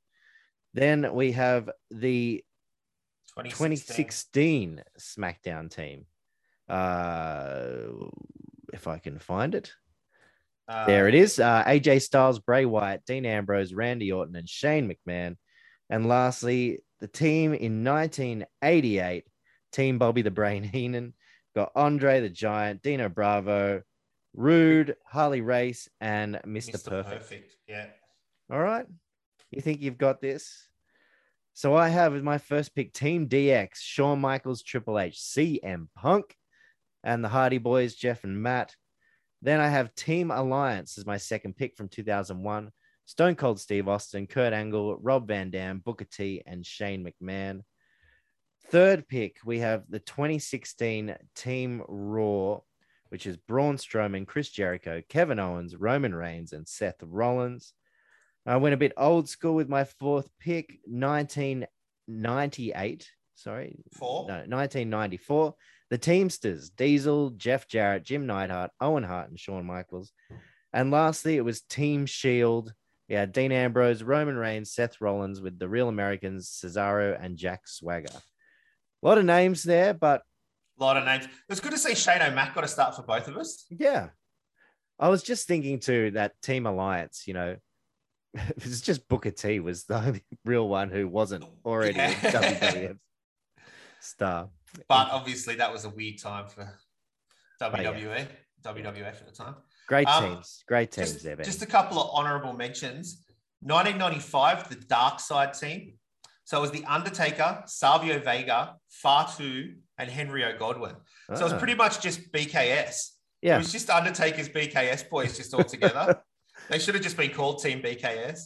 Then 0.74 1.12
we 1.14 1.32
have 1.32 1.70
the 1.90 2.44
2016 3.36 4.82
SmackDown 4.98 5.70
team. 5.74 6.06
Uh, 6.68 8.08
if 8.72 8.86
I 8.88 8.98
can 8.98 9.18
find 9.18 9.54
it, 9.54 9.72
Uh, 10.68 10.84
there 10.86 11.06
it 11.06 11.14
is. 11.14 11.38
Uh, 11.38 11.62
AJ 11.64 12.02
Styles, 12.02 12.40
Bray 12.40 12.64
Wyatt, 12.64 13.04
Dean 13.06 13.24
Ambrose, 13.24 13.72
Randy 13.72 14.10
Orton, 14.10 14.34
and 14.34 14.48
Shane 14.48 14.90
McMahon. 14.90 15.36
And 15.88 16.08
lastly, 16.08 16.80
the 16.98 17.06
team 17.06 17.54
in 17.54 17.84
1988, 17.84 19.24
Team 19.70 19.98
Bobby 19.98 20.22
the 20.22 20.32
Brain 20.32 20.64
Heenan, 20.64 21.14
got 21.56 21.72
Andre 21.74 22.20
the 22.20 22.28
Giant, 22.28 22.82
Dino 22.82 23.08
Bravo, 23.08 23.82
Rude, 24.34 24.94
Harley 25.06 25.40
Race, 25.40 25.88
and 26.02 26.38
Mr. 26.46 26.76
Mr. 26.76 26.90
Perfect. 26.90 27.22
Perfect. 27.22 27.56
Yeah. 27.66 27.86
All 28.52 28.60
right. 28.60 28.84
You 29.50 29.62
think 29.62 29.80
you've 29.80 29.96
got 29.96 30.20
this? 30.20 30.68
So 31.54 31.74
I 31.74 31.88
have 31.88 32.14
as 32.14 32.22
my 32.22 32.36
first 32.36 32.74
pick 32.74 32.92
Team 32.92 33.26
DX, 33.26 33.76
Shawn 33.76 34.20
Michaels, 34.20 34.62
Triple 34.62 34.98
H, 34.98 35.16
CM 35.16 35.86
Punk, 35.96 36.36
and 37.02 37.24
the 37.24 37.28
Hardy 37.28 37.56
Boys, 37.56 37.94
Jeff 37.94 38.24
and 38.24 38.42
Matt. 38.42 38.74
Then 39.40 39.58
I 39.58 39.68
have 39.68 39.94
Team 39.94 40.30
Alliance 40.30 40.98
as 40.98 41.06
my 41.06 41.16
second 41.16 41.56
pick 41.56 41.74
from 41.74 41.88
2001. 41.88 42.70
Stone 43.06 43.36
Cold 43.36 43.58
Steve 43.58 43.88
Austin, 43.88 44.26
Kurt 44.26 44.52
Angle, 44.52 44.98
Rob 44.98 45.26
Van 45.28 45.48
Dam, 45.48 45.78
Booker 45.78 46.04
T, 46.04 46.42
and 46.44 46.66
Shane 46.66 47.06
McMahon. 47.06 47.62
Third 48.70 49.06
pick, 49.06 49.36
we 49.44 49.60
have 49.60 49.84
the 49.88 50.00
2016 50.00 51.14
Team 51.34 51.82
Raw, 51.86 52.60
which 53.10 53.26
is 53.26 53.36
Braun 53.36 53.76
Strowman, 53.76 54.26
Chris 54.26 54.48
Jericho, 54.48 55.02
Kevin 55.08 55.38
Owens, 55.38 55.76
Roman 55.76 56.12
Reigns, 56.14 56.52
and 56.52 56.66
Seth 56.66 57.00
Rollins. 57.02 57.74
I 58.44 58.56
went 58.56 58.74
a 58.74 58.78
bit 58.78 58.92
old 58.96 59.28
school 59.28 59.54
with 59.54 59.68
my 59.68 59.84
fourth 59.84 60.28
pick, 60.40 60.80
1998. 60.86 63.10
Sorry, 63.34 63.84
Four. 63.92 64.26
no, 64.28 64.34
1994. 64.34 65.54
The 65.90 65.98
Teamsters, 65.98 66.70
Diesel, 66.70 67.30
Jeff 67.30 67.68
Jarrett, 67.68 68.02
Jim 68.02 68.26
Neidhart, 68.26 68.72
Owen 68.80 69.04
Hart, 69.04 69.28
and 69.28 69.38
Shawn 69.38 69.64
Michaels. 69.64 70.10
And 70.72 70.90
lastly, 70.90 71.36
it 71.36 71.44
was 71.44 71.60
Team 71.60 72.06
Shield. 72.06 72.74
Yeah, 73.08 73.26
Dean 73.26 73.52
Ambrose, 73.52 74.02
Roman 74.02 74.34
Reigns, 74.36 74.72
Seth 74.72 75.00
Rollins 75.00 75.40
with 75.40 75.60
the 75.60 75.68
Real 75.68 75.88
Americans, 75.88 76.48
Cesaro, 76.50 77.16
and 77.20 77.36
Jack 77.36 77.68
Swagger. 77.68 78.08
A 79.06 79.08
lot 79.08 79.18
of 79.18 79.24
names 79.24 79.62
there, 79.62 79.94
but 79.94 80.22
A 80.80 80.82
lot 80.82 80.96
of 80.96 81.04
names. 81.04 81.28
It's 81.48 81.60
good 81.60 81.70
to 81.70 81.78
see 81.78 81.94
Shane 81.94 82.20
O'Mac 82.22 82.56
got 82.56 82.64
a 82.64 82.68
start 82.68 82.96
for 82.96 83.02
both 83.02 83.28
of 83.28 83.36
us. 83.36 83.64
yeah. 83.70 84.08
I 84.98 85.08
was 85.10 85.22
just 85.22 85.46
thinking 85.46 85.78
too 85.78 86.10
that 86.12 86.32
Team 86.42 86.66
Alliance, 86.66 87.28
you 87.28 87.34
know, 87.34 87.56
it's 88.34 88.80
just 88.80 89.06
Booker 89.06 89.30
T 89.30 89.60
was 89.60 89.84
the 89.84 89.96
only 90.06 90.24
real 90.44 90.68
one 90.68 90.90
who 90.90 91.06
wasn't 91.06 91.44
already 91.64 92.00
a 92.00 92.08
Yeah. 92.08 92.14
WWF 92.32 92.98
star. 94.00 94.48
But 94.88 95.10
obviously, 95.12 95.54
that 95.56 95.72
was 95.72 95.84
a 95.84 95.90
weird 95.90 96.18
time 96.18 96.48
for 96.48 96.62
Oh, 97.60 97.70
yeah. 97.80 97.92
WWE, 97.92 98.26
WWF 98.64 99.06
at 99.06 99.26
the 99.26 99.32
time. 99.32 99.54
Great 99.86 100.08
Um, 100.08 100.34
teams, 100.34 100.64
great 100.66 100.90
teams 100.90 101.12
Just, 101.12 101.24
there, 101.24 101.36
man. 101.36 101.44
just 101.44 101.62
a 101.62 101.66
couple 101.66 102.00
of 102.02 102.10
honorable 102.12 102.54
mentions. 102.54 103.24
1995, 103.60 104.68
the 104.68 104.74
Dark 104.86 105.20
Side 105.20 105.54
team. 105.54 105.92
So 106.46 106.58
it 106.58 106.60
was 106.60 106.70
The 106.70 106.84
Undertaker, 106.84 107.64
Savio 107.66 108.20
Vega, 108.20 108.76
Fatu, 108.88 109.74
and 109.98 110.08
Henry 110.08 110.44
O. 110.44 110.56
Godwinn. 110.56 110.94
So 111.34 111.40
it 111.40 111.42
was 111.42 111.52
Ah, 111.54 111.58
pretty 111.58 111.74
much 111.74 112.00
just 112.00 112.30
BKS. 112.30 113.16
Yeah. 113.42 113.56
It 113.56 113.58
was 113.58 113.72
just 113.72 113.90
Undertaker's 113.90 114.48
BKS 114.48 115.10
boys 115.10 115.36
just 115.36 115.52
all 115.52 115.64
together. 115.64 116.22
they 116.70 116.78
should 116.78 116.94
have 116.94 117.02
just 117.02 117.16
been 117.16 117.32
called 117.32 117.60
Team 117.62 117.82
BKS, 117.82 118.38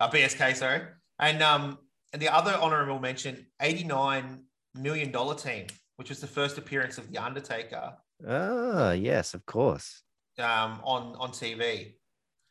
uh, 0.00 0.08
BSK, 0.10 0.56
sorry. 0.56 0.80
And 1.18 1.42
um, 1.42 1.76
and 2.14 2.22
the 2.22 2.30
other 2.30 2.54
honorable 2.58 2.98
mention, 2.98 3.46
$89 3.62 4.40
million 4.74 5.12
team, 5.36 5.66
which 5.96 6.08
was 6.08 6.20
the 6.20 6.26
first 6.26 6.56
appearance 6.56 6.96
of 6.96 7.10
The 7.12 7.18
Undertaker 7.18 7.92
Ah, 8.26 8.92
yes, 8.92 9.34
of 9.34 9.44
course. 9.44 10.02
um, 10.38 10.80
on, 10.84 11.14
on 11.18 11.30
TV. 11.32 11.96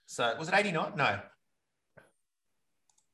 So 0.06 0.36
was 0.38 0.47
it 0.47 0.54
89? 0.54 0.91
No. 0.95 1.20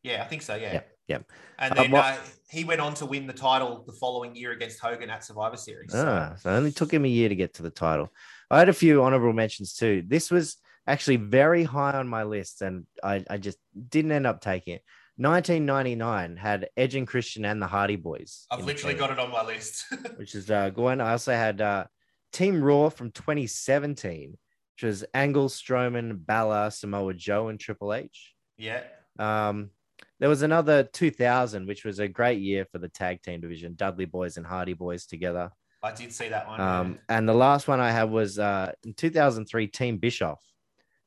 Yeah, 0.04 0.24
I 0.24 0.28
think 0.28 0.42
so. 0.42 0.56
Yeah. 0.56 0.74
Yeah, 0.74 0.82
yeah. 1.08 1.20
And 1.60 1.72
Um, 1.72 1.78
then 1.78 1.92
what- 1.92 2.06
uh, 2.06 2.18
he 2.50 2.64
went 2.64 2.80
on 2.82 2.94
to 2.96 3.06
win 3.06 3.28
the 3.28 3.34
title 3.34 3.84
the 3.86 3.94
following 3.94 4.36
year 4.36 4.52
against 4.52 4.80
Hogan 4.80 5.10
at 5.10 5.24
Survivor 5.24 5.58
Series. 5.58 5.92
So- 5.92 6.06
Ah, 6.08 6.36
so 6.36 6.50
it 6.50 6.58
only 6.58 6.72
took 6.72 6.94
him 6.94 7.04
a 7.06 7.10
year 7.10 7.30
to 7.30 7.36
get 7.36 7.54
to 7.56 7.64
the 7.64 7.70
title. 7.70 8.14
I 8.50 8.60
had 8.60 8.70
a 8.70 8.74
few 8.74 9.04
honorable 9.04 9.34
mentions 9.34 9.74
too. 9.74 10.04
This 10.08 10.32
was 10.32 10.56
actually 10.86 11.18
very 11.18 11.64
high 11.66 11.92
on 11.94 12.08
my 12.08 12.24
list, 12.24 12.62
and 12.62 12.86
I, 13.04 13.26
I 13.30 13.38
just 13.38 13.58
didn't 13.90 14.14
end 14.14 14.26
up 14.26 14.40
taking 14.40 14.76
it. 14.76 14.84
1999 15.18 16.38
had 16.38 16.70
Edge 16.78 16.96
and 16.96 17.08
Christian 17.08 17.44
and 17.46 17.62
the 17.62 17.68
Hardy 17.68 17.96
Boys. 17.96 18.46
I've 18.52 18.64
literally 18.64 18.94
got 18.96 19.12
it 19.12 19.20
on 19.20 19.32
my 19.32 19.44
list. 19.44 19.86
which 20.18 20.36
is 20.36 20.50
uh, 20.50 20.70
good. 20.70 21.02
I 21.02 21.12
also 21.12 21.34
had 21.34 21.60
uh, 21.60 21.86
Team 22.32 22.62
Raw 22.64 22.90
from 22.90 23.12
2017, 23.12 24.32
which 24.76 24.84
was 24.84 25.04
Angle, 25.14 25.50
Strowman, 25.50 26.26
Balor, 26.26 26.70
Samoa 26.72 27.14
Joe, 27.14 27.48
and 27.50 27.60
Triple 27.60 27.94
H. 27.94 28.34
yeah. 28.58 28.84
Um, 29.20 29.72
there 30.20 30.30
was 30.30 30.42
another 30.42 30.84
2000, 30.84 31.68
which 31.68 31.86
was 31.86 32.00
a 32.00 32.08
great 32.08 32.40
year 32.40 32.66
for 32.72 32.80
the 32.80 32.90
tag 32.90 33.22
team 33.22 33.42
division, 33.42 33.76
Dudley 33.76 34.06
Boys 34.06 34.38
and 34.38 34.46
Hardy 34.46 34.74
Boys 34.74 35.06
together. 35.06 35.52
I 35.84 35.92
did 35.94 36.12
see 36.12 36.30
that 36.30 36.48
one. 36.48 36.60
Um, 36.60 37.00
and 37.08 37.30
the 37.30 37.34
last 37.34 37.68
one 37.68 37.80
I 37.80 37.92
had 37.92 38.10
was 38.10 38.40
uh, 38.40 38.72
in 38.84 38.94
2003, 38.94 39.68
Team 39.68 39.98
Bischoff. 39.98 40.42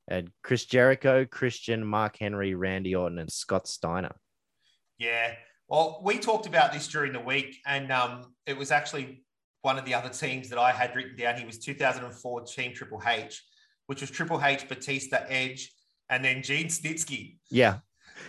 Had 0.09 0.31
Chris 0.43 0.65
Jericho, 0.65 1.25
Christian, 1.25 1.85
Mark 1.87 2.17
Henry, 2.19 2.55
Randy 2.55 2.97
Orton, 2.97 3.19
and 3.19 3.31
Scott 3.31 3.69
Steiner. 3.69 4.17
Yeah. 4.99 5.35
Well, 5.69 6.01
we 6.03 6.19
talked 6.19 6.47
about 6.47 6.73
this 6.73 6.89
during 6.89 7.13
the 7.13 7.21
week, 7.21 7.59
and 7.65 7.93
um, 7.93 8.35
it 8.45 8.57
was 8.57 8.73
actually 8.73 9.25
one 9.63 9.79
of 9.79 9.85
the 9.85 9.95
other 9.95 10.09
teams 10.09 10.49
that 10.49 10.59
I 10.59 10.73
had 10.73 10.97
written 10.97 11.17
down. 11.17 11.37
He 11.37 11.45
was 11.45 11.59
2004 11.59 12.41
Team 12.43 12.75
Triple 12.75 13.01
H, 13.07 13.45
which 13.87 14.01
was 14.01 14.11
Triple 14.11 14.43
H, 14.43 14.69
Batista, 14.69 15.25
Edge, 15.29 15.73
and 16.09 16.25
then 16.25 16.43
Gene 16.43 16.67
Snitsky. 16.67 17.39
Yeah. 17.51 17.79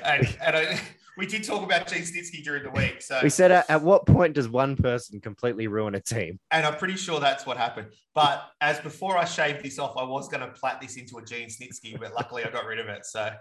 And, 0.03 0.37
and 0.45 0.55
I, 0.55 0.79
we 1.17 1.25
did 1.25 1.43
talk 1.43 1.63
about 1.63 1.87
Gene 1.87 2.01
Snitsky 2.01 2.43
during 2.43 2.63
the 2.63 2.71
week. 2.71 3.01
So, 3.01 3.19
We 3.21 3.29
said, 3.29 3.51
at, 3.51 3.69
at 3.69 3.81
what 3.81 4.05
point 4.05 4.33
does 4.33 4.47
one 4.49 4.75
person 4.75 5.19
completely 5.19 5.67
ruin 5.67 5.95
a 5.95 5.99
team? 5.99 6.39
and 6.51 6.65
I'm 6.65 6.75
pretty 6.75 6.95
sure 6.95 7.19
that's 7.19 7.45
what 7.45 7.57
happened. 7.57 7.87
But 8.13 8.43
as 8.59 8.79
before 8.79 9.17
I 9.17 9.25
shaved 9.25 9.63
this 9.63 9.79
off, 9.79 9.95
I 9.97 10.03
was 10.03 10.27
going 10.27 10.41
to 10.41 10.47
plat 10.47 10.81
this 10.81 10.97
into 10.97 11.17
a 11.17 11.23
Gene 11.23 11.49
Snitsky, 11.49 11.99
but 11.99 12.13
luckily 12.13 12.43
I 12.43 12.49
got 12.49 12.65
rid 12.65 12.79
of 12.79 12.87
it. 12.87 13.05
So 13.05 13.31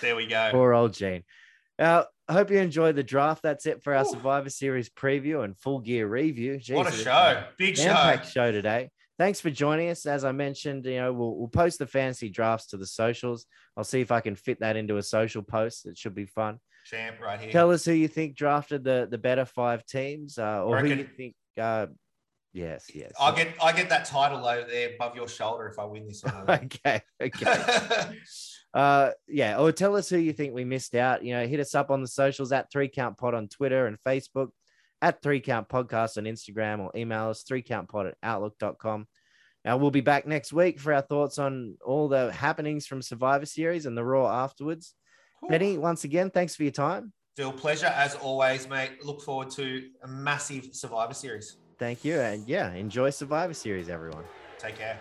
there 0.00 0.16
we 0.16 0.26
go. 0.26 0.50
Poor 0.52 0.74
old 0.74 0.94
Gene. 0.94 1.22
Uh, 1.78 2.04
I 2.28 2.32
hope 2.32 2.50
you 2.50 2.58
enjoyed 2.58 2.96
the 2.96 3.02
draft. 3.02 3.42
That's 3.42 3.66
it 3.66 3.82
for 3.82 3.94
our 3.94 4.04
Ooh. 4.04 4.10
Survivor 4.10 4.48
Series 4.48 4.88
preview 4.88 5.44
and 5.44 5.58
full 5.58 5.80
gear 5.80 6.06
review. 6.06 6.60
What 6.70 6.86
a 6.86 6.92
show. 6.92 7.44
Big 7.58 7.76
show. 7.76 8.18
show 8.24 8.52
today. 8.52 8.90
Thanks 9.16 9.40
for 9.40 9.50
joining 9.50 9.90
us. 9.90 10.06
As 10.06 10.24
I 10.24 10.32
mentioned, 10.32 10.84
you 10.86 10.96
know, 10.96 11.12
we'll, 11.12 11.36
we'll 11.36 11.48
post 11.48 11.78
the 11.78 11.86
fantasy 11.86 12.28
drafts 12.28 12.66
to 12.68 12.76
the 12.76 12.86
socials. 12.86 13.46
I'll 13.76 13.84
see 13.84 14.00
if 14.00 14.10
I 14.10 14.20
can 14.20 14.34
fit 14.34 14.60
that 14.60 14.76
into 14.76 14.96
a 14.96 15.02
social 15.02 15.42
post. 15.42 15.86
It 15.86 15.96
should 15.96 16.14
be 16.14 16.26
fun. 16.26 16.58
Champ 16.84 17.20
right 17.20 17.40
here. 17.40 17.52
Tell 17.52 17.70
us 17.70 17.84
who 17.84 17.92
you 17.92 18.08
think 18.08 18.36
drafted 18.36 18.84
the 18.84 19.08
the 19.10 19.16
better 19.16 19.44
five 19.44 19.86
teams, 19.86 20.36
uh, 20.36 20.64
or 20.64 20.80
who 20.80 20.88
you 20.88 21.08
think. 21.16 21.34
Uh, 21.58 21.86
yes, 22.52 22.86
yes. 22.92 23.12
I 23.18 23.34
get 23.34 23.54
I 23.62 23.72
get 23.72 23.88
that 23.88 24.04
title 24.04 24.46
over 24.46 24.68
there 24.68 24.90
above 24.94 25.16
your 25.16 25.28
shoulder 25.28 25.66
if 25.68 25.78
I 25.78 25.84
win 25.84 26.06
this 26.06 26.22
one. 26.22 26.44
Okay, 26.48 27.00
okay. 27.20 28.18
Uh, 28.74 29.12
yeah, 29.28 29.56
or 29.56 29.70
tell 29.70 29.94
us 29.94 30.08
who 30.08 30.18
you 30.18 30.32
think 30.32 30.52
we 30.52 30.64
missed 30.64 30.96
out. 30.96 31.24
You 31.24 31.32
know, 31.32 31.46
hit 31.46 31.60
us 31.60 31.76
up 31.76 31.92
on 31.92 32.02
the 32.02 32.08
socials 32.08 32.50
at 32.50 32.72
Three 32.72 32.88
Count 32.88 33.16
Pod 33.16 33.32
on 33.32 33.46
Twitter 33.46 33.86
and 33.86 33.96
Facebook, 34.04 34.48
at 35.04 35.20
Three 35.20 35.40
Count 35.40 35.68
Podcast 35.68 36.16
on 36.16 36.24
Instagram, 36.24 36.80
or 36.80 36.90
email 36.96 37.28
us 37.28 37.42
three 37.42 37.60
count 37.60 37.90
pod 37.90 38.06
at 38.06 38.16
outlook.com. 38.22 39.06
Now, 39.62 39.76
we'll 39.76 39.90
be 39.90 40.00
back 40.00 40.26
next 40.26 40.50
week 40.52 40.80
for 40.80 40.94
our 40.94 41.02
thoughts 41.02 41.38
on 41.38 41.76
all 41.84 42.08
the 42.08 42.32
happenings 42.32 42.86
from 42.86 43.02
Survivor 43.02 43.44
Series 43.44 43.84
and 43.84 43.96
the 43.96 44.04
Raw 44.04 44.26
afterwards. 44.44 44.94
Benny, 45.46 45.76
once 45.76 46.04
again, 46.04 46.30
thanks 46.30 46.56
for 46.56 46.62
your 46.62 46.72
time. 46.72 47.12
Still 47.34 47.52
pleasure 47.52 47.86
as 47.86 48.14
always, 48.14 48.66
mate. 48.66 49.04
Look 49.04 49.20
forward 49.20 49.50
to 49.50 49.88
a 50.02 50.08
massive 50.08 50.68
Survivor 50.72 51.12
Series. 51.12 51.58
Thank 51.78 52.02
you. 52.02 52.18
And 52.18 52.48
yeah, 52.48 52.72
enjoy 52.72 53.10
Survivor 53.10 53.52
Series, 53.52 53.90
everyone. 53.90 54.24
Take 54.58 54.76
care. 54.78 54.98